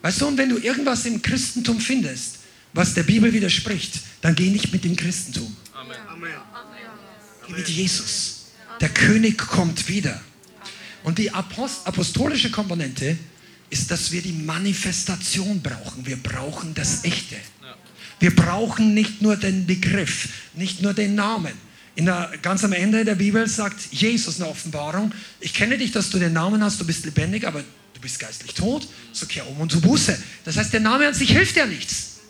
[0.03, 2.39] Weißt du, und wenn du irgendwas im Christentum findest,
[2.73, 5.55] was der Bibel widerspricht, dann geh nicht mit dem Christentum.
[5.75, 6.31] Amen.
[7.47, 8.47] Geh mit Jesus.
[8.81, 10.21] Der König kommt wieder.
[11.03, 13.19] Und die apostolische Komponente
[13.71, 16.05] ist, dass wir die Manifestation brauchen.
[16.05, 17.37] Wir brauchen das Echte.
[18.19, 21.53] Wir brauchen nicht nur den Begriff, nicht nur den Namen.
[21.95, 26.11] In der, ganz am Ende der Bibel sagt Jesus eine Offenbarung, ich kenne dich, dass
[26.11, 27.65] du den Namen hast, du bist lebendig, aber
[28.01, 30.19] du bist geistlich tot, so kehr um und zu Buße.
[30.47, 32.21] Das heißt, der Name an sich hilft ja nichts.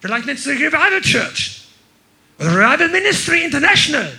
[0.00, 1.62] Vielleicht nennst du dich Revival Church
[2.38, 4.12] oder Revival Ministry International.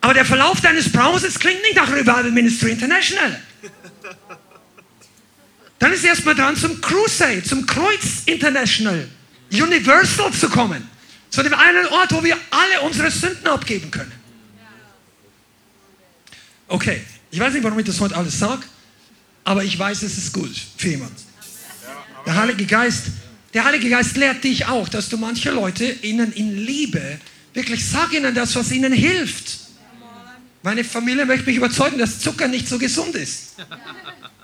[0.00, 3.40] Aber der Verlauf deines Browsers klingt nicht nach Revival Ministry International.
[5.78, 9.08] Dann ist erstmal dran, zum Crusade, zum Kreuz International,
[9.52, 10.90] Universal zu kommen.
[11.30, 14.12] Zu dem einen Ort, wo wir alle unsere Sünden abgeben können.
[16.66, 18.62] Okay, ich weiß nicht, warum ich das heute alles sage,
[19.44, 21.12] aber ich weiß, es ist gut für jemand.
[22.26, 23.04] Der Heilige Geist,
[23.54, 27.18] der Heilige Geist lehrt dich auch, dass du manche Leute ihnen in Liebe
[27.54, 29.58] wirklich sag ihnen das, was ihnen hilft.
[30.62, 33.54] Meine Familie möchte mich überzeugen, dass Zucker nicht so gesund ist.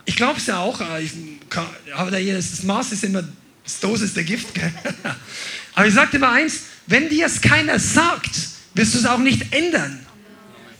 [0.07, 3.23] Ich glaube es ja auch, aber das Maß ist immer,
[3.65, 4.47] das Dosis der Gift.
[5.75, 8.31] Aber ich sagte mal eins, wenn dir es keiner sagt,
[8.75, 10.07] wirst du es auch nicht ändern.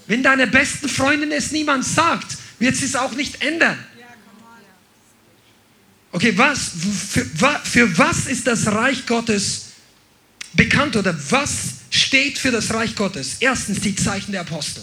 [0.07, 3.79] Wenn deine besten Freundin es niemand sagt, wird sie es auch nicht ändern.
[6.13, 6.71] Okay, was,
[7.11, 7.25] für,
[7.65, 9.67] für was ist das Reich Gottes
[10.55, 11.51] bekannt oder was
[11.91, 13.37] steht für das Reich Gottes?
[13.41, 14.83] Erstens die Zeichen der Apostel.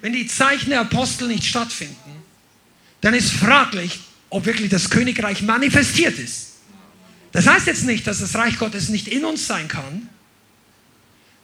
[0.00, 2.22] Wenn die Zeichen der Apostel nicht stattfinden,
[3.00, 4.00] dann ist fraglich,
[4.30, 6.52] ob wirklich das Königreich manifestiert ist.
[7.32, 10.08] Das heißt jetzt nicht, dass das Reich Gottes nicht in uns sein kann.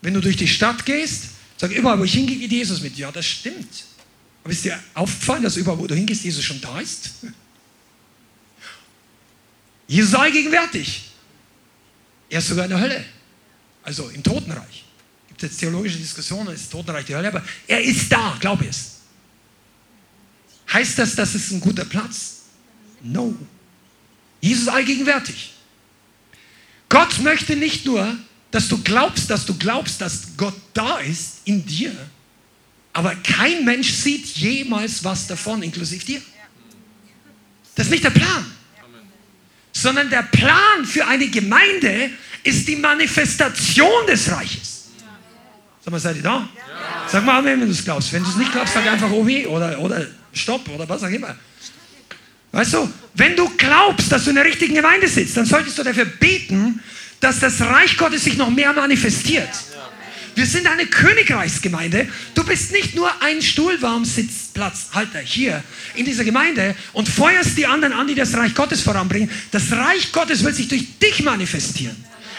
[0.01, 1.25] Wenn du durch die Stadt gehst,
[1.61, 2.97] sag überall, wo ich hingehe, geht Jesus mit.
[2.97, 3.85] Ja, das stimmt.
[4.43, 7.11] Aber ist dir aufgefallen, dass überall, wo du hingehst, Jesus schon da ist?
[9.87, 11.11] Jesus sei gegenwärtig.
[12.29, 13.05] Er ist sogar in der Hölle,
[13.83, 14.85] also im Totenreich
[15.41, 18.99] gibt jetzt theologische Diskussionen, ist Totenreich die Hölle, aber er ist da, glaube es.
[20.71, 22.43] Heißt das, das ist ein guter Platz?
[23.01, 23.35] No.
[24.39, 25.53] Jesus allgegenwärtig.
[26.89, 28.17] Gott möchte nicht nur,
[28.51, 31.91] dass du glaubst, dass du glaubst, dass Gott da ist in dir,
[32.93, 36.21] aber kein Mensch sieht jemals was davon, inklusive dir.
[37.75, 38.45] Das ist nicht der Plan.
[39.71, 42.11] Sondern der Plan für eine Gemeinde
[42.43, 44.89] ist die Manifestation des Reiches.
[45.83, 46.49] Sag mal, seid ihr da?
[47.07, 48.11] Sag mal wenn du es glaubst.
[48.11, 51.09] Wenn du es nicht glaubst, sag einfach oh weh oder, oder Stopp oder was auch
[51.09, 51.35] immer.
[52.51, 55.83] Weißt du, wenn du glaubst, dass du in der richtigen Gemeinde sitzt, dann solltest du
[55.83, 56.81] dafür beten,
[57.21, 59.49] dass das Reich Gottes sich noch mehr manifestiert.
[60.35, 62.07] Wir sind eine Königreichsgemeinde.
[62.35, 65.63] Du bist nicht nur ein Stuhlwarmsitzplatzhalter hier
[65.95, 69.29] in dieser Gemeinde und feuerst die anderen an, die das Reich Gottes voranbringen.
[69.51, 71.95] Das Reich Gottes wird sich durch dich manifestieren.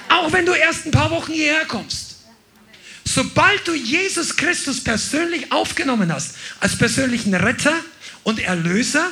[0.08, 2.16] Auch wenn du erst ein paar Wochen hierher kommst.
[3.04, 7.74] Sobald du Jesus Christus persönlich aufgenommen hast, als persönlichen Retter
[8.22, 9.10] und Erlöser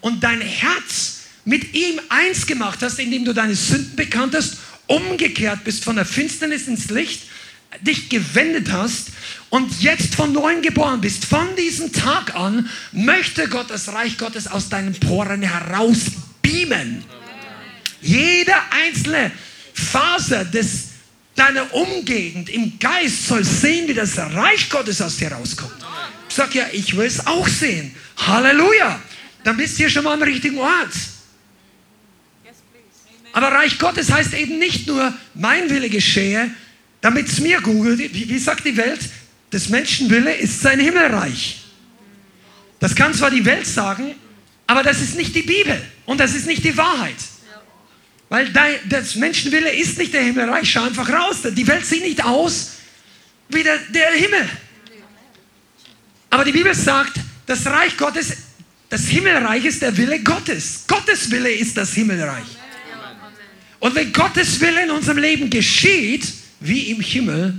[0.00, 4.56] und dein Herz mit ihm eins gemacht hast, indem du deine Sünden bekannt hast,
[4.86, 7.22] umgekehrt bist von der Finsternis ins Licht,
[7.80, 9.08] dich gewendet hast
[9.50, 14.46] und jetzt von neuem geboren bist, von diesem Tag an möchte Gott das Reich Gottes
[14.46, 17.04] aus deinen Poren herausbeamen.
[18.02, 19.30] Jede einzelne
[19.72, 20.88] Faser des,
[21.34, 25.72] deiner Umgegend im Geist soll sehen, wie das Reich Gottes aus dir rauskommt.
[26.28, 27.94] Sag ja, ich will es auch sehen.
[28.16, 29.00] Halleluja.
[29.44, 30.92] Dann bist du hier schon mal am richtigen Ort.
[33.32, 36.50] Aber Reich Gottes heißt eben nicht nur, mein Wille geschehe,
[37.00, 37.98] damit es mir googelt.
[37.98, 39.00] Wie, wie sagt die Welt?
[39.50, 41.62] Das Menschenwille ist sein Himmelreich.
[42.78, 44.14] Das kann zwar die Welt sagen,
[44.66, 47.16] aber das ist nicht die Bibel und das ist nicht die Wahrheit.
[48.28, 48.50] Weil
[48.88, 50.70] das Menschenwille ist nicht der Himmelreich.
[50.70, 51.42] Schau einfach raus.
[51.44, 52.72] Die Welt sieht nicht aus
[53.50, 54.48] wie der, der Himmel.
[56.30, 58.32] Aber die Bibel sagt, das Reich Gottes,
[58.88, 60.84] das Himmelreich ist der Wille Gottes.
[60.88, 62.61] Gottes Wille ist das Himmelreich.
[63.82, 67.52] Und wenn Gottes Wille in unserem Leben geschieht, wie im Himmel,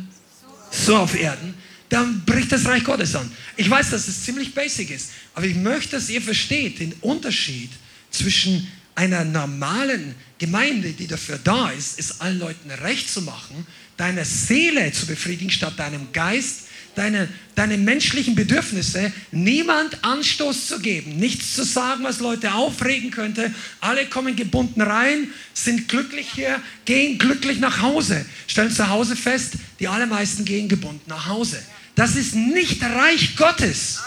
[0.72, 1.54] so auf Erden,
[1.90, 3.30] dann bricht das Reich Gottes an.
[3.58, 7.72] Ich weiß, dass es ziemlich basic ist, aber ich möchte, dass ihr versteht den Unterschied
[8.10, 13.68] zwischen einer normalen Gemeinde, die dafür da ist, es allen Leuten recht zu machen,
[13.98, 21.18] deine Seele zu befriedigen statt deinem Geist, deine, deine menschlichen Bedürfnisse, niemand Anstoß zu geben,
[21.18, 23.54] nichts zu sagen, was Leute aufregen könnte.
[23.82, 28.26] Alle kommen gebunden rein, sind glücklich hier, gehen glücklich nach Hause.
[28.48, 31.62] Stellen zu Hause fest, die allermeisten gehen gebunden nach Hause.
[31.96, 34.00] Das ist nicht Reich Gottes.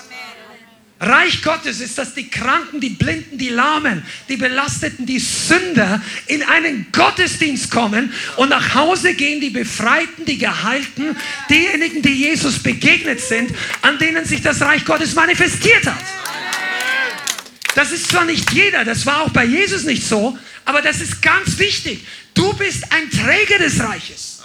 [0.98, 6.43] Reich Gottes ist, dass die Kranken, die Blinden, die Lahmen, die Belasteten, die Sünder in
[6.43, 11.14] einen Gottesdienst kommen und nach Hause gehen die Befreiten, die Geheilten,
[11.51, 16.02] diejenigen, die Jesus begegnet sind, an denen sich das Reich Gottes manifestiert hat.
[17.74, 21.20] Das ist zwar nicht jeder, das war auch bei Jesus nicht so, aber das ist
[21.20, 22.06] ganz wichtig.
[22.32, 24.43] Du bist ein Träger des Reiches.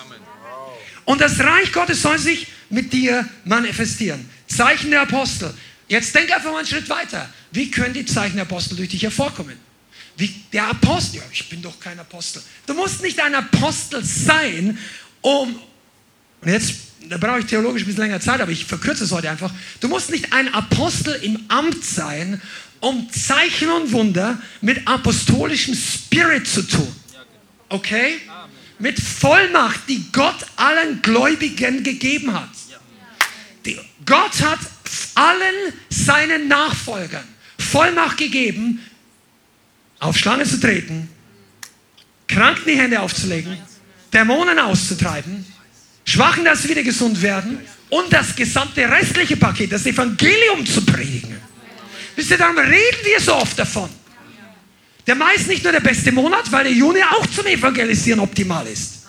[1.06, 4.30] Und das Reich Gottes soll sich mit dir manifestieren.
[4.48, 5.54] Zeichen der Apostel.
[5.92, 7.28] Jetzt denk einfach mal einen Schritt weiter.
[7.52, 9.58] Wie können die Zeichen der Apostel durch dich hervorkommen?
[10.16, 12.42] Wie der Apostel, ja, ich bin doch kein Apostel.
[12.66, 14.78] Du musst nicht ein Apostel sein,
[15.20, 15.60] um,
[16.40, 16.76] und jetzt,
[17.10, 19.52] da brauche ich theologisch ein bisschen länger Zeit, aber ich verkürze es heute einfach.
[19.82, 22.42] Du musst nicht ein Apostel im Amt sein,
[22.80, 26.96] um Zeichen und Wunder mit apostolischem Spirit zu tun.
[27.68, 28.22] Okay?
[28.80, 32.48] Mit Vollmacht, die Gott allen Gläubigen gegeben hat.
[33.66, 34.60] Die, Gott hat
[35.16, 37.24] allen seinen Nachfolgern
[37.58, 38.84] Vollmacht gegeben,
[40.00, 41.10] auf Schlange zu treten,
[42.28, 43.58] Kranken die Hände aufzulegen,
[44.14, 45.46] Dämonen auszutreiben,
[46.06, 47.60] Schwachen, dass sie wieder gesund werden
[47.90, 51.38] und das gesamte restliche Paket, das Evangelium zu predigen.
[52.16, 53.90] Wisst ihr, darum reden wir so oft davon.
[55.08, 58.66] Der Mai ist nicht nur der beste Monat, weil der Juni auch zum Evangelisieren optimal
[58.68, 59.01] ist.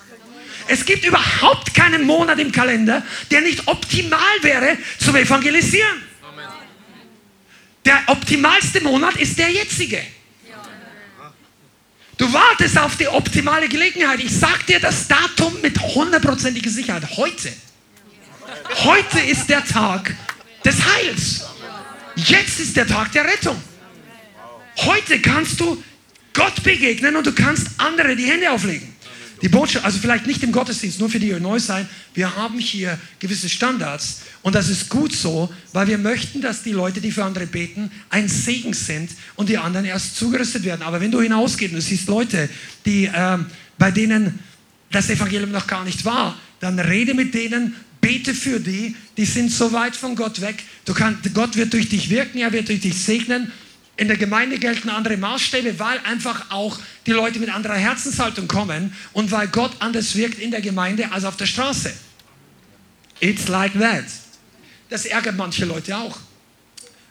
[0.69, 6.03] Es gibt überhaupt keinen Monat im Kalender, der nicht optimal wäre zum Evangelisieren.
[7.85, 10.01] Der optimalste Monat ist der jetzige.
[12.17, 14.21] Du wartest auf die optimale Gelegenheit.
[14.21, 17.03] Ich sage dir das Datum mit hundertprozentiger Sicherheit.
[17.17, 17.53] Heute.
[18.85, 20.15] Heute ist der Tag
[20.65, 21.45] des Heils.
[22.15, 23.61] Jetzt ist der Tag der Rettung.
[24.77, 25.83] Heute kannst du
[26.33, 28.92] Gott begegnen und du kannst andere die Hände auflegen.
[29.43, 31.89] Die Botschaft, also vielleicht nicht im Gottesdienst, nur für die, die neu sein.
[32.15, 36.71] Wir haben hier gewisse Standards und das ist gut so, weil wir möchten, dass die
[36.71, 40.83] Leute, die für andere beten, ein Segen sind und die anderen erst zugerüstet werden.
[40.83, 42.49] Aber wenn du hinausgehst und du siehst Leute,
[42.87, 43.47] die, ähm,
[43.79, 44.39] bei denen
[44.93, 49.51] das Evangelium noch gar nicht war, dann rede mit denen, bete für die, die sind
[49.51, 50.63] so weit von Gott weg.
[50.95, 53.51] Kann, Gott wird durch dich wirken, er wird durch dich segnen
[53.97, 58.95] in der Gemeinde gelten andere Maßstäbe, weil einfach auch die Leute mit anderer Herzenshaltung kommen
[59.13, 61.93] und weil Gott anders wirkt in der Gemeinde als auf der Straße.
[63.21, 64.05] It's like that.
[64.89, 66.19] Das ärgert manche Leute auch.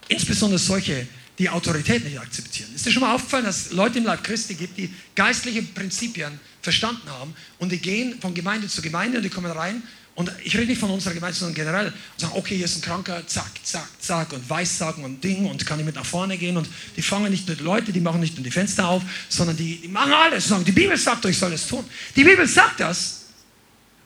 [0.07, 2.69] Insbesondere solche, die Autorität nicht akzeptieren.
[2.75, 6.39] Ist dir schon mal aufgefallen, dass es Leute im Leib Christi gibt, die geistliche Prinzipien
[6.61, 10.55] verstanden haben und die gehen von Gemeinde zu Gemeinde und die kommen rein und ich
[10.55, 11.87] rede nicht von unserer Gemeinde, sondern generell.
[11.87, 15.65] Und sagen, okay, hier ist ein Kranker, zack, zack, zack und Weissagen und Ding und
[15.65, 16.57] kann ich mit nach vorne gehen.
[16.57, 16.67] Und
[16.97, 19.77] die fangen nicht nur die Leute, die machen nicht nur die Fenster auf, sondern die,
[19.77, 20.49] die machen alles.
[20.49, 21.85] Sagen, die Bibel sagt euch, soll es tun.
[22.15, 23.21] Die Bibel sagt das.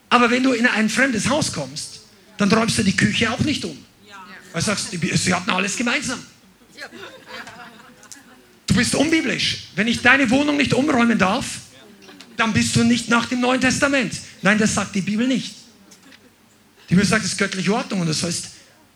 [0.10, 2.02] Aber wenn du in ein fremdes Haus kommst,
[2.38, 3.78] dann räumst du die Küche auch nicht um.
[4.54, 6.20] Weil du sagst, sie hatten alles gemeinsam.
[8.68, 9.70] Du bist unbiblisch.
[9.76, 11.46] Wenn ich deine Wohnung nicht umräumen darf,
[12.38, 14.14] dann bist du nicht nach dem Neuen Testament.
[14.44, 15.65] Nein, das sagt die Bibel nicht.
[16.90, 18.50] Die Bibel sagt, es ist göttliche Ordnung und das heißt,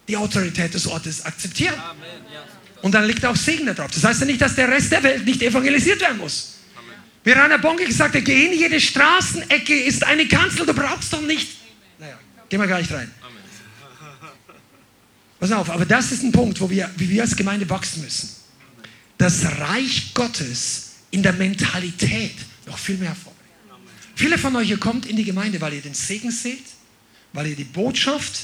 [0.07, 1.76] die Autorität des Ortes akzeptieren.
[2.82, 3.91] Und dann liegt auch Segen da drauf.
[3.91, 6.56] Das heißt ja nicht, dass der Rest der Welt nicht evangelisiert werden muss.
[7.24, 11.22] Wie Rainer Bonke gesagt hat, geh in jede Straßenecke ist eine Kanzel, du brauchst doch
[11.22, 11.57] nicht.
[11.99, 12.18] Naja,
[12.48, 13.11] Gehen wir gleich rein.
[15.40, 18.30] Pass auf, aber das ist ein Punkt, wo wir, wie wir als Gemeinde wachsen müssen.
[19.18, 22.36] Das Reich Gottes in der Mentalität
[22.66, 23.40] noch viel mehr vorbringen.
[24.16, 26.64] Viele von euch, ihr kommt in die Gemeinde, weil ihr den Segen seht,
[27.34, 28.42] weil ihr die Botschaft,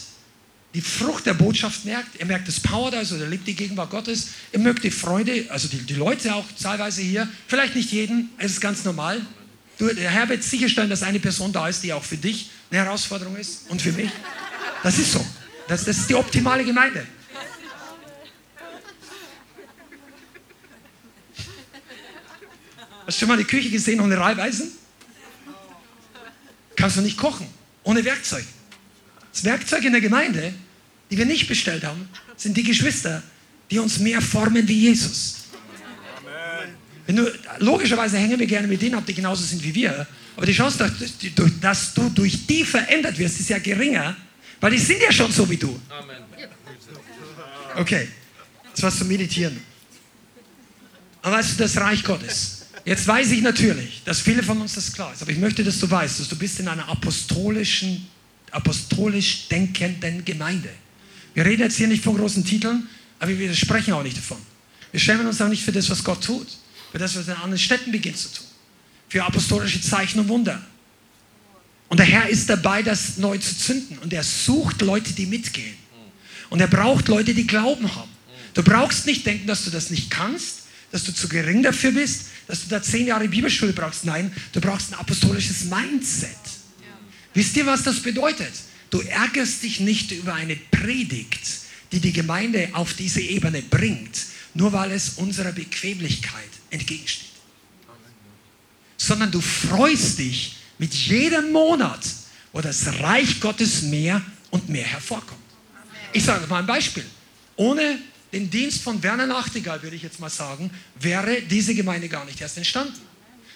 [0.73, 2.19] die Frucht der Botschaft merkt.
[2.19, 4.29] Ihr merkt das Power da, also ihr lebt die Gegenwart Gottes.
[4.51, 7.29] Ihr mögt die Freude, also die, die Leute auch teilweise hier.
[7.47, 9.21] Vielleicht nicht jeden, es ist ganz normal.
[9.77, 12.81] Du, der Herr wird sicherstellen, dass eine Person da ist, die auch für dich eine
[12.81, 14.09] Herausforderung ist und für mich.
[14.83, 15.25] Das ist so.
[15.67, 17.05] Das, das ist die optimale Gemeinde.
[23.07, 24.71] Hast du schon mal die Küche gesehen ohne Reibeisen?
[26.75, 27.47] Kannst du nicht kochen,
[27.83, 28.45] ohne Werkzeug.
[29.35, 30.53] Das Werkzeug in der Gemeinde,
[31.11, 32.07] die wir nicht bestellt haben,
[32.37, 33.21] sind die Geschwister,
[33.69, 35.35] die uns mehr formen wie Jesus.
[37.05, 37.29] Wenn du,
[37.59, 40.07] logischerweise hängen wir gerne mit denen ab, die genauso sind wie wir.
[40.37, 40.91] Aber die Chance, dass,
[41.59, 44.15] dass du durch die verändert wirst, ist ja geringer,
[44.61, 45.77] weil die sind ja schon so wie du.
[47.75, 48.07] Okay,
[48.71, 49.59] das war zu meditieren.
[51.21, 52.67] Aber weißt du, das Reich Gottes.
[52.85, 55.77] Jetzt weiß ich natürlich, dass viele von uns das klar ist, aber ich möchte, dass
[55.77, 58.07] du weißt, dass du bist in einer apostolischen,
[58.51, 60.69] apostolisch denkenden Gemeinde.
[61.33, 62.87] Wir reden jetzt hier nicht von großen Titeln,
[63.19, 64.37] aber wir sprechen auch nicht davon.
[64.91, 66.47] Wir schämen uns auch nicht für das, was Gott tut,
[66.91, 68.45] für das, was er in anderen Städten beginnt zu tun,
[69.09, 70.61] für apostolische Zeichen und Wunder.
[71.89, 73.97] Und der Herr ist dabei, das neu zu zünden.
[73.99, 75.75] Und er sucht Leute, die mitgehen.
[76.49, 78.09] Und er braucht Leute, die Glauben haben.
[78.53, 82.27] Du brauchst nicht denken, dass du das nicht kannst, dass du zu gering dafür bist,
[82.47, 84.05] dass du da zehn Jahre Bibelschule brauchst.
[84.05, 86.29] Nein, du brauchst ein apostolisches Mindset.
[87.35, 88.53] Wisst ihr, was das bedeutet?
[88.89, 91.41] Du ärgerst dich nicht über eine Predigt,
[91.91, 94.17] die die Gemeinde auf diese Ebene bringt,
[94.53, 97.29] nur weil es unserer Bequemlichkeit entgegensteht.
[98.97, 102.05] Sondern du freust dich mit jedem Monat,
[102.53, 105.41] wo das Reich Gottes mehr und mehr hervorkommt.
[106.13, 107.05] Ich sage mal ein Beispiel.
[107.57, 107.99] Ohne
[108.31, 112.39] den Dienst von Werner Nachtigall, würde ich jetzt mal sagen, wäre diese Gemeinde gar nicht
[112.39, 112.99] erst entstanden.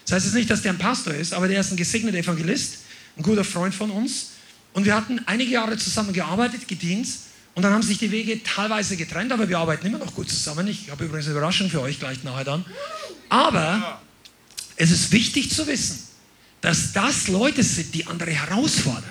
[0.06, 2.80] Das heißt jetzt nicht, dass der ein Pastor ist, aber der ist ein gesegneter Evangelist,
[3.20, 4.32] ein guter Freund von uns.
[4.74, 7.08] Und wir hatten einige Jahre zusammen gearbeitet, gedient.
[7.54, 10.68] Und dann haben sich die Wege teilweise getrennt, aber wir arbeiten immer noch gut zusammen.
[10.68, 12.66] Ich habe übrigens eine Überraschung für euch gleich nachher dann.
[13.28, 14.02] Aber
[14.78, 16.00] es ist wichtig zu wissen,
[16.62, 19.04] dass das Leute sind, die andere herausfordern.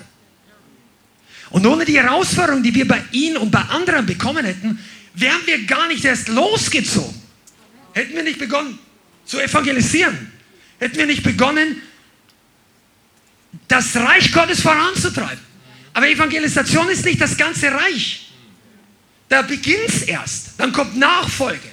[1.51, 4.79] Und ohne die Herausforderung, die wir bei ihnen und bei anderen bekommen hätten,
[5.13, 7.13] wären wir gar nicht erst losgezogen.
[7.93, 8.79] Hätten wir nicht begonnen
[9.25, 10.31] zu evangelisieren.
[10.79, 11.81] Hätten wir nicht begonnen,
[13.67, 15.43] das Reich Gottes voranzutreiben.
[15.93, 18.31] Aber Evangelisation ist nicht das ganze Reich.
[19.27, 20.51] Da beginnt es erst.
[20.57, 21.67] Dann kommt Nachfolge.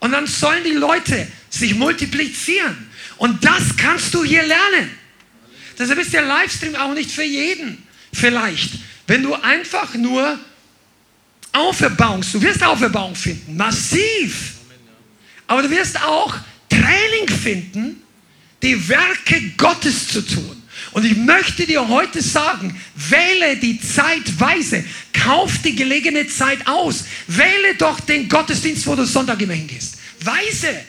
[0.00, 2.90] Und dann sollen die Leute sich multiplizieren.
[3.18, 4.90] Und das kannst du hier lernen.
[5.78, 7.86] Deshalb ist der Livestream auch nicht für jeden.
[8.12, 8.72] Vielleicht.
[9.06, 10.38] Wenn du einfach nur
[11.52, 14.52] Auferbauung, du wirst Auferbauung finden, massiv.
[15.46, 16.34] Aber du wirst auch
[16.68, 18.02] Training finden,
[18.62, 20.61] die Werke Gottes zu tun.
[20.92, 27.04] Und ich möchte dir heute sagen, wähle die Zeit weise, kauf die gelegene Zeit aus,
[27.26, 29.96] wähle doch den Gottesdienst, wo du Sonntag immer hingehst.
[30.20, 30.84] Weise.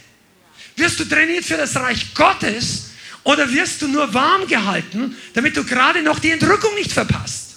[0.75, 2.89] Wirst du trainiert für das Reich Gottes
[3.23, 7.55] oder wirst du nur warm gehalten, damit du gerade noch die Entrückung nicht verpasst?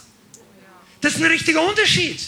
[1.00, 2.20] Das ist ein richtiger Unterschied.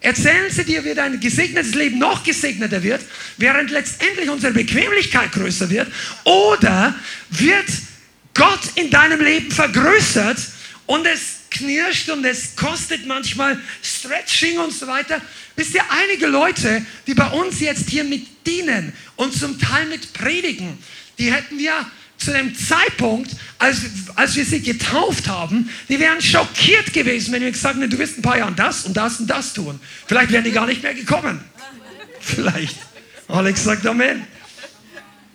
[0.00, 3.02] Erzählen sie dir, wie dein gesegnetes Leben noch gesegneter wird,
[3.36, 5.88] während letztendlich unsere Bequemlichkeit größer wird?
[6.24, 6.94] Oder
[7.28, 7.68] wird
[8.34, 10.38] Gott in deinem Leben vergrößert
[10.86, 15.20] und es knirscht und es kostet manchmal Stretching und so weiter?
[15.56, 20.12] Wisst ihr, einige Leute, die bei uns jetzt hier mit dienen und zum Teil mit
[20.12, 20.78] predigen,
[21.18, 21.74] die hätten wir
[22.16, 23.78] zu dem Zeitpunkt, als,
[24.14, 28.18] als wir sie getauft haben, die wären schockiert gewesen, wenn wir gesagt hätten, du wirst
[28.18, 29.80] ein paar Jahre das und das und das tun.
[30.06, 31.42] Vielleicht wären die gar nicht mehr gekommen.
[32.20, 32.76] Vielleicht.
[33.28, 34.26] Alex sagt Amen.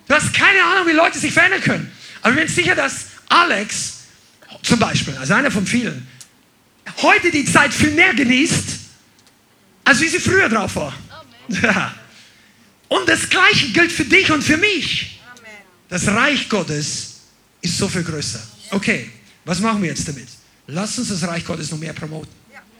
[0.07, 1.91] Du hast keine Ahnung, wie Leute sich verändern können.
[2.25, 3.97] Aber ich bin sicher, dass Alex
[4.63, 6.07] zum Beispiel, also einer von vielen,
[7.03, 8.65] heute die Zeit viel mehr genießt,
[9.83, 10.97] als wie sie früher drauf war.
[11.49, 11.93] Ja.
[12.87, 15.19] Und das Gleiche gilt für dich und für mich.
[15.87, 17.17] Das Reich Gottes
[17.61, 18.41] ist so viel größer.
[18.71, 19.11] Okay,
[19.43, 20.27] was machen wir jetzt damit?
[20.65, 22.33] Lass uns das Reich Gottes noch mehr promoten.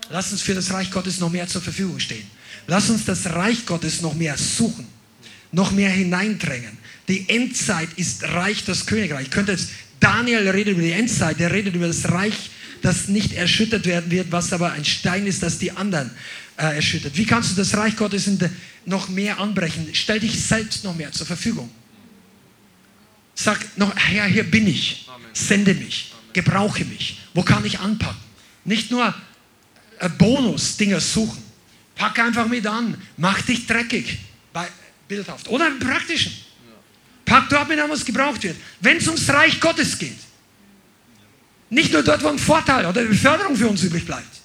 [0.09, 2.27] Lass uns für das Reich Gottes noch mehr zur Verfügung stehen.
[2.65, 4.87] Lass uns das Reich Gottes noch mehr suchen,
[5.51, 6.79] noch mehr hineindrängen.
[7.07, 9.25] Die Endzeit ist Reich das Königreich.
[9.25, 9.69] Ich könnte jetzt,
[9.99, 12.51] Daniel redet über die Endzeit, der redet über das Reich,
[12.81, 16.11] das nicht erschüttert werden wird, was aber ein Stein ist, das die anderen
[16.57, 17.17] äh, erschüttert.
[17.17, 18.29] Wie kannst du das Reich Gottes
[18.85, 19.87] noch mehr anbrechen?
[19.93, 21.69] Stell dich selbst noch mehr zur Verfügung.
[23.33, 25.07] Sag noch, Herr, hier bin ich.
[25.33, 26.13] Sende mich.
[26.33, 27.19] Gebrauche mich.
[27.33, 28.25] Wo kann ich anpacken?
[28.65, 29.13] nicht nur
[29.99, 31.43] äh, Bonus-Dinger suchen.
[31.95, 34.17] Pack einfach mit an, mach dich dreckig,
[34.51, 34.67] bei,
[35.07, 36.33] bildhaft oder im Praktischen.
[37.25, 38.55] Pack dort mit an, was gebraucht wird.
[38.79, 40.17] Wenn es ums Reich Gottes geht,
[41.69, 44.41] nicht nur dort, wo ein Vorteil oder Beförderung für uns übrig bleibt,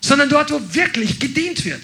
[0.00, 1.82] sondern dort, wo wirklich gedient wird.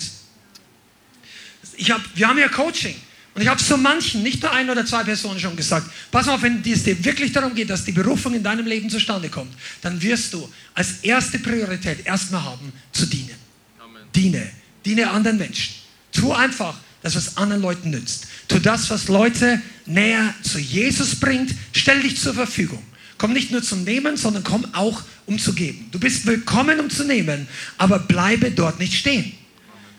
[1.76, 2.96] Ich hab, wir haben ja Coaching.
[3.34, 6.42] Und ich habe so manchen, nicht nur ein oder zwei Personen schon gesagt, pass auf,
[6.42, 10.02] wenn es dir wirklich darum geht, dass die Berufung in deinem Leben zustande kommt, dann
[10.02, 13.36] wirst du als erste Priorität erstmal haben, zu dienen.
[13.78, 14.02] Amen.
[14.12, 14.50] Diene.
[14.84, 15.74] Diene anderen Menschen.
[16.12, 18.26] Tu einfach das, was anderen Leuten nützt.
[18.48, 21.54] Tu das, was Leute näher zu Jesus bringt.
[21.72, 22.82] Stell dich zur Verfügung.
[23.18, 25.88] Komm nicht nur zum Nehmen, sondern komm auch, um zu geben.
[25.90, 27.46] Du bist willkommen, um zu nehmen,
[27.76, 29.32] aber bleibe dort nicht stehen.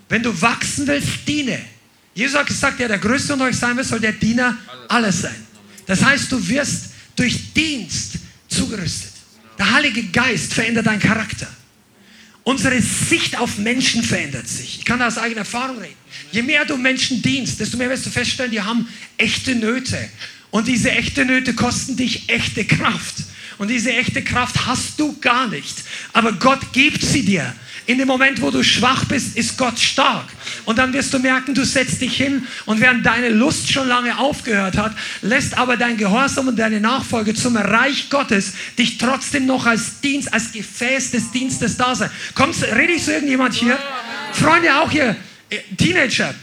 [0.08, 1.60] Wenn du wachsen willst, diene.
[2.16, 4.58] Jesus hat gesagt, der der Größte unter euch sein will, soll der Diener
[4.88, 5.36] alles sein.
[5.86, 6.86] Das heißt, du wirst
[7.16, 8.14] durch Dienst
[8.48, 9.12] zugerüstet.
[9.58, 11.48] Der Heilige Geist verändert deinen Charakter.
[12.44, 14.80] Unsere Sicht auf Menschen verändert sich.
[14.80, 15.94] Ich kann aus eigener Erfahrung reden.
[16.32, 18.88] Je mehr du Menschen dienst, desto mehr wirst du feststellen, die haben
[19.18, 20.10] echte Nöte.
[20.52, 23.16] Und diese echte Nöte kosten dich echte Kraft.
[23.58, 25.84] Und diese echte Kraft hast du gar nicht.
[26.14, 27.54] Aber Gott gibt sie dir.
[27.90, 30.28] In dem Moment, wo du schwach bist, ist Gott stark.
[30.66, 34.16] Und dann wirst du merken, du setzt dich hin und während deine Lust schon lange
[34.20, 39.66] aufgehört hat, lässt aber dein Gehorsam und deine Nachfolge zum Reich Gottes dich trotzdem noch
[39.66, 42.12] als Dienst, als Gefäß des Dienstes da sein.
[42.36, 43.76] Kommst, rede ich zu irgendjemand hier?
[44.34, 45.16] Freunde, auch hier,
[45.50, 46.36] äh, Teenager.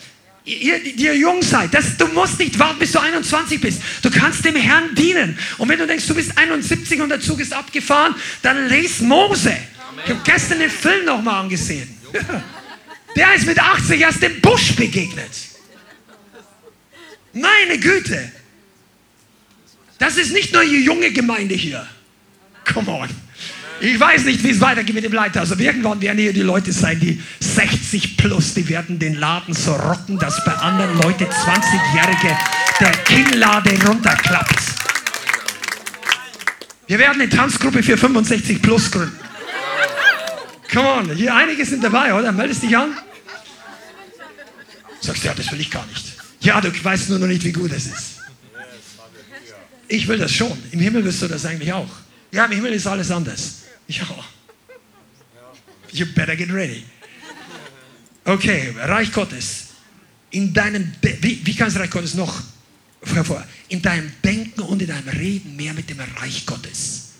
[0.44, 3.80] Ihr, die ihr jung seid, das, du musst nicht warten, bis du 21 bist.
[4.02, 5.38] Du kannst dem Herrn dienen.
[5.58, 9.56] Und wenn du denkst, du bist 71 und der Zug ist abgefahren, dann lese Mose.
[10.04, 11.88] Ich habe gestern den Film nochmal angesehen.
[13.16, 15.30] Der ist mit 80 erst dem Busch begegnet.
[17.32, 18.30] Meine Güte.
[19.98, 21.86] Das ist nicht nur die junge Gemeinde hier.
[22.72, 23.08] Come on.
[23.80, 25.40] Ich weiß nicht, wie es weitergeht mit dem Leiter.
[25.40, 29.74] Also irgendwann werden hier die Leute sein, die 60 plus, die werden den Laden so
[29.74, 32.36] rocken, dass bei anderen Leuten 20-Jährige
[32.80, 34.60] der Kinnlade runterklappt.
[36.86, 39.25] Wir werden eine Tanzgruppe für 65 plus gründen.
[40.76, 42.30] Come on, hier einige sind dabei, oder?
[42.32, 42.94] Meldest dich an?
[45.00, 46.12] Sagst du, ja, das will ich gar nicht.
[46.40, 48.16] Ja, du weißt nur noch nicht, wie gut es ist.
[49.88, 50.52] Ich will das schon.
[50.72, 51.88] Im Himmel wirst du das eigentlich auch.
[52.30, 53.62] Ja, im Himmel ist alles anders.
[53.88, 54.06] Ja.
[55.92, 56.84] You better get ready.
[58.26, 59.68] Okay, Reich Gottes.
[60.30, 62.42] In deinem, De wie, wie kann das Reich Gottes noch
[63.14, 63.42] hervor?
[63.68, 67.12] In deinem Denken und in deinem Reden mehr mit dem Reich Gottes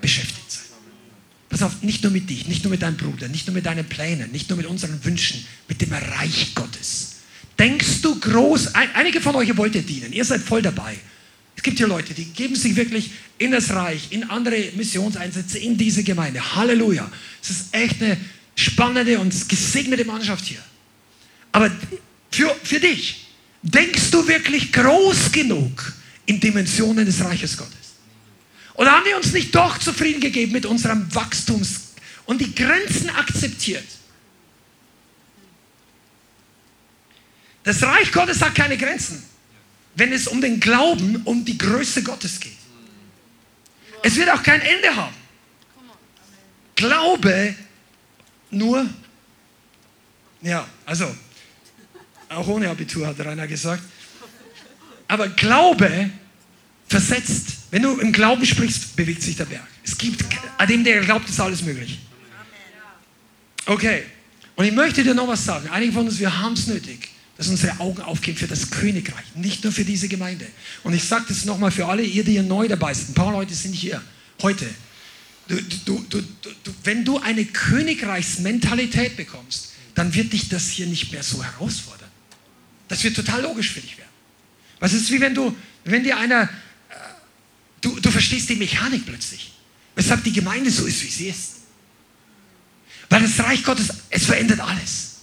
[0.00, 0.43] beschäftigt sein.
[1.54, 3.84] Pass auf, nicht nur mit dich, nicht nur mit deinem Bruder, nicht nur mit deinen
[3.84, 7.18] Plänen, nicht nur mit unseren Wünschen, mit dem Reich Gottes.
[7.56, 10.96] Denkst du groß, einige von euch wollt ihr dienen, ihr seid voll dabei.
[11.56, 15.76] Es gibt hier Leute, die geben sich wirklich in das Reich, in andere Missionseinsätze, in
[15.76, 16.56] diese Gemeinde.
[16.56, 17.08] Halleluja.
[17.40, 18.16] Es ist echt eine
[18.56, 20.58] spannende und gesegnete Mannschaft hier.
[21.52, 21.70] Aber
[22.32, 23.28] für, für dich,
[23.62, 25.92] denkst du wirklich groß genug
[26.26, 27.83] in Dimensionen des Reiches Gottes?
[28.74, 31.92] Oder haben wir uns nicht doch zufrieden gegeben mit unserem Wachstums
[32.26, 33.84] und die Grenzen akzeptiert?
[37.62, 39.22] Das Reich Gottes hat keine Grenzen,
[39.94, 42.52] wenn es um den Glauben, um die Größe Gottes geht.
[44.02, 45.14] Es wird auch kein Ende haben.
[46.76, 47.54] Glaube
[48.50, 48.86] nur,
[50.42, 51.14] ja, also,
[52.28, 53.82] auch ohne Abitur hat Rainer gesagt,
[55.08, 56.10] aber Glaube
[56.86, 57.63] versetzt.
[57.74, 59.66] Wenn du im Glauben sprichst, bewegt sich der Berg.
[59.82, 60.24] Es gibt,
[60.58, 61.98] an dem der glaubt, ist alles möglich.
[63.66, 64.04] Okay.
[64.54, 65.68] Und ich möchte dir noch was sagen.
[65.70, 69.64] Einige von uns, wir haben es nötig, dass unsere Augen aufgehen für das Königreich, nicht
[69.64, 70.46] nur für diese Gemeinde.
[70.84, 73.08] Und ich sage das nochmal für alle, ihr, die hier neu dabei sind.
[73.08, 74.00] Ein paar Leute sind hier
[74.40, 74.66] heute.
[75.48, 76.22] Du, du, du,
[76.84, 82.08] wenn du eine Königreichsmentalität bekommst, dann wird dich das hier nicht mehr so herausfordern.
[82.86, 84.10] Das wird total logisch für dich werden.
[84.78, 86.48] Was ist wie wenn du, wenn dir einer
[87.84, 89.52] Du, du verstehst die Mechanik plötzlich.
[89.94, 91.50] Weshalb die Gemeinde so ist, wie sie ist.
[93.10, 95.16] Weil das Reich Gottes, es verändert alles.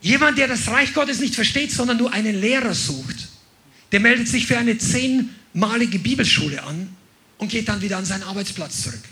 [0.00, 3.28] Jemand, der das Reich Gottes nicht versteht, sondern nur einen Lehrer sucht,
[3.92, 6.96] der meldet sich für eine zehnmalige Bibelschule an
[7.36, 9.04] und geht dann wieder an seinen Arbeitsplatz zurück.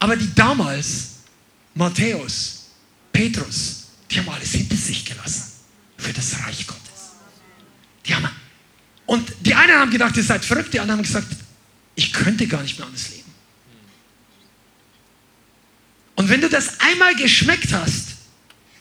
[0.00, 1.10] Aber die damals,
[1.74, 2.70] Matthäus,
[3.12, 5.52] Petrus, die haben alles hinter sich gelassen
[5.98, 6.82] für das Reich Gottes.
[8.04, 8.28] Die haben
[9.06, 11.28] und die einen haben gedacht, ihr seid verrückt, die anderen haben gesagt,
[11.94, 13.22] ich könnte gar nicht mehr anders leben.
[16.16, 18.16] Und wenn du das einmal geschmeckt hast,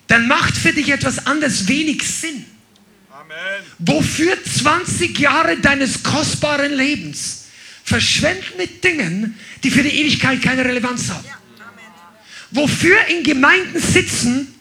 [0.08, 2.46] dann macht für dich etwas anderes wenig Sinn.
[3.12, 3.64] Amen.
[3.80, 7.46] Wofür 20 Jahre deines kostbaren Lebens
[7.84, 11.26] verschwenden mit Dingen, die für die Ewigkeit keine Relevanz haben.
[12.52, 14.54] Wofür in Gemeinden sitzen,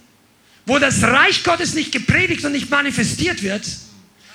[0.67, 3.65] wo das Reich Gottes nicht gepredigt und nicht manifestiert wird,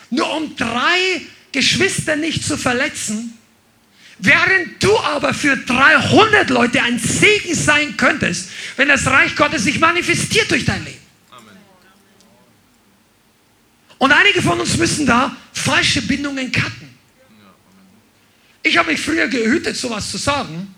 [0.10, 1.22] nur um drei
[1.52, 3.38] Geschwister nicht zu verletzen,
[4.19, 9.80] während du aber für 300 Leute ein Segen sein könntest, wenn das Reich Gottes sich
[9.80, 10.98] manifestiert durch dein Leben.
[13.98, 16.90] Und einige von uns müssen da falsche Bindungen cutten.
[18.64, 20.73] Ich habe mich früher gehütet, sowas zu sagen,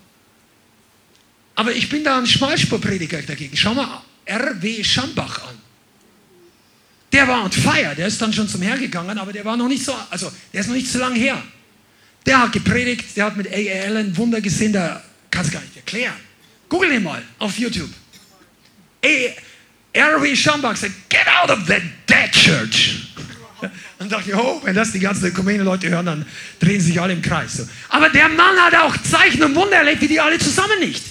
[1.56, 3.56] aber ich bin da ein Schmalspurprediger dagegen.
[3.56, 4.84] Schau mal R.W.
[4.84, 5.61] Schambach an.
[7.12, 9.84] Der war on fire, der ist dann schon zum Hergegangen, aber der war noch nicht
[9.84, 11.42] so, also der ist noch nicht so lange her.
[12.26, 13.86] Der hat gepredigt, der hat mit A.A.
[13.86, 16.16] Allen Wunder gesehen, da kannst du gar nicht erklären.
[16.70, 17.90] Google ihn mal auf YouTube.
[19.94, 20.36] R.W.
[20.36, 23.08] Schambach sagt, get out of that dead church.
[24.00, 26.26] Dann dachte ich, oh, wenn das die ganzen Ökumene-Leute hören, dann
[26.60, 27.68] drehen sich alle im Kreis.
[27.90, 31.04] Aber der Mann hat auch Zeichen und Wunder erlebt, wie die alle zusammen nicht.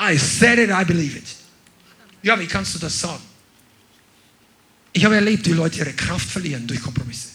[0.00, 1.24] I said it, I believe it.
[2.22, 3.22] Ja, wie kannst du das sagen?
[4.98, 7.28] Ich habe erlebt, wie Leute ihre Kraft verlieren durch Kompromisse.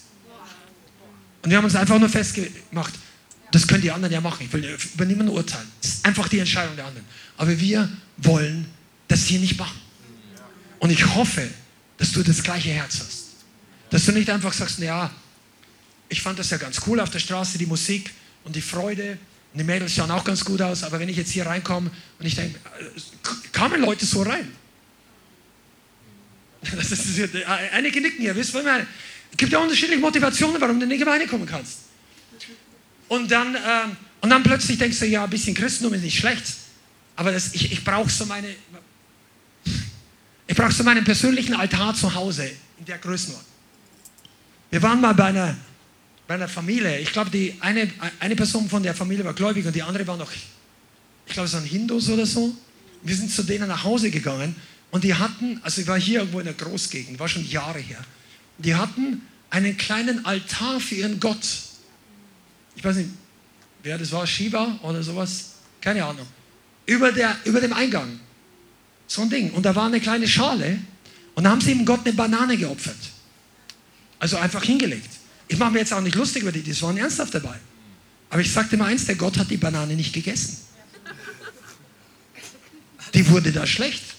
[1.41, 2.93] Und wir haben uns einfach nur festgemacht,
[3.51, 4.45] das können die anderen ja machen.
[4.45, 5.69] Ich will über niemanden urteilen.
[5.81, 7.07] Das ist einfach die Entscheidung der anderen.
[7.37, 7.87] Aber wir
[8.17, 8.65] wollen
[9.07, 9.79] das hier nicht machen.
[10.79, 11.47] Und ich hoffe,
[11.97, 13.27] dass du das gleiche Herz hast.
[13.91, 15.09] Dass du nicht einfach sagst, ja,
[16.09, 18.11] ich fand das ja ganz cool auf der Straße, die Musik
[18.43, 19.17] und die Freude.
[19.53, 22.25] Und die Mädels schauen auch ganz gut aus, aber wenn ich jetzt hier reinkomme und
[22.25, 22.99] ich denke, äh,
[23.53, 24.51] kamen Leute so rein?
[26.75, 28.87] Das ist, äh, einige nicken hier, wisst ihr,
[29.31, 31.79] Es gibt ja unterschiedliche Motivationen, warum du in die Gemeinde kommen kannst.
[33.07, 36.45] Und dann, ähm, und dann plötzlich denkst du, ja, ein bisschen Christentum ist nicht schlecht,
[37.15, 38.47] aber das, ich, ich brauche so meine,
[40.47, 42.49] ich brauche so meinen persönlichen Altar zu Hause
[42.79, 43.51] in der Größenordnung.
[44.71, 45.55] Wir waren mal bei einer,
[46.27, 46.99] bei einer Familie.
[46.99, 50.17] Ich glaube, die eine, eine Person von der Familie war gläubig und die andere war
[50.17, 52.55] noch, ich glaube, es waren Hindus oder so.
[53.03, 54.55] Wir sind zu denen nach Hause gegangen
[54.93, 57.97] und die hatten, also ich war hier irgendwo in der Großgegend, war schon Jahre her.
[58.59, 61.43] Die hatten einen kleinen Altar für ihren Gott.
[62.75, 63.09] Ich weiß nicht,
[63.81, 66.27] wer das war, Shiva oder sowas, keine Ahnung.
[66.85, 68.19] Über, der, über dem Eingang.
[69.07, 69.49] So ein Ding.
[69.53, 70.77] Und da war eine kleine Schale
[71.33, 72.95] und da haben sie ihm Gott eine Banane geopfert.
[74.19, 75.09] Also einfach hingelegt.
[75.47, 77.55] Ich mache mir jetzt auch nicht lustig über die, die waren ernsthaft dabei.
[78.29, 80.55] Aber ich sagte mal eins, der Gott hat die Banane nicht gegessen.
[83.15, 84.12] Die wurde da schlecht.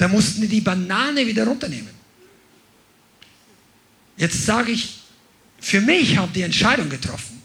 [0.00, 1.90] Da mussten die die Banane wieder runternehmen.
[4.16, 5.00] Jetzt sage ich,
[5.60, 7.42] für mich habe die Entscheidung getroffen,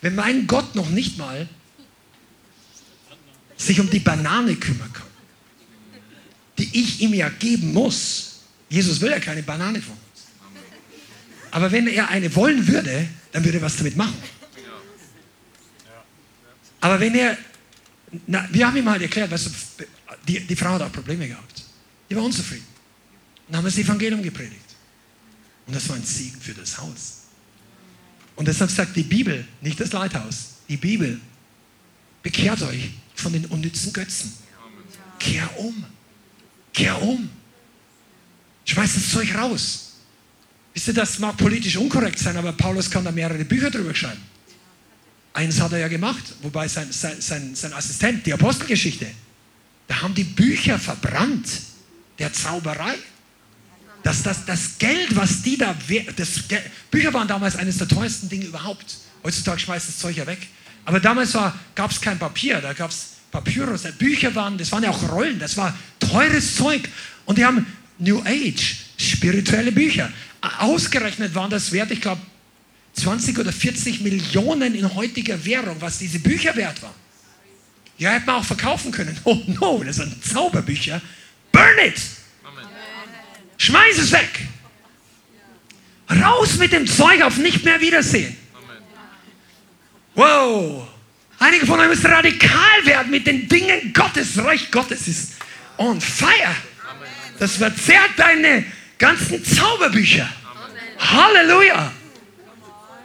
[0.00, 1.46] wenn mein Gott noch nicht mal
[3.58, 5.06] sich um die Banane kümmern kann,
[6.56, 8.44] die ich ihm ja geben muss.
[8.70, 9.94] Jesus will ja keine Banane von
[11.50, 14.16] aber wenn er eine wollen würde, dann würde er was damit machen.
[16.80, 17.36] Aber wenn er,
[18.28, 19.84] na, wir haben ihm halt erklärt, weißt du,
[20.28, 21.64] die, die Frau hat auch Probleme gehabt.
[22.10, 22.66] Die war unzufrieden.
[23.46, 24.56] Dann haben das Evangelium gepredigt.
[25.66, 27.20] Und das war ein Segen für das Haus.
[28.36, 31.20] Und deshalb sagt die Bibel, nicht das Leithaus, die Bibel,
[32.22, 34.32] bekehrt euch von den unnützen Götzen.
[35.18, 35.84] Kehr um.
[36.72, 37.28] Kehr um.
[38.64, 39.92] Schmeißt das Zeug raus.
[40.74, 44.22] Wisst ihr, das mag politisch unkorrekt sein, aber Paulus kann da mehrere Bücher drüber schreiben.
[45.32, 49.06] Eins hat er ja gemacht, wobei sein, sein, sein, sein Assistent, die Apostelgeschichte,
[49.86, 51.48] da haben die Bücher verbrannt,
[52.20, 52.94] der Zauberei.
[54.02, 55.74] Das, das, das Geld, was die da,
[56.16, 56.28] das
[56.90, 58.98] Bücher waren damals eines der teuersten Dinge überhaupt.
[59.24, 60.38] Heutzutage schmeißt das Zeug ja weg.
[60.84, 61.32] Aber damals
[61.74, 63.82] gab es kein Papier, da gab es Papyrus.
[63.98, 66.88] Bücher waren, das waren ja auch Rollen, das war teures Zeug.
[67.26, 67.66] Und die haben
[67.98, 70.10] New Age, spirituelle Bücher.
[70.58, 72.22] Ausgerechnet waren das wert, ich glaube,
[72.94, 76.94] 20 oder 40 Millionen in heutiger Währung, was diese Bücher wert waren.
[77.98, 79.16] Ja, hätte man auch verkaufen können.
[79.24, 81.02] Oh no, das sind Zauberbücher.
[81.52, 82.00] Burn it!
[83.56, 84.46] Schmeiß es weg!
[86.10, 88.36] Raus mit dem Zeug auf nicht mehr Wiedersehen.
[90.14, 90.88] Wow!
[91.38, 94.36] Einige von euch müssen radikal werden mit den Dingen Gottes.
[94.42, 95.32] Reich Gottes ist
[95.78, 96.54] on fire.
[97.38, 98.64] Das verzerrt deine
[98.98, 100.28] ganzen Zauberbücher.
[100.98, 101.92] Halleluja!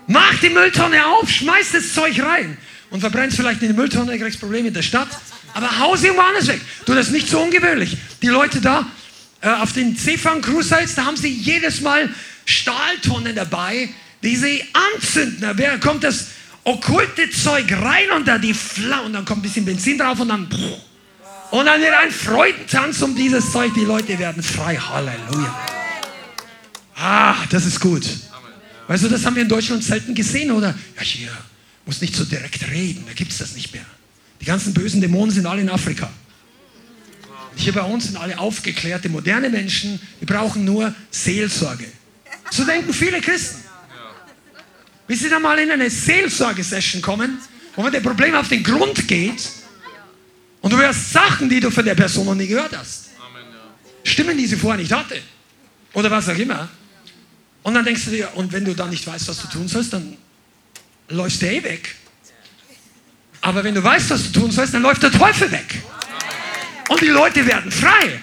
[0.08, 2.58] Mach die Mülltonne auf, schmeiß das Zeug rein
[2.92, 5.10] und verbrennst vielleicht in die Mülltonne, kriegst Probleme in der Stadt,
[5.56, 6.60] aber haus irgendwo anders weg.
[6.86, 7.98] Du, das ist nicht so ungewöhnlich.
[8.22, 8.86] Die Leute da
[9.40, 12.10] äh, auf den Seefang Cruises, da haben sie jedes Mal
[12.46, 13.88] Stahltonnen dabei,
[14.22, 14.64] die sie
[14.94, 15.56] anzünden.
[15.58, 16.28] Da kommt das
[16.66, 20.28] okkulte Zeug rein und da die Fla und dann kommt ein bisschen Benzin drauf und
[20.28, 20.48] dann
[21.52, 23.74] und dann wird ein Freudentanz um dieses Zeug.
[23.76, 24.76] Die Leute werden frei.
[24.76, 25.68] Halleluja.
[26.98, 28.06] Ah, das ist gut.
[28.88, 30.76] Weißt du, das haben wir in Deutschland selten gesehen, oder?
[30.98, 31.32] Ja, hier,
[31.86, 33.86] Muss nicht so direkt reden, da gibt es das nicht mehr.
[34.42, 36.10] Die ganzen bösen Dämonen sind alle in Afrika.
[37.56, 41.86] Hier bei uns sind alle aufgeklärte, moderne Menschen, die brauchen nur Seelsorge.
[42.52, 43.64] So denken viele Christen.
[45.08, 47.40] Bis sie dann mal in eine Seelsorgesession kommen,
[47.76, 49.50] wo man dem Problem auf den Grund geht
[50.62, 53.10] und du hörst Sachen, die du von der Person noch nie gehört hast.
[54.04, 55.22] Stimmen, die sie vorher nicht hatte.
[55.94, 56.70] Oder was auch immer.
[57.64, 59.94] Und dann denkst du dir, und wenn du dann nicht weißt, was du tun sollst,
[59.94, 60.18] dann
[61.10, 61.96] läufst du eh weg.
[63.46, 65.84] Aber wenn du weißt, was du tun sollst, dann läuft der Teufel weg.
[66.90, 68.20] Und die Leute werden frei.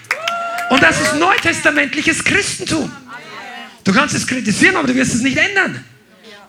[0.68, 2.90] Und das ist neutestamentliches Christentum.
[3.84, 5.84] Du kannst es kritisieren, aber du wirst es nicht ändern.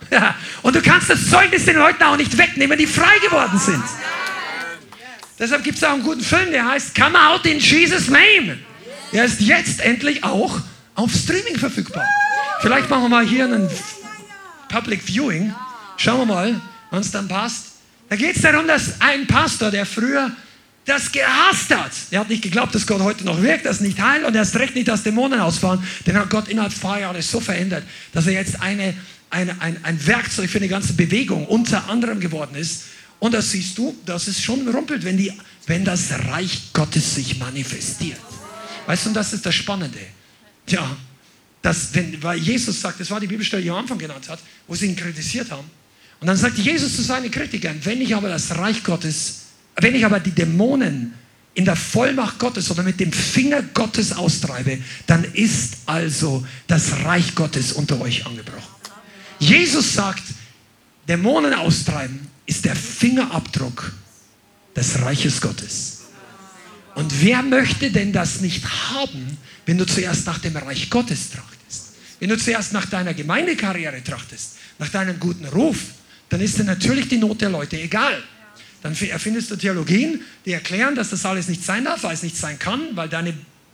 [0.09, 0.33] Ja.
[0.63, 3.83] Und du kannst das Zeugnis den Leuten auch nicht wegnehmen, die frei geworden sind.
[5.37, 8.57] Deshalb gibt es auch einen guten Film, der heißt Come Out in Jesus' Name.
[9.11, 10.59] Der ist jetzt endlich auch
[10.95, 12.07] auf Streaming verfügbar.
[12.61, 13.69] Vielleicht machen wir mal hier einen
[14.67, 15.53] Public Viewing.
[15.97, 17.72] Schauen wir mal, wann es dann passt.
[18.09, 20.31] Da geht es darum, dass ein Pastor, der früher
[20.85, 24.25] das gehasst hat, der hat nicht geglaubt, dass Gott heute noch wirkt, das nicht heilt
[24.25, 27.83] und erst recht nicht, dass Dämonen ausfahren, den hat Gott innerhalb von Jahren so verändert,
[28.11, 28.93] dass er jetzt eine,
[29.29, 32.83] eine, ein, ein Werkzeug für eine ganze Bewegung unter anderem geworden ist.
[33.19, 35.31] Und das siehst du, dass es schon rumpelt, wenn, die,
[35.67, 38.19] wenn das Reich Gottes sich manifestiert.
[38.85, 39.99] Weißt du, und das ist das Spannende.
[40.67, 40.97] Ja,
[41.61, 44.39] dass, wenn, weil Jesus sagt, das war die Bibelstelle, die er am Anfang genannt hat,
[44.67, 45.69] wo sie ihn kritisiert haben.
[46.23, 49.43] Und dann sagt Jesus zu seinen Kritikern, wenn ich aber das Reich Gottes
[49.75, 51.13] wenn ich aber die Dämonen
[51.55, 57.35] in der Vollmacht Gottes oder mit dem Finger Gottes austreibe, dann ist also das Reich
[57.35, 58.61] Gottes unter euch angebrochen.
[59.39, 60.23] Jesus sagt,
[61.07, 63.93] Dämonen austreiben ist der Fingerabdruck
[64.75, 66.01] des Reiches Gottes.
[66.95, 71.93] Und wer möchte denn das nicht haben, wenn du zuerst nach dem Reich Gottes trachtest?
[72.19, 75.77] Wenn du zuerst nach deiner Gemeindekarriere trachtest, nach deinem guten Ruf,
[76.29, 78.23] dann ist dir natürlich die Not der Leute egal.
[78.81, 82.35] Dann erfindest du Theologien, die erklären, dass das alles nicht sein darf, weil es nicht
[82.35, 83.33] sein kann, weil deine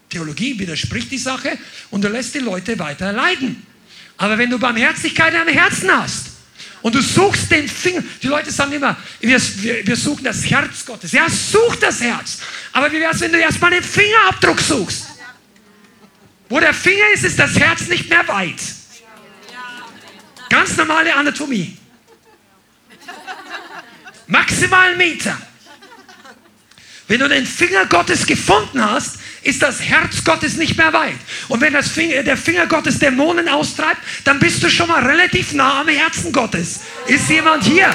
[0.10, 1.58] Theologie widerspricht die Sache
[1.90, 3.66] und du lässt die Leute weiter leiden.
[4.18, 6.28] Aber wenn du Barmherzigkeit am Herzen hast
[6.82, 10.86] und du suchst den Finger, die Leute sagen immer, wir, wir, wir suchen das Herz
[10.86, 11.12] Gottes.
[11.12, 12.40] Ja, such das Herz.
[12.74, 15.06] Aber wie wäre es, wenn du erstmal den Fingerabdruck suchst?
[16.50, 18.62] Wo der Finger ist, ist das Herz nicht mehr weit.
[20.50, 21.78] Ganz normale Anatomie.
[24.30, 25.36] Maximal einen Meter.
[27.08, 31.16] Wenn du den Finger Gottes gefunden hast, ist das Herz Gottes nicht mehr weit.
[31.48, 35.82] Und wenn Finger, der Finger Gottes Dämonen austreibt, dann bist du schon mal relativ nah
[35.82, 36.82] am Herzen Gottes.
[37.08, 37.90] Ist jemand hier?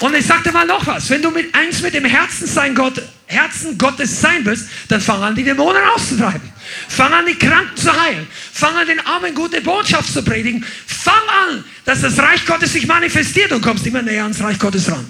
[0.00, 3.00] Und ich sagte mal noch was, wenn du mit eins mit dem Herzen, sein Gott,
[3.26, 6.52] Herzen Gottes sein willst, dann fang an, die Dämonen auszutreiben.
[6.88, 8.26] Fang an, die Kranken zu heilen.
[8.52, 10.64] Fang an, den Armen gute Botschaft zu predigen.
[10.86, 11.14] Fang
[11.48, 15.08] an, dass das Reich Gottes sich manifestiert und kommst immer näher ans Reich Gottes ran.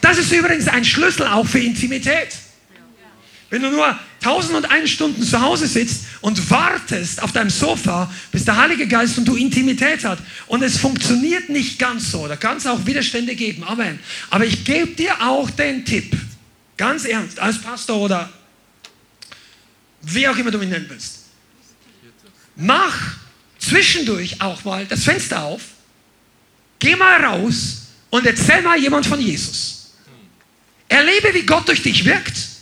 [0.00, 2.28] Das ist übrigens ein Schlüssel auch für Intimität.
[3.50, 8.12] Wenn du nur tausend und eine Stunden zu Hause sitzt und wartest auf deinem Sofa,
[8.32, 10.18] bis der Heilige Geist und du Intimität hat.
[10.48, 14.00] Und es funktioniert nicht ganz so, da kann es auch Widerstände geben, Amen.
[14.30, 16.16] Aber ich gebe dir auch den Tipp,
[16.76, 18.28] ganz ernst, als Pastor oder
[20.02, 21.20] wie auch immer du mich nennen willst.
[22.56, 22.96] Mach
[23.60, 25.62] zwischendurch auch mal das Fenster auf,
[26.80, 29.92] geh mal raus und erzähl mal jemand von Jesus.
[30.88, 32.55] Erlebe, wie Gott durch dich wirkt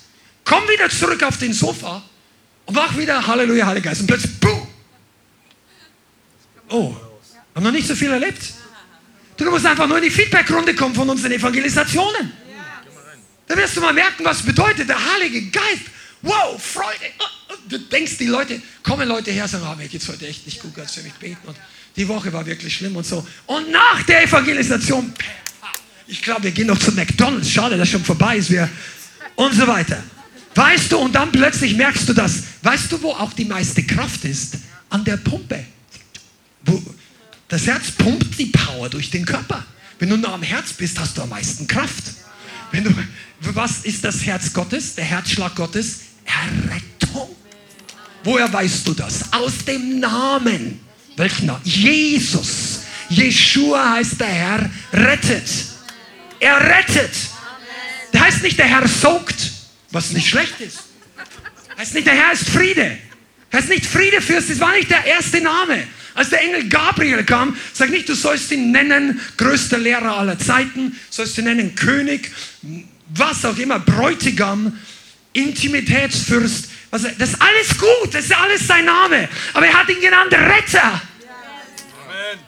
[0.44, 2.02] Komm wieder zurück auf den Sofa
[2.66, 4.02] und mach wieder Halleluja, Heiliger Geist.
[4.02, 4.68] Und plötzlich, boom.
[6.68, 6.94] Oh,
[7.54, 8.42] haben noch nicht so viel erlebt.
[9.36, 12.32] Du musst einfach nur in die Feedbackrunde kommen von unseren Evangelisationen.
[13.46, 15.82] Da wirst du mal merken, was bedeutet der Heilige Geist.
[16.22, 17.12] Wow, Freude.
[17.68, 20.74] Du denkst, die Leute, kommen Leute her, sagen, oh, mir geht's heute echt nicht gut,
[20.74, 21.46] kannst du für mich beten.
[21.46, 21.56] Und
[21.96, 23.26] die Woche war wirklich schlimm und so.
[23.46, 25.12] Und nach der Evangelisation,
[26.06, 27.50] ich glaube, wir gehen noch zu McDonalds.
[27.50, 28.50] Schade, dass schon vorbei ist.
[28.50, 28.68] Wir,
[29.36, 30.02] und so weiter.
[30.54, 32.44] Weißt du, und dann plötzlich merkst du das.
[32.62, 34.58] Weißt du, wo auch die meiste Kraft ist?
[34.88, 35.64] An der Pumpe.
[36.64, 36.82] Wo,
[37.48, 39.64] das Herz pumpt die Power durch den Körper.
[39.98, 42.04] Wenn du nur am Herz bist, hast du am meisten Kraft.
[42.70, 42.94] Wenn du,
[43.40, 44.94] was ist das Herz Gottes?
[44.94, 46.00] Der Herzschlag Gottes?
[46.24, 47.28] Errettung.
[48.22, 49.32] Woher weißt du das?
[49.32, 50.80] Aus dem Namen.
[51.16, 51.60] Welchen Namen?
[51.64, 52.80] Jesus.
[53.08, 55.48] Jeshua heißt der Herr rettet.
[56.40, 57.12] Er rettet.
[58.12, 59.53] Der heißt nicht, der Herr saugt
[59.94, 60.80] was nicht schlecht ist.
[61.78, 62.98] Heißt nicht, der Herr ist Friede.
[63.52, 65.84] Heißt nicht Friedefürst, das war nicht der erste Name.
[66.14, 70.98] Als der Engel Gabriel kam, sag nicht, du sollst ihn nennen, größter Lehrer aller Zeiten,
[71.10, 72.30] sollst ihn nennen König,
[73.08, 74.78] was auch immer, Bräutigam,
[75.32, 76.68] Intimitätsfürst.
[76.90, 79.28] das ist alles gut, das ist alles sein Name.
[79.52, 81.00] Aber er hat ihn genannt Retter.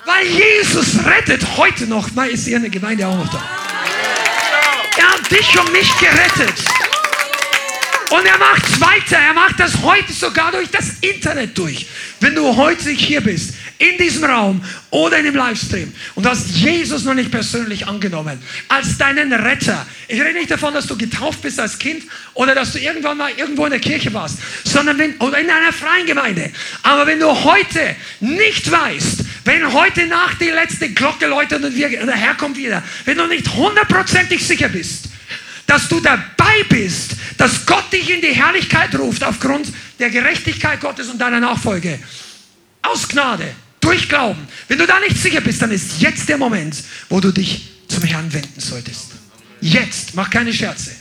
[0.05, 2.12] Weil Jesus rettet heute noch.
[2.12, 3.43] Mal ist hier eine Gemeinde auch noch da.
[4.97, 6.76] Er hat dich und mich gerettet.
[8.11, 9.19] Und er macht weiter.
[9.19, 11.87] Er macht das heute sogar durch das Internet durch.
[12.20, 17.05] Wenn du heute hier bist, in diesem Raum oder in dem Livestream und hast Jesus
[17.05, 19.87] noch nicht persönlich angenommen als deinen Retter.
[20.09, 22.05] Ich rede nicht davon, dass du getauft bist als Kind
[22.35, 25.73] oder dass du irgendwann mal irgendwo in der Kirche warst, sondern wenn, oder in einer
[25.73, 26.51] freien Gemeinde.
[26.83, 32.16] Aber wenn du heute nicht weißt, wenn heute Nacht die letzte Glocke läutet und der
[32.16, 35.11] Herr kommt wieder, wenn du nicht hundertprozentig sicher bist,
[35.66, 41.09] dass du dabei bist, dass Gott dich in die Herrlichkeit ruft aufgrund der Gerechtigkeit Gottes
[41.09, 41.99] und deiner Nachfolge.
[42.83, 44.47] Aus Gnade, durch Glauben.
[44.69, 48.03] Wenn du da nicht sicher bist, dann ist jetzt der Moment, wo du dich zum
[48.03, 49.13] Herrn wenden solltest.
[49.61, 50.93] Jetzt, mach keine Scherze.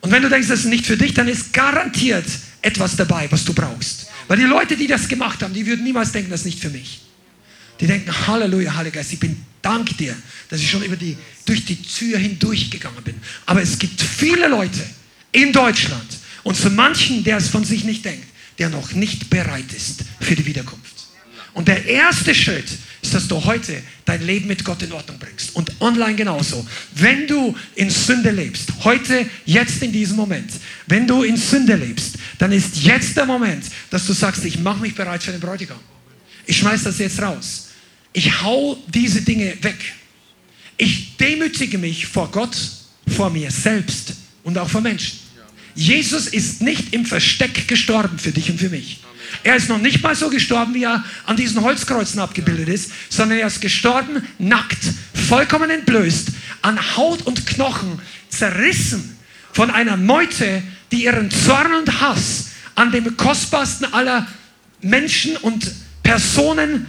[0.00, 2.26] Und wenn du denkst, das ist nicht für dich, dann ist garantiert
[2.60, 4.06] etwas dabei, was du brauchst.
[4.28, 6.70] Weil die Leute, die das gemacht haben, die würden niemals denken, das ist nicht für
[6.70, 7.02] mich.
[7.80, 10.14] Die denken, Halleluja, Heiliger Geist, ich bin dank dir,
[10.48, 11.16] dass ich schon über die,
[11.46, 13.14] durch die Tür hindurchgegangen bin.
[13.46, 14.80] Aber es gibt viele Leute
[15.32, 18.26] in Deutschland und zu manchen, der es von sich nicht denkt,
[18.58, 20.92] der noch nicht bereit ist für die Wiederkunft.
[21.54, 22.66] Und der erste Schritt
[23.02, 25.54] ist, dass du heute dein Leben mit Gott in Ordnung bringst.
[25.54, 26.66] Und online genauso.
[26.94, 30.50] Wenn du in Sünde lebst, heute, jetzt in diesem Moment,
[30.86, 34.80] wenn du in Sünde lebst, dann ist jetzt der Moment, dass du sagst, ich mache
[34.80, 35.78] mich bereit für den Bräutigam.
[36.46, 37.68] Ich schmeiß das jetzt raus.
[38.14, 39.78] Ich hau diese Dinge weg.
[40.78, 42.56] Ich demütige mich vor Gott,
[43.14, 45.21] vor mir selbst und auch vor Menschen.
[45.74, 49.00] Jesus ist nicht im Versteck gestorben für dich und für mich.
[49.44, 53.38] Er ist noch nicht mal so gestorben, wie er an diesen Holzkreuzen abgebildet ist, sondern
[53.38, 54.78] er ist gestorben nackt,
[55.28, 56.28] vollkommen entblößt,
[56.60, 59.16] an Haut und Knochen, zerrissen
[59.52, 64.26] von einer Meute, die ihren Zorn und Hass an dem kostbarsten aller
[64.82, 65.70] Menschen und
[66.02, 66.86] Personen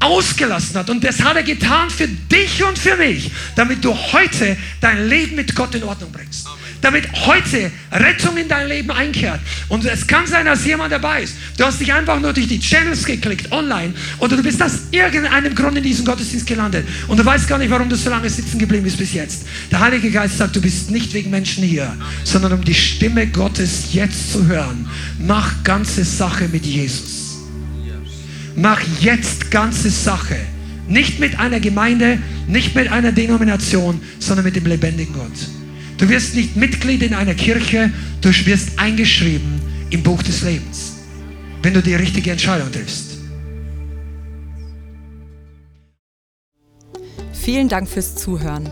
[0.00, 0.90] ausgelassen hat.
[0.90, 5.36] Und das hat er getan für dich und für mich, damit du heute dein Leben
[5.36, 6.46] mit Gott in Ordnung bringst
[6.80, 9.40] damit heute Rettung in dein Leben einkehrt.
[9.68, 11.34] Und es kann sein, dass jemand dabei ist.
[11.56, 15.54] Du hast dich einfach nur durch die Channels geklickt, online, oder du bist aus irgendeinem
[15.54, 18.58] Grund in diesem Gottesdienst gelandet und du weißt gar nicht, warum du so lange sitzen
[18.58, 19.46] geblieben bist bis jetzt.
[19.70, 21.94] Der Heilige Geist sagt, du bist nicht wegen Menschen hier,
[22.24, 24.88] sondern um die Stimme Gottes jetzt zu hören.
[25.18, 27.38] Mach ganze Sache mit Jesus.
[28.56, 30.36] Mach jetzt ganze Sache.
[30.88, 35.57] Nicht mit einer Gemeinde, nicht mit einer Denomination, sondern mit dem lebendigen Gott.
[35.98, 39.60] Du wirst nicht Mitglied in einer Kirche, du wirst eingeschrieben
[39.90, 40.92] im Buch des Lebens,
[41.62, 43.18] wenn du die richtige Entscheidung triffst.
[47.32, 48.70] Vielen Dank fürs Zuhören.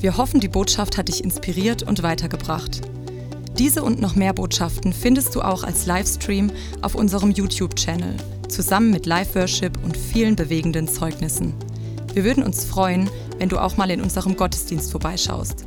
[0.00, 2.80] Wir hoffen, die Botschaft hat dich inspiriert und weitergebracht.
[3.56, 6.50] Diese und noch mehr Botschaften findest du auch als Livestream
[6.82, 8.16] auf unserem YouTube-Channel,
[8.48, 11.54] zusammen mit Live-Worship und vielen bewegenden Zeugnissen.
[12.14, 15.66] Wir würden uns freuen, wenn du auch mal in unserem Gottesdienst vorbeischaust.